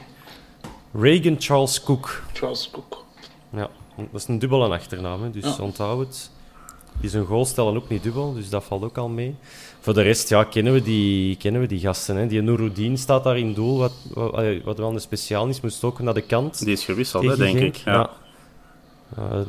Reagan 0.95 1.37
Charles 1.39 1.83
Cook. 1.83 2.23
Charles 2.33 2.71
Cook. 2.73 3.05
Ja, 3.53 3.69
dat 3.97 4.21
is 4.21 4.27
een 4.29 4.39
dubbele 4.39 4.69
achternaam, 4.69 5.23
hè, 5.23 5.31
dus 5.31 5.45
Ja. 5.45 5.57
onthoud 5.63 5.99
het. 6.07 6.31
Die 7.01 7.09
is 7.09 7.15
een 7.15 7.25
goal 7.27 7.45
stellen 7.45 7.77
ook 7.77 7.89
niet 7.89 8.03
dubbel, 8.03 8.33
dus 8.35 8.49
dat 8.49 8.65
valt 8.65 8.83
ook 8.83 8.99
al 8.99 9.09
mee. 9.09 9.35
Voor 9.81 9.95
de 9.95 10.03
rest 10.03 10.29
ja, 10.29 10.45
kennen, 10.45 10.73
we 10.73 10.83
die, 10.83 11.37
kennen 11.37 11.61
we 11.61 11.67
die 11.67 11.79
gasten. 11.81 12.17
Hè. 12.17 12.27
Die 12.27 12.41
Nouroudine 12.43 12.97
staat 12.97 13.25
daar 13.25 13.39
in 13.39 13.55
doel, 13.55 13.79
wat, 13.79 13.93
wat, 14.65 14.79
wel 14.79 14.91
een 14.93 15.01
speciaal 15.01 15.47
is, 15.49 15.61
moest 15.61 15.85
ook 15.85 15.99
naar 16.01 16.15
de 16.15 16.21
kant. 16.21 16.59
Die 16.65 16.73
is 16.73 16.85
gewisseld, 16.85 17.25
hè, 17.25 17.37
denk 17.37 17.59
Genk. 17.59 17.77
ik. 17.77 17.83
Ja. 17.85 17.93
Ja, 17.93 18.11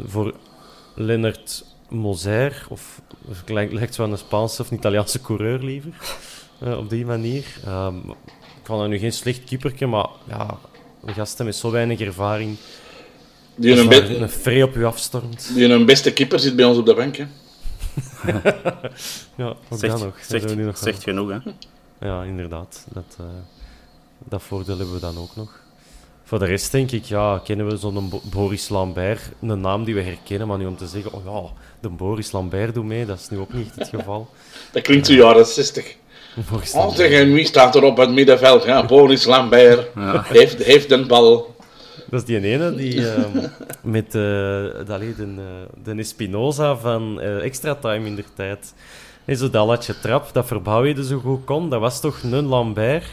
voor 0.06 0.34
Lennart 0.95 1.63
Moser, 1.89 2.65
of, 2.69 3.02
lijkt, 3.45 3.74
lijkt 3.74 3.95
wel 3.95 4.12
een 4.12 4.17
Spaanse 4.17 4.62
of 4.62 4.71
een 4.71 4.78
Italiaanse 4.78 5.21
coureur 5.21 5.60
liever, 5.63 5.91
eh, 6.60 6.78
op 6.78 6.89
die 6.89 7.06
manier. 7.06 7.45
Ehm, 7.65 7.97
ik 8.38 8.67
vond 8.67 8.82
hem 8.82 8.89
nu 8.89 8.97
geen 8.97 9.13
slecht 9.13 9.43
keeperke, 9.43 9.86
maar 9.86 10.08
ja, 10.28 10.58
gasten 11.06 11.45
met 11.45 11.56
zo 11.56 11.71
weinig 11.71 12.00
ervaring, 12.00 12.58
Die 13.56 13.80
een, 13.80 13.89
be- 13.89 14.17
een 14.17 14.30
vrij 14.30 14.63
op 14.63 14.76
u 14.76 14.86
afstormt. 14.86 15.52
die 15.56 15.67
een 15.69 15.86
beste 15.86 16.13
keeper 16.13 16.39
zit 16.39 16.56
bij 16.56 16.65
ons 16.65 16.78
op 16.78 16.86
de 16.86 16.93
bank, 16.95 17.15
hè. 17.15 17.26
Ja, 19.38 19.45
ook 19.47 19.58
Zegt, 19.69 19.82
dat 19.93 20.04
nog. 20.04 20.15
Dat 20.15 20.26
zegt, 20.26 20.30
hebben 20.30 20.50
we 20.50 20.56
nu 20.56 20.65
nog 20.65 20.78
zegt 20.78 21.04
genoeg, 21.04 21.30
hè. 21.30 21.38
Ja, 22.08 22.24
inderdaad. 22.24 22.86
Dat, 22.93 23.15
eh, 23.19 23.26
dat 24.19 24.41
voordeel 24.43 24.78
hebben 24.78 24.95
we 24.95 25.02
dan 25.02 25.17
ook 25.17 25.36
nog. 25.36 25.61
Voor 26.32 26.39
de 26.39 26.46
rest 26.46 26.72
denk 26.72 26.91
ik, 26.91 27.04
ja, 27.04 27.41
kennen 27.44 27.67
we 27.67 27.78
zo'n 27.78 28.10
Bo- 28.10 28.22
Boris 28.24 28.70
Lambert, 28.70 29.22
een 29.41 29.62
naam 29.62 29.84
die 29.84 29.96
we 29.96 30.02
herkennen, 30.02 30.48
maar 30.48 30.58
nu 30.58 30.65
om 30.65 30.78
te 30.78 30.88
zeggen, 30.88 31.13
oh 31.13 31.26
ja, 31.26 31.50
de 31.80 31.89
Boris 31.89 32.32
Lambert 32.32 32.74
doet 32.74 32.86
mee, 32.86 33.06
dat 33.06 33.20
is 33.20 33.30
nu 33.30 33.38
ook 33.39 33.54
niet 33.54 33.76
het 33.76 33.88
geval. 33.88 34.30
Dat 34.74 34.82
klinkt 34.82 35.08
zo 35.08 35.13
jaren 35.13 35.46
60. 35.46 35.96
Boris 36.52 36.72
Oh, 36.72 36.76
Lambert. 36.78 36.98
zeg, 36.98 37.12
en 37.12 37.34
wie 37.34 37.46
staat 37.46 37.76
er 37.76 37.84
op 37.84 37.98
het 37.98 38.10
middenveld? 38.12 38.63
Ja, 38.63 38.86
Boris 38.86 39.26
Lambert 39.26 39.88
heeft, 40.24 40.63
heeft 40.63 40.91
een 40.91 41.08
bal. 41.08 41.56
Dat 42.10 42.20
is 42.20 42.26
die 42.26 42.39
ene 42.39 42.76
die 42.76 43.08
ehm, 43.12 43.48
met 43.84 44.06
eh 44.06 44.12
de, 44.12 44.84
de, 45.17 45.34
eh, 45.38 45.94
de 45.94 45.96
Espinoza 45.96 46.76
van 46.76 47.22
eh, 47.22 47.44
Extra 47.44 47.76
Time 47.76 48.08
in 48.08 48.15
de 48.15 48.24
tijd. 48.36 48.73
En 49.25 49.38
zo 49.38 49.50
dat 49.50 49.67
latje 49.67 50.00
trap, 50.00 50.29
dat 50.34 50.46
verbouwde 50.46 51.06
zo 51.06 51.19
goed 51.19 51.46
kon, 51.46 51.69
dat 51.69 51.79
was 51.79 52.02
toch 52.02 52.23
een 52.23 52.46
Lambert. 52.46 53.06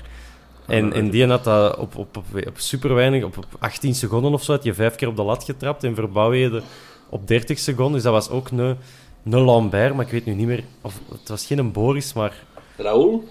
En, 0.68 0.92
en 0.92 1.10
die 1.10 1.26
had 1.26 1.44
dat 1.44 1.76
op, 1.76 1.96
op, 1.96 2.16
op, 2.16 2.24
op 2.46 2.58
super 2.58 2.94
weinig, 2.94 3.24
op, 3.24 3.36
op 3.36 3.46
18 3.58 3.94
seconden 3.94 4.32
of 4.32 4.42
zo, 4.42 4.52
had 4.52 4.64
je 4.64 4.74
vijf 4.74 4.94
keer 4.94 5.08
op 5.08 5.16
de 5.16 5.22
lat 5.22 5.44
getrapt 5.44 5.84
en 5.84 5.94
verbouwde 5.94 6.62
op 7.08 7.28
30 7.28 7.58
seconden. 7.58 7.92
Dus 7.92 8.02
dat 8.02 8.12
was 8.12 8.30
ook 8.30 8.50
een, 8.50 8.76
een 9.24 9.40
Lambert, 9.40 9.94
maar 9.94 10.04
ik 10.04 10.10
weet 10.10 10.24
nu 10.24 10.34
niet 10.34 10.46
meer, 10.46 10.64
of 10.80 11.00
het 11.10 11.28
was 11.28 11.46
geen 11.46 11.72
Boris, 11.72 12.12
maar 12.12 12.44
Raoul? 12.76 13.24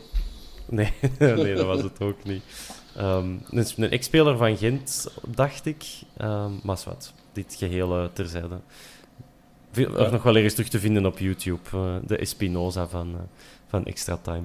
Nee, 0.69 0.93
nee, 1.19 1.55
dat 1.55 1.65
was 1.65 1.81
het 1.81 2.01
ook 2.01 2.23
niet. 2.23 2.43
Ehm, 2.95 3.29
een, 3.49 3.65
een 3.75 3.91
ex-speler 3.91 4.37
van 4.37 4.57
Gent, 4.57 5.11
dacht 5.27 5.65
ik. 5.65 5.85
Ehm 6.17 6.51
maar 6.63 6.75
is 6.75 6.85
wat, 6.85 7.13
dit 7.33 7.55
geheel 7.57 7.97
eh, 7.97 8.05
terzijde. 8.13 8.59
Ook 9.95 10.11
nog 10.11 10.23
wel 10.23 10.35
ergens 10.35 10.53
terug 10.53 10.69
te 10.69 10.79
vinden 10.79 11.05
op 11.05 11.19
YouTube. 11.19 11.59
Uh, 11.75 11.95
de 12.05 12.17
Espinoza 12.17 12.87
van, 12.87 13.09
uh, 13.09 13.19
van 13.67 13.85
Extra 13.85 14.17
Time. 14.21 14.43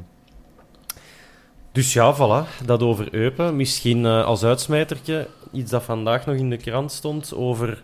Dus 1.73 1.93
ja, 1.93 2.15
voilà, 2.15 2.65
dat 2.65 2.83
over 2.83 3.15
Eupen. 3.15 3.57
Misschien 3.57 4.05
uh, 4.05 4.25
als 4.25 4.45
uitsmijtertje 4.45 5.29
iets 5.53 5.71
dat 5.71 5.83
vandaag 5.83 6.27
nog 6.27 6.37
in 6.37 6.51
de 6.51 6.57
krant 6.57 6.93
stond 6.93 7.35
over 7.35 7.83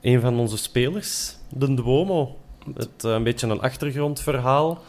een 0.00 0.20
van 0.20 0.38
onze 0.38 0.56
spelers, 0.56 1.34
de 1.48 1.74
Duomo. 1.74 2.36
Het, 2.74 3.02
een 3.02 3.22
beetje 3.22 3.46
een 3.46 3.60
achtergrondverhaal 3.60 4.82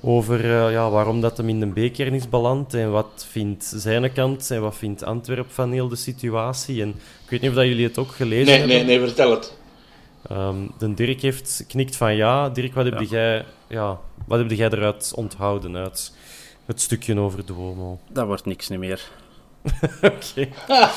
over 0.00 0.70
ja, 0.70 0.90
waarom 0.90 1.20
dat 1.20 1.36
hem 1.36 1.48
in 1.48 1.60
de 1.60 1.66
beker 1.66 2.12
is 2.12 2.28
beland 2.28 2.74
en 2.74 2.90
wat 2.90 3.26
vindt 3.30 3.72
zijn 3.76 4.12
kant 4.12 4.50
en 4.50 4.60
wat 4.60 4.76
vindt 4.76 5.04
Antwerp 5.04 5.50
van 5.50 5.72
heel 5.72 5.88
de 5.88 5.96
situatie. 5.96 6.82
En 6.82 6.88
ik 7.24 7.30
weet 7.30 7.40
niet 7.40 7.50
of 7.50 7.56
dat 7.56 7.66
jullie 7.66 7.86
het 7.86 7.98
ook 7.98 8.12
gelezen 8.12 8.46
nee, 8.46 8.58
hebben. 8.58 8.76
Nee, 8.76 8.84
nee, 8.84 9.06
vertel 9.06 9.30
het. 9.30 9.58
Um, 10.32 10.72
de 10.78 10.94
Dirk 10.94 11.20
heeft 11.20 11.64
knikt 11.68 11.96
van 11.96 12.16
ja. 12.16 12.48
Dirk, 12.48 12.74
wat 12.74 12.84
heb, 12.84 13.00
Jij, 13.00 13.44
ja, 13.68 13.98
wat 14.26 14.38
heb 14.38 14.50
jij 14.50 14.70
eruit 14.70 15.12
onthouden 15.14 15.76
uit 15.76 16.12
het 16.66 16.80
stukje 16.80 17.18
over 17.18 17.46
de 17.46 17.52
Womo? 17.52 17.98
Dat 18.08 18.26
wordt 18.26 18.44
niks 18.44 18.68
meer. 18.68 19.00
Oké. 20.02 20.48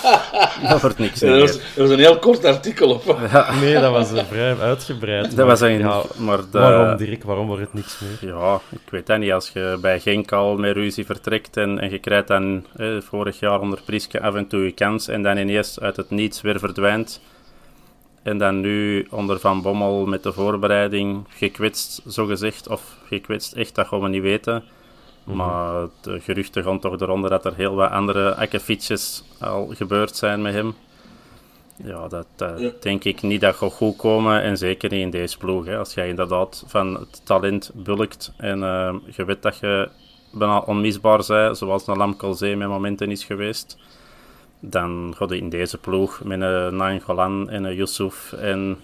dat 0.69 0.81
wordt 0.81 0.97
niks 0.97 1.21
meer. 1.21 1.39
Dat 1.39 1.61
was, 1.75 1.89
een 1.89 1.99
heel 1.99 2.19
kort 2.19 2.45
artikel 2.45 2.89
op. 2.89 3.17
Nee, 3.61 3.73
dat 3.73 3.91
was 3.91 4.23
vrij 4.27 4.59
uitgebreid. 4.59 5.25
Dat 5.25 5.35
maar, 5.35 5.45
was 5.45 5.61
een, 5.61 5.79
ja, 5.79 6.01
maar 6.17 6.37
de, 6.37 6.59
waarom, 6.59 6.97
Dirk? 6.97 7.23
Waarom 7.23 7.47
wordt 7.47 7.61
het 7.61 7.73
niks 7.73 7.99
meer? 7.99 8.33
Ja, 8.33 8.61
ik 8.69 8.89
weet 8.89 9.05
dat 9.05 9.19
niet. 9.19 9.31
Als 9.31 9.49
je 9.49 9.77
bij 9.81 9.99
Genk 9.99 10.31
al 10.31 10.57
met 10.57 10.75
ruzie 10.75 11.05
vertrekt 11.05 11.57
en, 11.57 11.79
en 11.79 11.89
je 11.89 11.99
krijgt 11.99 12.27
dan 12.27 12.65
eh, 12.75 12.87
vorig 13.01 13.39
jaar 13.39 13.59
onder 13.59 13.81
Priske 13.85 14.21
af 14.21 14.35
en 14.35 14.47
toe 14.47 14.63
je 14.63 14.71
kans 14.71 15.07
en 15.07 15.23
dan 15.23 15.37
ineens 15.37 15.79
uit 15.79 15.95
het 15.95 16.09
niets 16.09 16.41
weer 16.41 16.59
verdwijnt 16.59 17.21
en 18.23 18.37
dan 18.37 18.59
nu 18.59 19.07
onder 19.09 19.39
Van 19.39 19.61
Bommel 19.61 20.05
met 20.05 20.23
de 20.23 20.33
voorbereiding 20.33 21.25
gekwetst, 21.29 22.01
zo 22.09 22.25
gezegd. 22.25 22.67
Of 22.67 22.97
gekwetst, 23.05 23.53
echt, 23.53 23.75
dat 23.75 23.87
gaan 23.87 24.01
we 24.01 24.07
niet 24.07 24.21
weten. 24.21 24.63
Mhm. 25.29 25.37
Maar 25.37 25.87
de 26.01 26.19
geruchten 26.19 26.63
gaan 26.63 26.79
toch 26.79 27.01
eronder 27.01 27.29
dat 27.29 27.45
er 27.45 27.55
heel 27.55 27.75
wat 27.75 27.91
andere 27.91 28.35
akkefietjes 28.35 29.23
al 29.39 29.67
gebeurd 29.73 30.15
zijn 30.15 30.41
met 30.41 30.53
hem. 30.53 30.75
Ja, 31.83 32.07
dat 32.07 32.27
denk 32.81 33.03
ik 33.03 33.21
niet 33.21 33.41
dat 33.41 33.55
gaat 33.55 33.71
goed 33.71 33.95
komen. 33.95 34.41
En 34.41 34.57
zeker 34.57 34.89
niet 34.89 35.01
in 35.01 35.09
deze 35.09 35.37
ploeg. 35.37 35.65
Hè. 35.65 35.77
Als 35.77 35.93
jij 35.93 36.07
inderdaad 36.07 36.63
van 36.67 36.93
het 36.93 37.25
talent 37.25 37.71
bulkt 37.73 38.33
en 38.37 38.59
uh, 38.59 38.93
je 39.15 39.25
weet 39.25 39.41
dat 39.41 39.57
je 39.57 39.89
bijna 40.31 40.59
onmisbaar 40.59 41.23
bent, 41.27 41.57
zoals 41.57 41.87
een 41.87 41.97
Lam 41.97 42.17
Colzee 42.17 42.55
met 42.57 42.67
momenten 42.67 43.11
is 43.11 43.23
geweest 43.23 43.77
dan 44.59 45.13
gaat 45.17 45.31
in 45.31 45.49
deze 45.49 45.77
ploeg 45.77 46.21
met 46.23 46.41
een 46.41 46.75
Nainggolan 46.75 47.49
en 47.49 47.63
een 47.63 47.75
Yusuf 47.75 48.33
en 48.33 48.77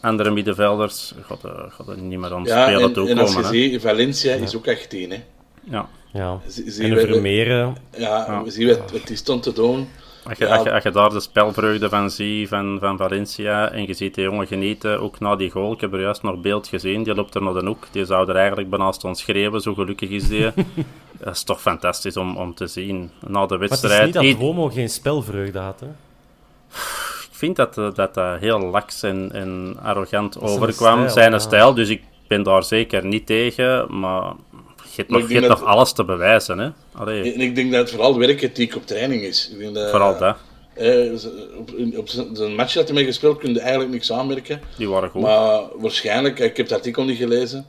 andere 0.00 0.30
middenvelders 0.30 1.14
gaat 1.22 1.42
er, 1.42 1.70
gaat 1.70 1.88
er 1.88 1.98
niet 1.98 2.18
meer 2.18 2.34
aan 2.34 2.44
ja, 2.44 2.62
spelen 2.62 2.82
en, 2.82 2.92
toekomen. 2.92 3.18
En 3.18 3.18
als 3.18 3.34
je 3.34 3.44
ziet, 3.44 3.80
Valencia 3.80 4.34
is 4.34 4.56
ook 4.56 4.68
18, 4.68 5.10
hè. 5.10 5.22
Ja. 5.70 5.88
ja. 6.12 6.40
en 6.78 6.98
Vermeeren. 7.00 7.76
Ja, 7.96 8.26
ja, 8.26 8.42
we 8.42 8.50
zien 8.50 8.68
wat, 8.68 8.90
wat 8.90 9.06
die 9.06 9.16
stond 9.16 9.42
te 9.42 9.52
doen. 9.52 9.88
Als 10.28 10.38
je, 10.38 10.44
ja. 10.44 10.54
als, 10.54 10.64
je, 10.64 10.72
als 10.72 10.82
je, 10.82 10.90
daar 10.90 11.10
de 11.10 11.20
spelvreugde 11.20 11.88
van 11.88 12.10
ziet 12.10 12.48
van, 12.48 12.78
van 12.80 12.96
Valencia 12.96 13.70
en 13.70 13.86
je 13.86 13.94
ziet 13.94 14.14
de 14.14 14.22
jongen 14.22 14.46
genieten, 14.46 15.00
ook 15.00 15.20
na 15.20 15.36
die 15.36 15.50
goal, 15.50 15.72
ik 15.72 15.80
heb 15.80 15.92
er 15.92 16.00
juist 16.00 16.22
nog 16.22 16.40
beeld 16.40 16.68
gezien, 16.68 17.02
die 17.02 17.14
loopt 17.14 17.34
er 17.34 17.42
naar 17.42 17.52
de 17.52 17.66
hoek, 17.66 17.86
die 17.90 18.04
zou 18.04 18.28
er 18.28 18.36
eigenlijk 18.36 18.70
bijna 18.70 18.92
ons 19.02 19.20
schreeuwen, 19.20 19.60
zo 19.60 19.74
gelukkig 19.74 20.10
is 20.10 20.28
die. 20.28 20.50
dat 21.20 21.34
is 21.34 21.42
toch 21.42 21.60
fantastisch 21.60 22.16
om, 22.16 22.36
om 22.36 22.54
te 22.54 22.66
zien. 22.66 23.10
Na 23.26 23.46
de 23.46 23.56
wedstrijd... 23.56 23.92
Maar 23.92 24.06
het 24.06 24.14
is 24.14 24.20
niet 24.20 24.32
dat 24.32 24.42
Romo 24.42 24.68
geen 24.68 24.90
spelvreugde 24.90 25.58
had, 25.58 25.80
hè? 25.80 25.88
Ik 27.38 27.44
vind 27.44 27.56
dat 27.56 27.74
dat, 27.74 28.14
dat 28.14 28.40
heel 28.40 28.58
laks 28.58 29.02
en, 29.02 29.30
en 29.32 29.76
arrogant 29.82 30.40
overkwam, 30.40 31.08
zijn 31.08 31.40
stijl, 31.40 31.74
dus 31.74 31.88
ik 31.88 32.02
ben 32.26 32.42
daar 32.42 32.64
zeker 32.64 33.04
niet 33.04 33.26
tegen, 33.26 33.98
maar 34.00 34.32
je 34.76 34.96
hebt 34.96 35.10
nog, 35.10 35.28
je 35.28 35.34
hebt 35.34 35.48
nog 35.48 35.64
alles 35.64 35.92
te 35.92 36.04
bewijzen. 36.04 36.58
Hè? 36.58 36.68
Allee. 36.92 37.32
En 37.32 37.40
ik 37.40 37.54
denk 37.54 37.72
dat 37.72 37.80
het 37.80 37.90
vooral 37.90 38.18
werkethiek 38.18 38.76
op 38.76 38.86
training 38.86 39.22
is. 39.22 39.50
Ik 39.52 39.58
denk 39.58 39.74
dat, 39.74 39.90
vooral 39.90 40.18
dat. 40.18 40.36
Eh, 40.74 41.12
op, 41.58 41.70
op 41.96 42.08
zijn 42.08 42.54
match 42.54 42.74
dat 42.74 42.84
hij 42.84 42.94
mee 42.94 43.04
gespeeld 43.04 43.38
kun 43.38 43.52
je 43.52 43.60
eigenlijk 43.60 43.90
niks 43.90 44.12
aanmerken. 44.12 44.60
Die 44.76 44.88
waren 44.88 45.10
goed. 45.10 45.22
Maar 45.22 45.62
waarschijnlijk, 45.76 46.38
ik 46.38 46.56
heb 46.56 46.66
het 46.66 46.76
artikel 46.76 47.04
niet 47.04 47.18
gelezen. 47.18 47.66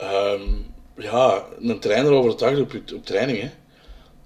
Um, 0.00 0.66
ja, 0.96 1.44
een 1.60 1.80
trainer 1.80 2.12
overtuigd 2.12 2.60
op, 2.60 2.72
op 2.94 3.06
training. 3.06 3.40
Hè. 3.40 3.50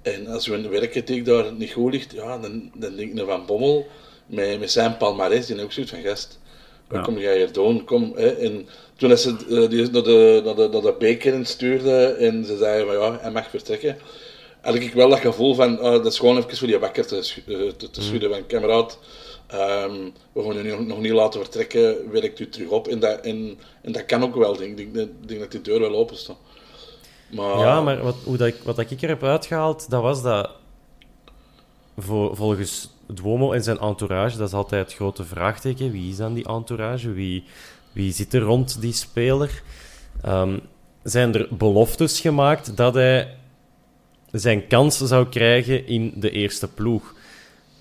En 0.02 0.26
als 0.26 0.48
een 0.48 0.70
werkethiek 0.70 1.24
daar 1.24 1.52
niet 1.52 1.72
goed 1.72 1.92
ligt, 1.92 2.12
ja, 2.12 2.38
dan, 2.38 2.70
dan 2.74 2.96
denk 2.96 3.18
ik 3.18 3.26
Van 3.26 3.46
Bommel 3.46 3.86
met, 4.26 4.60
met 4.60 4.70
zijn 4.70 4.96
palmarès, 4.96 5.46
die 5.46 5.62
ook 5.62 5.72
zoiets 5.72 5.92
van 5.92 6.02
gast. 6.02 6.38
Wat 6.88 6.98
ja. 6.98 7.04
kom 7.04 7.18
jij 7.18 7.36
hier 7.36 7.52
doen? 7.52 7.84
Kom, 7.84 8.12
hè. 8.16 8.28
En 8.28 8.68
toen 8.96 9.18
ze 9.18 9.36
uh, 9.48 9.68
die 9.68 9.90
naar 9.90 10.02
de, 10.02 10.40
naar, 10.44 10.54
de, 10.54 10.68
naar 10.72 10.82
de 10.82 10.94
beker 10.98 11.46
stuurde 11.46 12.06
en 12.06 12.44
ze 12.44 12.56
zeiden 12.56 12.86
van 12.86 12.94
ja, 12.94 13.18
hij 13.20 13.30
mag 13.30 13.50
vertrekken, 13.50 13.98
had 14.60 14.74
ik 14.74 14.92
wel 14.92 15.08
dat 15.08 15.18
gevoel 15.18 15.54
van, 15.54 15.72
uh, 15.72 15.82
dat 15.82 16.06
is 16.06 16.18
gewoon 16.18 16.36
even 16.36 16.56
voor 16.56 16.66
die 16.66 16.78
bakker 16.78 17.06
te, 17.06 17.42
te, 17.76 17.90
te 17.90 18.02
schudden 18.02 18.30
van 18.30 18.46
kameraad. 18.46 18.98
Um, 19.54 20.12
we 20.32 20.42
gaan 20.42 20.56
u 20.56 20.70
nog, 20.70 20.86
nog 20.86 21.00
niet 21.00 21.12
laten 21.12 21.40
vertrekken, 21.40 22.10
werkt 22.10 22.40
u 22.40 22.48
terug 22.48 22.68
op. 22.68 22.88
En 22.88 22.98
dat, 22.98 23.20
en, 23.20 23.58
en 23.82 23.92
dat 23.92 24.04
kan 24.04 24.22
ook 24.22 24.34
wel, 24.34 24.56
denk 24.56 24.78
ik. 24.78 24.94
denk, 24.94 25.10
denk 25.26 25.40
dat 25.40 25.50
die 25.50 25.60
deur 25.60 25.80
wel 25.80 25.94
open 25.94 26.16
staat. 26.16 26.36
Maar... 27.30 27.58
Ja, 27.58 27.80
maar 27.80 28.02
wat, 28.02 28.16
hoe 28.24 28.36
dat 28.36 28.46
ik, 28.46 28.56
wat 28.62 28.78
ik 28.78 29.02
er 29.02 29.08
heb 29.08 29.22
uitgehaald, 29.22 29.90
dat 29.90 30.02
was 30.02 30.22
dat 30.22 30.50
voor, 31.98 32.36
volgens 32.36 32.88
Duomo 33.06 33.52
en 33.52 33.62
zijn 33.62 33.78
entourage, 33.78 34.36
dat 34.36 34.48
is 34.48 34.54
altijd 34.54 34.84
het 34.84 34.94
grote 34.94 35.24
vraagteken. 35.24 35.90
Wie 35.90 36.10
is 36.10 36.16
dan 36.16 36.34
die 36.34 36.46
entourage? 36.46 37.12
Wie, 37.12 37.44
wie 37.92 38.12
zit 38.12 38.34
er 38.34 38.40
rond 38.40 38.80
die 38.80 38.92
speler? 38.92 39.62
Um, 40.26 40.60
zijn 41.02 41.34
er 41.34 41.48
beloftes 41.50 42.20
gemaakt 42.20 42.76
dat 42.76 42.94
hij 42.94 43.36
zijn 44.30 44.66
kans 44.66 44.98
zou 44.98 45.28
krijgen 45.28 45.86
in 45.86 46.12
de 46.16 46.30
eerste 46.30 46.68
ploeg? 46.68 47.14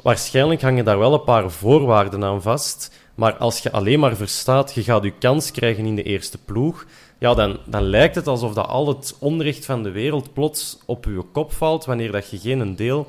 Waarschijnlijk 0.02 0.62
hangen 0.62 0.86
daar 0.86 1.00
wel 1.00 1.14
een 1.14 1.24
paar 1.24 1.52
voorwaarden 1.52 2.24
aan 2.24 2.42
vast. 2.42 2.92
Maar 3.16 3.34
als 3.34 3.60
je 3.60 3.72
alleen 3.72 4.00
maar 4.00 4.16
verstaat, 4.16 4.74
je 4.74 4.84
gaat 4.84 5.04
je 5.04 5.14
kans 5.18 5.52
krijgen 5.52 5.86
in 5.86 5.96
de 5.96 6.04
eerste 6.04 6.38
ploeg, 6.38 6.86
ja, 7.20 7.34
dan, 7.34 7.58
dan 7.66 7.84
lijkt 7.84 8.16
het 8.16 8.28
alsof 8.28 8.54
dat 8.54 8.68
al 8.68 8.88
het 8.88 9.16
onrecht 9.20 9.66
van 9.66 9.84
de 9.84 9.92
wereld 9.92 10.34
plots 10.34 10.80
op 10.86 11.06
je 11.06 11.24
kop 11.32 11.54
valt 11.54 11.86
wanneer 11.86 12.12
dat 12.12 12.30
je 12.30 12.38
geen 12.38 12.76
deel 12.76 13.08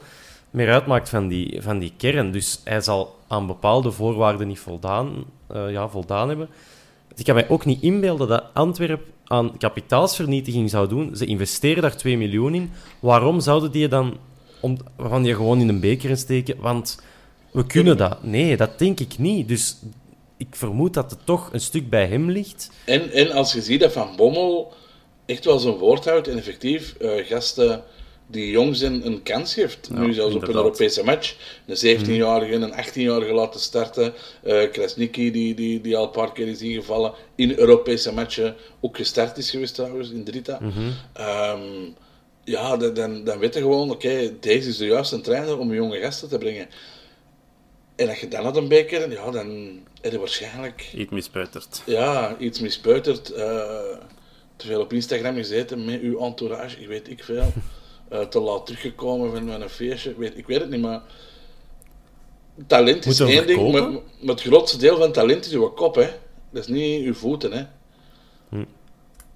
meer 0.54 0.72
uitmaakt 0.72 1.08
van 1.08 1.28
die, 1.28 1.62
van 1.62 1.78
die 1.78 1.92
kern. 1.96 2.30
Dus 2.30 2.60
hij 2.64 2.80
zal 2.80 3.16
aan 3.28 3.46
bepaalde 3.46 3.90
voorwaarden 3.90 4.48
niet 4.48 4.58
voldaan, 4.58 5.24
uh, 5.54 5.70
ja, 5.70 5.88
voldaan 5.88 6.28
hebben. 6.28 6.48
Ik 7.16 7.24
kan 7.24 7.34
mij 7.34 7.48
ook 7.48 7.64
niet 7.64 7.82
inbeelden 7.82 8.28
dat 8.28 8.44
Antwerp 8.52 9.02
aan 9.24 9.56
kapitaalsvernietiging 9.58 10.70
zou 10.70 10.88
doen. 10.88 11.16
Ze 11.16 11.26
investeren 11.26 11.82
daar 11.82 11.96
2 11.96 12.18
miljoen 12.18 12.54
in. 12.54 12.70
Waarom 13.00 13.40
zouden 13.40 13.70
die 13.70 13.88
dan 13.88 14.16
om, 14.60 14.76
van 14.98 15.22
die 15.22 15.34
gewoon 15.34 15.60
in 15.60 15.68
een 15.68 15.80
beker 15.80 16.16
steken? 16.16 16.56
Want 16.60 17.02
we 17.50 17.66
kunnen 17.66 17.96
dat. 17.96 18.22
Nee, 18.22 18.56
dat 18.56 18.78
denk 18.78 19.00
ik 19.00 19.18
niet. 19.18 19.48
Dus 19.48 19.76
ik 20.36 20.56
vermoed 20.56 20.94
dat 20.94 21.10
het 21.10 21.26
toch 21.26 21.52
een 21.52 21.60
stuk 21.60 21.90
bij 21.90 22.06
hem 22.06 22.30
ligt. 22.30 22.70
En, 22.84 23.10
en 23.10 23.30
als 23.30 23.52
je 23.52 23.62
ziet 23.62 23.80
dat 23.80 23.92
Van 23.92 24.16
Bommel 24.16 24.72
echt 25.26 25.44
wel 25.44 25.58
zijn 25.58 25.74
woord 25.74 26.04
houdt 26.04 26.28
en 26.28 26.38
effectief 26.38 26.94
uh, 27.00 27.26
gasten 27.26 27.82
die 28.26 28.50
jong 28.50 28.76
zijn 28.76 29.06
een 29.06 29.22
kans 29.22 29.54
geeft. 29.54 29.90
nu 29.90 30.12
zelfs 30.12 30.34
op 30.34 30.42
een 30.42 30.54
Europese 30.54 31.04
match. 31.04 31.36
Een 31.66 31.98
17-jarige, 31.98 32.54
een 32.54 32.72
18-jarige 32.72 33.32
laten 33.32 33.60
starten. 33.60 34.14
Uh, 34.44 34.70
Krasniki, 34.70 35.30
die, 35.30 35.54
die, 35.54 35.80
die 35.80 35.96
al 35.96 36.04
een 36.04 36.10
paar 36.10 36.32
keer 36.32 36.48
is 36.48 36.62
ingevallen 36.62 37.12
in 37.34 37.58
Europese 37.58 38.12
matchen. 38.12 38.56
Ook 38.80 38.96
gestart 38.96 39.38
is 39.38 39.50
geweest 39.50 39.74
trouwens, 39.74 40.10
in 40.10 40.24
Drita. 40.24 40.58
Mm 40.60 40.70
-hmm. 40.70 40.92
um, 41.20 41.94
ja, 42.44 42.76
dan, 42.76 43.24
dan 43.24 43.38
weet 43.38 43.54
je 43.54 43.60
gewoon, 43.60 43.90
oké, 43.90 44.32
deze 44.40 44.68
is 44.68 44.76
de 44.76 44.86
juiste 44.86 45.20
trainer 45.20 45.58
om 45.58 45.74
jonge 45.74 46.00
gasten 46.00 46.28
te 46.28 46.38
brengen. 46.38 46.68
En 47.96 48.08
als 48.08 48.20
je 48.20 48.28
dan 48.28 48.44
had 48.44 48.56
een 48.56 48.68
beker, 48.68 49.10
ja, 49.10 49.30
dan 49.30 49.80
heb 50.00 50.12
je 50.12 50.18
waarschijnlijk... 50.18 50.90
Iets 50.94 51.10
mispeuterd. 51.10 51.82
Ja, 51.86 52.36
iets 52.38 52.60
mispeuterd. 52.60 53.30
Uh, 53.30 53.36
te 54.56 54.66
veel 54.66 54.80
op 54.80 54.92
Instagram 54.92 55.34
gezeten 55.34 55.84
met 55.84 56.00
uw 56.00 56.18
entourage, 56.18 56.80
ik 56.80 56.88
weet 56.88 57.10
ik 57.10 57.24
veel. 57.24 57.52
Uh, 58.12 58.20
te 58.20 58.40
laat 58.40 58.66
teruggekomen 58.66 59.30
van, 59.30 59.48
een 59.48 59.68
feestje, 59.68 60.14
weet, 60.16 60.38
ik 60.38 60.46
weet 60.46 60.60
het 60.60 60.70
niet, 60.70 60.80
maar... 60.80 61.02
Talent 62.66 63.06
is 63.06 63.20
één 63.20 63.46
ding, 63.46 63.72
maar, 63.72 63.90
maar, 63.90 64.00
het 64.34 64.40
grootste 64.40 64.78
deel 64.78 64.96
van 64.96 65.12
talent 65.12 65.46
is 65.46 65.52
uw 65.52 65.68
kop, 65.68 65.94
hè. 65.94 66.10
Dat 66.50 66.62
is 66.62 66.66
niet 66.66 67.04
uw 67.04 67.14
voeten, 67.14 67.52
hè. 67.52 67.64
Hm. 68.48 68.64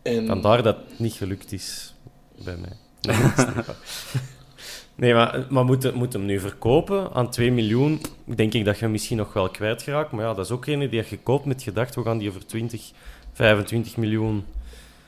En... 0.02 0.26
Vandaar 0.26 0.62
dat 0.62 0.76
het 0.76 0.98
niet 0.98 1.12
gelukt 1.12 1.52
is 1.52 1.94
bij 2.44 2.56
mij. 2.56 2.76
Nee, 3.00 3.32
nee 4.94 5.14
maar, 5.14 5.46
maar 5.48 5.64
moet, 5.64 5.94
moet 5.94 6.12
hem 6.12 6.24
nu 6.24 6.40
verkopen 6.40 7.12
aan 7.12 7.30
2 7.30 7.52
miljoen? 7.52 8.00
Denk 8.24 8.52
ik 8.52 8.64
dat 8.64 8.74
je 8.74 8.82
hem 8.82 8.90
misschien 8.90 9.16
nog 9.16 9.32
wel 9.32 9.48
kwijtraakt. 9.48 10.12
Maar 10.12 10.24
ja, 10.24 10.34
dat 10.34 10.44
is 10.44 10.50
ook 10.50 10.66
een 10.66 10.90
die 10.90 11.04
je 11.08 11.18
koopt 11.18 11.44
met 11.44 11.62
gedacht, 11.62 11.94
we 11.94 12.02
gaan 12.02 12.18
die 12.18 12.28
over 12.28 12.46
20, 12.46 12.90
25 13.32 13.96
miljoen 13.96 14.44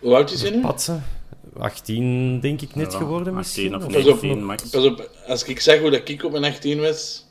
Hoe 0.00 0.14
oud 0.14 0.30
is 0.30 0.42
hij 0.42 0.50
nu? 0.50 0.60
Patsen. 0.60 1.04
18 1.58 2.40
denk 2.40 2.60
ik 2.60 2.74
net 2.74 2.92
ja, 2.92 2.98
geworden 2.98 3.36
18 3.36 3.62
misschien. 3.62 3.74
of 3.74 3.92
Pas 3.92 4.06
op, 4.06 4.70
pas 4.70 4.84
op, 4.84 5.10
als 5.26 5.44
ik 5.44 5.60
zeg 5.60 5.80
hoe 5.80 5.90
dat 5.90 6.08
ik 6.08 6.24
op 6.24 6.30
mijn 6.32 6.44
18 6.44 6.80
was, 6.80 7.26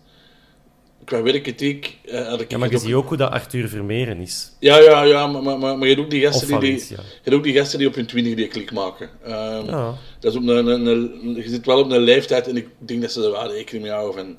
qua 1.05 1.22
werkethiek 1.22 1.97
uh, 2.05 2.28
had 2.28 2.41
ik... 2.41 2.51
Ja, 2.51 2.57
maar 2.57 2.72
je 2.72 2.78
ziet 2.78 2.93
ook 2.93 3.07
hoe 3.07 3.17
dat 3.17 3.32
Arthur 3.32 3.70
Vermeeren 3.70 4.20
is. 4.20 4.51
Ja, 4.59 4.78
ja, 4.80 5.03
ja, 5.03 5.28
maar, 5.28 5.43
maar, 5.43 5.57
maar, 5.59 5.78
maar 5.78 5.88
je 5.88 5.93
hebt 5.93 6.05
ook 6.05 6.11
die 6.11 6.22
gasten, 6.22 6.59
die, 6.59 6.74
je 6.74 6.95
hebt 7.24 7.36
ook 7.36 7.43
die, 7.43 7.53
gasten 7.53 7.80
die 7.80 7.88
op 7.88 7.95
hun 7.95 8.05
twintig 8.05 8.36
die 8.36 8.47
klik 8.47 8.72
maken. 8.72 9.09
Ehm, 9.24 9.65
Ja. 9.65 9.95
dat 10.20 10.32
is 10.32 10.38
op 10.38 10.47
een, 10.47 10.67
een, 10.67 10.86
een- 10.86 11.36
je 11.36 11.49
zit 11.49 11.65
wel 11.65 11.80
op 11.80 11.91
een 11.91 11.99
leeftijd 12.01 12.47
en 12.47 12.57
ik 12.57 12.67
denk 12.78 13.01
dat 13.01 13.11
ze 13.11 13.24
er 13.24 13.32
wel 13.32 13.51
rekening 13.51 13.84
mee 13.84 13.93
houden 13.93 14.15
van... 14.26 14.38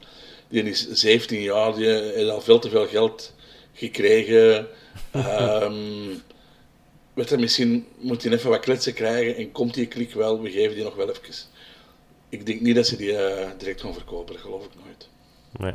Die 0.49 0.63
is 0.63 0.89
17 0.91 1.41
jaar, 1.43 1.75
die 1.75 1.87
heeft 1.87 2.31
al 2.31 2.41
veel 2.41 2.59
te 2.59 2.69
veel 2.71 2.87
geld 2.87 3.35
gekregen. 3.75 4.67
Ehm 5.11 5.73
weet 7.15 7.29
je, 7.29 7.37
misschien 7.37 7.87
moet 7.99 8.23
hij 8.23 8.33
even 8.33 8.51
wat 8.51 8.61
kletsen 8.61 8.95
krijgen 8.95 9.37
en 9.37 9.53
komt 9.53 9.75
die 9.75 9.87
klik 9.87 10.15
wel, 10.15 10.41
we 10.43 10.51
geven 10.51 10.75
die 10.75 10.85
nog 10.85 10.95
wel 10.95 11.09
even. 11.09 11.23
Ik 12.29 12.47
denk 12.47 12.61
niet 12.61 12.75
dat 12.75 12.87
ze 12.87 12.97
die 12.97 13.17
eh, 13.17 13.51
direct 13.59 13.81
gaan 13.81 13.95
verkopen, 13.95 14.35
dat 14.35 14.43
geloof 14.43 14.65
ik 14.65 14.71
nooit. 14.85 15.09
Nee. 15.53 15.75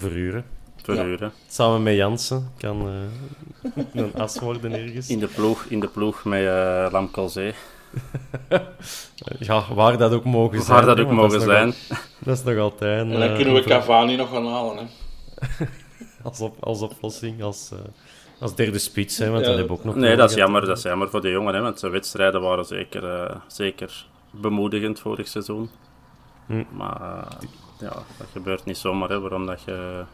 Verhuren. 0.00 0.44
Verhuren. 0.82 1.32
Samen 1.48 1.82
met 1.82 1.94
Jansen 1.94 2.52
kan 2.58 2.88
eh, 2.88 3.70
een 4.02 4.14
as 4.14 4.38
worden 4.38 4.72
ergens. 4.72 5.08
In 5.08 5.18
de 5.18 5.26
ploeg, 5.26 5.64
in 5.64 5.80
de 5.80 5.88
ploeg 5.88 6.24
met 6.24 6.46
eh 6.46 6.88
Lam 6.90 7.10
Colzee. 7.10 7.52
Ja, 9.38 9.74
waar 9.74 9.98
dat 9.98 10.12
ook 10.12 10.24
mogen 10.24 10.62
zijn. 10.62 10.76
Waar 10.84 10.96
dat 10.96 11.06
ook 11.06 11.12
mogen 11.12 11.40
is 11.40 11.44
nog 11.44 11.54
zijn. 11.54 11.66
al- 11.66 11.96
dat 12.18 12.38
is 12.38 12.44
nog 12.44 12.58
altijd... 12.58 13.00
En 13.00 13.18
dan 13.20 13.34
kunnen 13.34 13.54
we 13.54 13.62
Cavani 13.62 14.16
nog 14.16 14.30
gaan 14.30 14.46
halen. 14.46 14.76
Hè. 14.76 14.86
als, 16.22 16.40
op, 16.40 16.64
als 16.64 16.80
oplossing, 16.80 17.42
als, 17.42 17.70
eh, 17.72 17.78
als 18.40 18.54
derde 18.54 18.78
spits, 18.78 19.18
hè, 19.18 19.30
want 19.30 19.44
dat 19.44 19.56
hebben 19.56 19.66
we 19.66 19.78
ook 19.80 19.84
nog 19.84 19.94
Nee, 19.94 20.16
dat 20.16 20.30
is 20.30 20.36
jammer, 20.36 20.66
dat 20.66 20.76
is 20.76 20.82
jammer 20.82 21.10
voor 21.10 21.20
de 21.20 21.30
jongen, 21.30 21.54
hè, 21.54 21.60
want 21.60 21.78
zijn 21.78 21.92
wedstrijden 21.92 22.40
waren 22.40 22.64
zeker, 22.64 23.22
eh, 23.22 23.36
zeker 23.46 24.06
bemoedigend 24.30 25.00
vorig 25.00 25.28
seizoen. 25.28 25.70
Hm. 26.46 26.64
Maar 26.72 27.00
eh, 27.00 27.48
ja, 27.80 27.92
dat 28.18 28.26
gebeurt 28.32 28.64
niet 28.64 28.76
zomaar, 28.78 29.08
hè, 29.08 29.20
waarom 29.20 29.46
dat 29.46 29.62
je... 29.62 30.04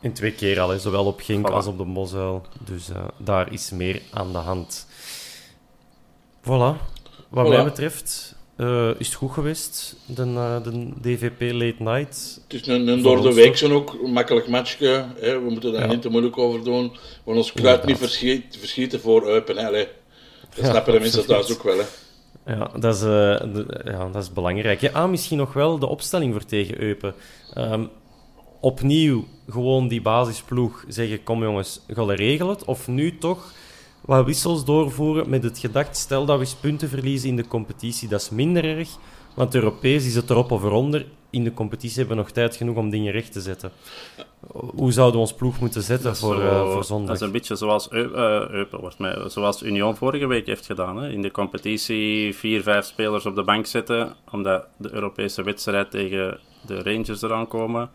In 0.00 0.12
twee 0.12 0.32
keer 0.32 0.60
al, 0.60 0.68
hè, 0.70 0.78
zowel 0.78 1.04
op 1.06 1.22
Voilà. 1.22 1.40
als 1.42 1.66
op 1.66 1.78
de 1.78 1.84
Mosuil. 1.84 2.46
Dus 2.60 2.88
eh, 2.88 3.04
daar 3.16 3.52
is 3.52 3.70
meer 3.70 4.02
aan 4.12 4.32
de 4.32 4.38
hand. 4.38 4.86
Voilà. 6.42 6.76
Wat 7.28 7.46
Voilà. 7.46 7.48
mij 7.48 7.64
betreft 7.64 8.36
eh, 8.58 8.90
is 8.98 9.06
het 9.06 9.14
goed 9.16 9.30
geweest, 9.32 9.96
de, 10.06 10.22
eh, 10.22 10.62
de 10.62 10.88
DVP 11.00 11.40
Late 11.40 11.82
Night. 11.82 12.40
Het 12.48 12.60
is 12.60 12.66
een, 12.66 12.88
een 12.88 13.02
door 13.02 13.22
de 13.22 13.34
week 13.34 13.56
zo'n 13.56 13.72
ook 13.72 13.96
een 14.04 14.12
makkelijk 14.12 14.48
matchje. 14.48 15.04
Hè. 15.20 15.40
We 15.42 15.50
moeten 15.50 15.72
daar 15.72 15.80
Ja. 15.82 15.86
niet 15.92 16.02
te 16.02 16.08
moeilijk 16.08 16.38
over 16.38 16.64
doen. 16.64 16.92
We 17.24 17.30
ons 17.32 17.52
kruid 17.52 17.84
niet 17.84 17.98
verschiet, 17.98 18.56
verschieten 18.58 19.00
voor 19.00 19.26
Eupen. 19.28 19.56
Hè. 19.56 19.66
Allee, 19.66 19.86
Dat 20.54 20.64
Ja, 20.64 20.70
snappen 20.70 20.92
de 20.92 21.00
mensen 21.00 21.26
thuis 21.26 21.52
ook 21.52 21.62
wel. 21.62 21.78
Hè. 21.78 21.84
Ja, 22.54 22.70
dat 22.78 22.94
is, 22.94 23.00
eh, 23.02 23.08
de- 23.54 23.80
ja, 23.84 24.08
dat 24.12 24.22
is 24.22 24.32
belangrijk. 24.32 24.80
Ja, 24.80 24.90
ah, 24.92 25.10
misschien 25.10 25.38
nog 25.38 25.52
wel 25.52 25.78
de 25.78 25.86
opstelling 25.86 26.32
voor 26.32 26.44
tegen 26.44 26.82
Eupen. 26.82 27.14
Ehm, 27.54 27.84
opnieuw 28.60 29.24
gewoon 29.48 29.88
die 29.88 30.02
basisploeg 30.02 30.84
zeggen: 30.88 31.22
kom 31.22 31.42
jongens, 31.42 31.80
ga 31.88 32.02
regel 32.14 32.48
het. 32.48 32.64
Of 32.64 32.88
nu 32.88 33.18
toch 33.18 33.52
wat 34.00 34.24
wissels 34.24 34.64
doorvoeren 34.64 35.30
met 35.30 35.42
het 35.42 35.58
gedacht: 35.58 35.96
stel 35.96 36.24
dat 36.24 36.36
we 36.38 36.42
eens 36.44 36.54
punten 36.54 36.88
verliezen 36.88 37.28
in 37.28 37.36
de 37.36 37.46
competitie, 37.48 38.08
dat 38.08 38.20
is 38.20 38.30
minder 38.30 38.64
erg. 38.64 38.88
Want 39.34 39.54
Europees 39.54 40.06
is 40.06 40.14
het 40.14 40.30
erop 40.30 40.50
of 40.50 40.62
eronder. 40.64 41.06
In 41.30 41.44
de 41.44 41.54
competitie 41.54 41.98
hebben 41.98 42.16
we 42.16 42.22
nog 42.22 42.30
tijd 42.30 42.56
genoeg 42.56 42.76
om 42.76 42.90
dingen 42.90 43.12
recht 43.12 43.32
te 43.32 43.40
zetten. 43.40 43.70
Hoe 44.50 44.92
zouden 44.92 45.14
we 45.14 45.20
ons 45.20 45.34
ploeg 45.34 45.60
moeten 45.60 45.82
zetten 45.82 46.16
voor, 46.16 46.34
Zo- 46.34 46.40
eh, 46.40 46.62
voor 46.64 46.74
Dat 46.74 46.86
zondag? 46.86 47.14
is 47.14 47.20
een 47.20 47.30
beetje 47.32 47.56
zoals, 47.56 47.90
Eupen, 47.90 48.80
wordt 48.80 48.98
mij, 48.98 49.16
zoals 49.26 49.62
Union 49.62 49.96
vorige 49.96 50.26
week 50.26 50.46
heeft 50.46 50.66
gedaan. 50.66 50.96
Hè. 50.96 51.08
In 51.10 51.22
de 51.22 51.30
competitie 51.30 52.34
vier, 52.34 52.62
vijf 52.62 52.84
spelers 52.84 53.26
op 53.26 53.34
de 53.34 53.42
bank 53.42 53.66
zetten, 53.66 54.14
omdat 54.30 54.64
de 54.76 54.92
Europese 54.92 55.42
wedstrijd 55.42 55.90
tegen 55.90 56.38
de 56.66 56.82
Rangers 56.82 57.22
eraan 57.22 57.48
komen. 57.48 57.90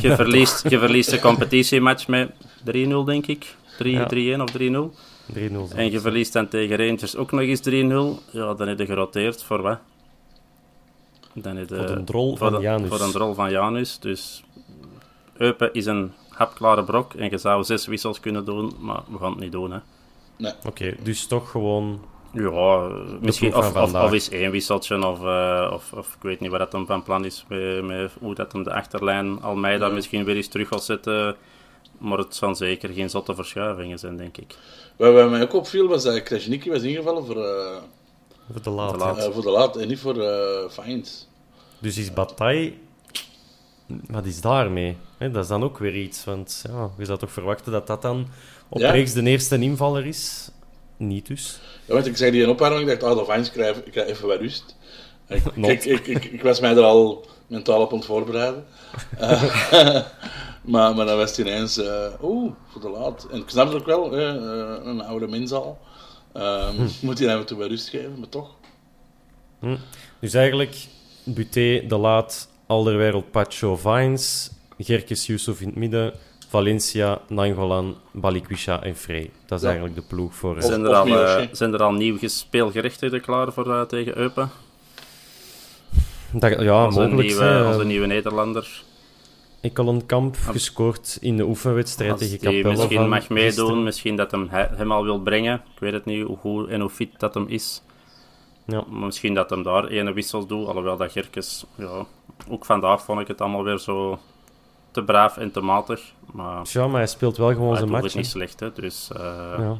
Je 0.00 0.14
verliest, 0.22 0.68
je 0.68 0.78
verliest 0.78 1.10
de 1.10 1.20
competitiematch 1.20 2.08
met 2.08 2.30
3-0, 2.64 3.04
denk 3.04 3.26
ik. 3.26 3.54
3 3.78 3.92
Ja. 3.94 4.06
3-1 4.06 4.40
of 4.40 4.50
3-0. 4.50 4.94
3-0. 5.32 5.74
En 5.74 5.90
je 5.90 6.00
verliest 6.00 6.32
dan 6.32 6.48
tegen 6.48 6.76
Rangers 6.76 7.16
ook 7.16 7.30
nog 7.32 7.40
eens 7.40 7.60
3-0. 7.60 8.30
Ja, 8.30 8.54
dan 8.54 8.68
heb 8.68 8.78
je 8.78 8.86
geroteerd 8.86 9.42
voor 9.42 9.62
wat? 9.62 9.78
Dan 11.32 11.56
heb 11.56 11.68
je, 11.68 11.76
Voor 11.76 11.86
de 11.86 12.04
drol 12.04 12.36
van 12.36 12.52
de- 12.52 12.60
Janus. 12.60 12.88
Voor 12.88 13.00
een 13.00 13.10
drol 13.12 13.34
van 13.34 13.50
Janus. 13.50 13.98
Dus 13.98 14.42
Eupen 15.36 15.72
is 15.72 15.86
een 15.86 16.12
hapklare 16.28 16.84
brok 16.84 17.14
en 17.14 17.30
je 17.30 17.38
zou 17.38 17.64
zes 17.64 17.86
wissels 17.86 18.20
kunnen 18.20 18.44
doen, 18.44 18.72
maar 18.78 19.00
we 19.08 19.18
gaan 19.18 19.30
het 19.30 19.40
niet 19.40 19.52
doen. 19.52 19.70
Hè. 19.70 19.78
Oké, 20.66 20.94
dus 21.02 21.26
toch 21.26 21.50
gewoon. 21.50 22.00
Ja, 22.32 22.50
eh, 22.50 22.90
misschien 23.20 23.54
of, 23.54 23.94
of, 23.94 24.12
is 24.12 24.28
één 24.28 24.50
wisseltje, 24.50 25.06
of, 25.06 25.24
eh, 25.24 25.70
of, 25.72 25.92
of 25.92 26.14
ik 26.14 26.22
weet 26.22 26.40
niet 26.40 26.50
wat 26.50 26.58
dat 26.58 26.72
hem 26.72 26.86
van 26.86 27.02
plan 27.02 27.24
is, 27.24 27.44
met, 27.48 27.84
met 27.84 28.12
hoe 28.20 28.34
dat 28.34 28.52
hem 28.52 28.62
de 28.62 28.72
achterlijn 28.74 29.42
Almeida 29.42 29.88
misschien 29.88 30.24
weer 30.24 30.36
eens 30.36 30.48
terug 30.48 30.68
gaat 30.68 30.84
zetten. 30.84 31.36
Maar 31.98 32.18
het 32.18 32.34
zal 32.34 32.54
zeker 32.54 32.88
geen 32.88 33.10
zotte 33.10 33.34
verschuivingen 33.34 33.98
zijn, 33.98 34.16
denk 34.16 34.36
ik. 34.36 34.54
Wat 34.96 35.12
wat 35.12 35.30
mij 35.30 35.42
ook 35.42 35.52
opviel 35.52 35.88
was 35.88 36.02
dat 36.02 36.22
Krasniki 36.22 36.70
was 36.70 36.82
ingevallen 36.82 37.26
voor, 37.26 37.44
eh, 37.44 37.76
Voor 38.52 38.62
de 38.62 38.70
laat. 38.70 39.18
Eh, 39.18 39.32
voor 39.32 39.42
de 39.42 39.50
laat 39.50 39.76
en 39.76 39.88
niet 39.88 39.98
voor 39.98 40.20
eh 40.22 40.70
Fines. 40.70 41.28
Dus 41.78 41.98
is 41.98 42.12
Bataille... 42.12 42.72
Wat 44.08 44.24
is 44.24 44.40
daarmee? 44.40 44.96
Hè, 45.18 45.30
dat 45.30 45.42
is 45.42 45.48
dan 45.48 45.62
ook 45.64 45.78
weer 45.78 45.96
iets, 45.96 46.24
want 46.24 46.64
ja, 46.68 46.90
je 46.98 47.04
zou 47.04 47.18
toch 47.18 47.32
verwachten 47.32 47.72
dat 47.72 47.86
dat 47.86 48.02
dan 48.02 48.26
op 48.68 48.78
Ja. 48.80 48.90
rechts 48.90 49.12
de 49.12 49.22
eerste 49.22 49.58
invaller 49.58 50.06
is? 50.06 50.50
Niet 50.96 51.26
dus. 51.26 51.58
Ja, 51.84 51.94
want 51.94 52.06
ik 52.06 52.16
zei 52.16 52.30
die 52.30 52.42
in 52.42 52.48
opwarming, 52.48 52.90
ik 52.90 53.00
dacht, 53.00 53.12
ah, 53.12 53.26
de 53.26 53.32
Fines 53.32 53.50
krijg 53.50 54.08
even 54.08 54.28
wat 54.28 54.38
rust. 54.40 54.76
Ik, 55.28 55.44
ik, 55.64 55.84
ik, 55.84 56.06
ik, 56.06 56.24
ik 56.24 56.42
was 56.42 56.60
mij 56.60 56.76
er 56.76 56.82
al 56.82 57.26
mentaal 57.46 57.80
op 57.80 57.90
aan 57.90 57.96
het 57.96 58.06
voorbereiden. 58.06 58.64
Eh, 59.18 60.02
maar, 60.66 60.94
maar 60.94 61.06
dan 61.06 61.16
was 61.16 61.36
het 61.36 61.38
ineens, 61.46 61.78
eh, 61.78 62.06
oeh, 62.22 62.52
voor 62.72 62.80
de 62.80 62.88
laat. 62.90 63.26
En 63.30 63.38
ik 63.40 63.48
snap 63.48 63.66
het 63.66 63.74
ook 63.76 63.86
wel, 63.86 64.10
hè, 64.12 64.28
eh, 64.38 64.86
een 64.86 65.00
oude 65.02 65.26
mens 65.28 65.52
al. 65.52 65.78
Ehm, 66.32 66.74
Moet 67.02 67.18
hij 67.18 67.28
hem 67.28 67.44
toe 67.44 67.58
wat 67.58 67.68
rust 67.68 67.88
geven, 67.88 68.18
maar 68.18 68.28
toch. 68.28 68.54
Dus 70.18 70.34
eigenlijk, 70.34 70.76
Buté, 71.24 71.86
De 71.88 71.96
Laat, 71.96 72.48
Alderweireld, 72.66 73.30
Pacho, 73.30 73.76
Vines, 73.76 74.50
Gerkes, 74.78 75.26
Yusuf 75.26 75.60
in 75.60 75.66
het 75.66 75.76
midden, 75.76 76.12
Valencia, 76.48 77.20
Nangolan, 77.28 77.96
Balikwisha 78.12 78.82
en 78.82 78.96
Frey. 78.96 79.30
Dat 79.46 79.58
is 79.58 79.64
Ja. 79.64 79.70
eigenlijk 79.70 80.00
de 80.00 80.06
ploeg 80.14 80.34
voor... 80.34 80.56
eh, 80.56 80.62
Zijn 80.62 80.84
er, 80.84 80.90
of 80.90 80.96
al, 80.96 81.20
eh, 81.24 81.46
zijn 81.52 81.72
er 81.72 81.82
al 81.82 81.92
nieuw 81.92 82.16
speelgerechtigden 82.22 83.20
klaar 83.20 83.52
voor 83.52 83.86
tegen 83.86 84.18
Eupen? 84.18 84.50
dat, 86.32 86.50
ja, 86.60 86.84
een, 86.84 86.92
mogelijk. 86.92 87.12
nieuwe, 87.14 87.42
hè. 87.44 87.80
een 87.80 87.86
nieuwe 87.86 88.06
Nederlander. 88.06 88.82
Ekkelenkamp 89.60 90.36
gescoord 90.36 91.18
in 91.20 91.36
de 91.36 91.44
oefenwedstrijd 91.44 92.10
Als 92.12 92.20
tegen 92.20 92.38
die 92.38 92.48
Capelle 92.48 92.76
misschien 92.76 92.96
van 92.98 93.08
mag 93.08 93.28
meedoen, 93.28 93.44
gisteren. 93.46 93.82
misschien 93.82 94.16
dat 94.16 94.30
hem, 94.30 94.48
hij- 94.50 94.70
hem 94.74 94.92
al 94.92 95.02
wil 95.04 95.20
brengen. 95.20 95.54
Ik 95.74 95.80
weet 95.80 95.92
het 95.92 96.04
niet 96.04 96.26
hoe 96.26 96.36
goed 96.36 96.68
en 96.68 96.80
hoe 96.80 96.90
fit 96.90 97.20
dat 97.20 97.34
hem 97.34 97.46
is. 97.48 97.82
Ja. 98.66 98.84
Maar 98.88 99.06
misschien 99.06 99.34
dat 99.34 99.50
hem 99.50 99.62
daar 99.62 99.86
ene 99.86 100.12
wissel 100.12 100.46
doet. 100.46 100.66
Alhoewel 100.66 100.96
dat 100.96 101.12
Gerkes, 101.12 101.64
ja, 101.74 102.04
ook 102.48 102.64
vandaag 102.64 103.02
vond 103.02 103.20
ik 103.20 103.28
het 103.28 103.40
allemaal 103.40 103.62
weer 103.64 103.78
zo 103.78 104.18
te 104.90 105.02
braaf 105.04 105.36
en 105.36 105.50
te 105.50 105.60
matig. 105.60 106.00
Maar 106.32 106.66
Ja, 106.72 106.86
maar 106.86 106.96
hij 106.98 107.06
speelt 107.06 107.36
wel 107.36 107.48
gewoon 107.52 107.68
hij 107.68 107.76
zijn 107.76 107.90
doet 107.90 108.00
match. 108.00 108.06
het 108.14 108.14
niet 108.22 108.24
hè. 108.24 108.30
slecht, 108.30 108.60
hè. 108.60 108.72
dus 108.72 109.10
eh, 109.16 109.20
Ja. 109.58 109.78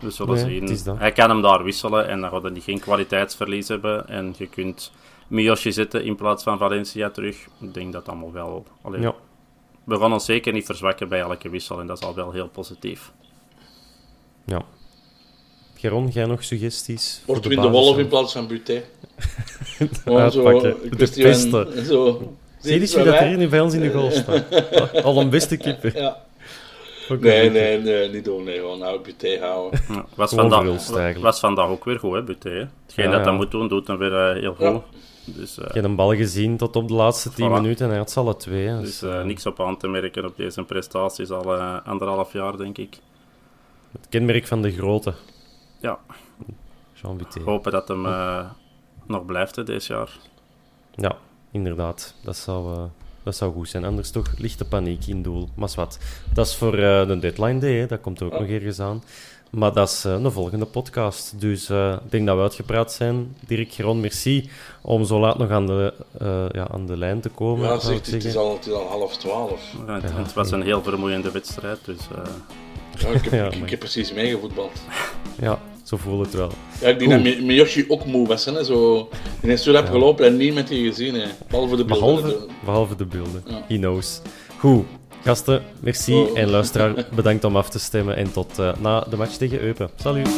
we 0.00 0.10
zullen 0.10 0.46
Nee, 0.46 0.76
zien. 0.76 0.96
Hij 0.96 1.12
kan 1.12 1.28
hem 1.30 1.42
daar 1.42 1.62
wisselen 1.64 2.08
en 2.08 2.20
dan 2.20 2.30
gaat 2.30 2.42
hij 2.42 2.60
geen 2.60 2.80
kwaliteitsverlies 2.80 3.68
hebben. 3.68 4.08
En 4.08 4.34
je 4.38 4.46
kunt 4.46 4.92
Miyoshi 5.28 5.72
zetten 5.72 6.04
in 6.04 6.16
plaats 6.16 6.42
van 6.42 6.58
Valencia 6.58 7.10
terug. 7.10 7.46
Ik 7.60 7.74
denk 7.74 7.92
dat 7.92 8.08
allemaal 8.08 8.32
wel... 8.32 8.66
allee, 8.82 9.00
Ja. 9.00 9.14
We 9.84 9.98
gaan 9.98 10.12
ons 10.12 10.24
zeker 10.24 10.52
niet 10.52 10.66
verzwakken 10.66 11.08
bij 11.08 11.20
elke 11.20 11.48
wissel 11.48 11.80
en 11.80 11.86
dat 11.86 11.98
is 11.98 12.04
al 12.04 12.14
wel 12.14 12.32
heel 12.32 12.48
positief. 12.48 13.12
ja. 14.44 14.62
Geron, 15.78 16.08
jij 16.08 16.24
nog 16.24 16.44
suggesties? 16.44 17.22
voor 17.24 17.34
Wordt 17.34 17.50
in 17.50 17.60
de 17.60 17.68
Wolf 17.68 17.98
in 17.98 18.08
plaats 18.08 18.32
van 18.32 18.46
Buté. 18.46 18.82
Gewoon 20.04 20.20
Uitpakken. 20.20 20.76
De. 20.96 21.82
Zo. 21.86 22.32
Zie 22.60 22.80
je 22.80 22.86
dat 22.86 23.04
bij 23.04 23.18
er 23.20 23.26
hier 23.26 23.36
nu 23.36 23.48
bij 23.48 23.60
ons 23.60 23.74
in 23.74 23.80
de 23.80 23.90
goal 23.90 24.10
staat? 24.10 24.44
Al 25.04 25.20
een 25.20 25.30
beste 25.30 25.56
keeper. 25.56 25.96
Ja. 25.96 26.16
Nee, 27.20 27.50
nee, 27.50 27.78
nee, 27.78 28.08
niet 28.08 28.24
doen. 28.24 28.44
Nee, 28.44 28.58
gewoon 28.58 28.78
nou 28.78 29.00
Buté 29.00 29.38
houden. 29.40 29.80
Ja, 29.88 30.06
was, 30.14 30.32
vandaag, 30.32 31.18
was 31.18 31.44
ook 31.44 31.84
weer 31.84 31.98
goed, 31.98 32.14
hè, 32.14 32.22
Buté. 32.22 32.68
Hetgeen 32.86 33.04
Ja, 33.04 33.10
dat 33.10 33.24
ja. 33.24 33.32
moet 33.32 33.50
doen, 33.50 33.68
doet 33.68 33.86
hem 33.86 33.98
weer 33.98 34.14
eh, 34.14 34.40
heel 34.40 34.54
goed. 34.54 34.82
Dus, 35.36 35.58
eh, 35.58 35.64
Ik 35.68 35.74
heb 35.74 35.84
een 35.84 35.96
bal 35.96 36.14
gezien 36.14 36.56
tot 36.56 36.76
op 36.76 36.88
de 36.88 36.94
laatste 36.94 37.30
10 37.32 37.48
Voilà. 37.48 37.52
minuten 37.52 37.84
en 37.84 37.88
hij 37.90 37.98
had 37.98 38.10
ze 38.10 38.20
alle 38.20 38.36
twee. 38.36 38.66
dus 38.68 38.80
Dus, 38.80 39.02
eh, 39.02 39.18
eh, 39.20 39.24
niks 39.26 39.46
op 39.46 39.60
aan 39.60 39.76
te 39.76 39.88
merken 39.88 40.24
op 40.24 40.36
deze 40.36 40.62
prestaties 40.64 41.30
al 41.30 41.54
eh, 41.56 41.76
anderhalf 41.84 42.32
jaar, 42.32 42.56
denk 42.56 42.78
ik. 42.78 42.98
Het 43.92 44.06
kenmerk 44.08 44.46
van 44.46 44.62
de 44.62 44.72
grote, 44.72 45.14
Ja, 45.80 45.98
Jean 46.92 47.16
Buté. 47.16 47.40
hopen 47.40 47.72
dat 47.72 47.88
hem 47.88 48.06
eh, 48.06 48.50
nog 49.06 49.24
blijft 49.26 49.56
hè, 49.56 49.62
dit 49.64 49.84
jaar. 49.86 50.18
Ja, 50.94 51.16
inderdaad. 51.50 52.14
Dat 52.24 52.36
zou, 52.36 52.74
eh, 52.74 52.82
dat 53.22 53.36
zou 53.36 53.52
goed 53.52 53.68
zijn. 53.68 53.84
Anders 53.84 54.10
toch 54.10 54.38
lichte 54.38 54.64
paniek 54.64 55.06
in 55.06 55.22
doel. 55.22 55.48
Maar 55.54 55.72
wat. 55.76 55.98
Dat 56.34 56.46
is 56.46 56.54
voor 56.56 56.74
eh, 56.74 57.06
de 57.06 57.18
deadline 57.18 57.58
day, 57.60 57.74
hè. 57.74 57.86
dat 57.86 58.00
komt 58.00 58.20
er 58.20 58.26
ook 58.26 58.38
nog 58.40 58.48
ergens 58.48 58.80
aan. 58.80 59.02
Maar 59.50 59.72
dat 59.72 59.88
is 59.88 60.04
uh, 60.04 60.12
een 60.12 60.32
volgende 60.32 60.64
podcast. 60.64 61.40
Dus 61.40 61.70
uh, 61.70 61.92
ik 62.04 62.10
denk 62.10 62.26
dat 62.26 62.36
we 62.36 62.42
uitgepraat 62.42 62.92
zijn. 62.92 63.36
Dirk 63.46 63.72
Geron, 63.72 64.00
merci 64.00 64.50
om 64.82 65.04
zo 65.04 65.20
laat 65.20 65.38
nog 65.38 65.50
aan 65.50 65.66
de, 65.66 65.92
uh, 66.22 66.44
ja, 66.52 66.68
aan 66.70 66.86
de 66.86 66.96
lijn 66.96 67.20
te 67.20 67.28
komen. 67.28 67.68
Ja, 67.68 67.78
zeg, 67.78 67.94
het, 67.94 68.24
is 68.24 68.36
al, 68.36 68.54
het 68.54 68.66
is 68.66 68.72
al 68.72 68.86
half 68.88 69.16
twaalf. 69.16 69.60
Ja, 69.86 70.00
het, 70.00 70.12
het, 70.16 70.32
was 70.32 70.50
een 70.50 70.62
heel 70.62 70.82
vermoeiende 70.82 71.30
wedstrijd. 71.30 71.78
Dus, 71.84 71.98
ja, 72.98 73.08
ik, 73.08 73.24
heb, 73.24 73.32
ja, 73.40 73.46
ik, 73.46 73.54
ik 73.54 73.70
heb 73.70 73.78
precies 73.78 74.12
meegevoetbald. 74.12 74.72
Ja, 75.40 75.60
zo 75.82 75.96
voel 75.96 76.20
het 76.20 76.34
wel. 76.34 76.50
Ja, 76.80 76.88
ik 76.88 76.98
denk 76.98 77.12
Goed. 77.12 77.24
dat 77.24 77.40
Miyoshi 77.40 77.84
ook 77.88 78.04
moe 78.04 78.26
was. 78.26 78.44
Hè, 78.44 78.64
zo, 78.64 79.08
die 79.40 79.52
is 79.52 79.62
zo 79.62 79.72
heb 79.72 79.88
gelopen 79.88 80.26
en 80.26 80.36
niemand 80.36 80.68
die 80.68 80.88
gezien. 80.88 81.14
Hè. 81.14 81.26
Behalve 81.48 81.76
de 81.76 81.84
beelden. 81.84 82.22
Behalve, 82.22 82.46
behalve 82.64 82.96
de 82.96 83.06
beelden. 83.06 83.42
He 83.68 83.76
knows. 83.76 84.20
Goed. 84.58 84.84
Gasten, 85.28 85.62
merci. 85.80 86.12
Oh. 86.12 86.38
En 86.38 86.50
luisteraar, 86.50 87.06
bedankt 87.14 87.44
om 87.44 87.56
af 87.56 87.68
te 87.68 87.78
stemmen. 87.78 88.16
En 88.16 88.32
tot 88.32 88.58
uh, 88.58 88.76
na 88.76 89.00
de 89.00 89.16
match 89.16 89.36
tegen 89.36 89.60
Eupen. 89.60 89.90
Salut. 89.96 90.28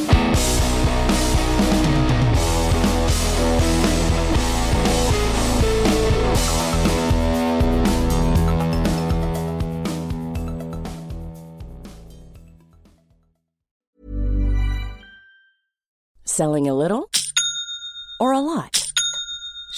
Selling 16.24 16.68
a 16.68 16.74
little 16.74 17.08
or 18.18 18.32
a 18.32 18.40
lot? 18.40 18.89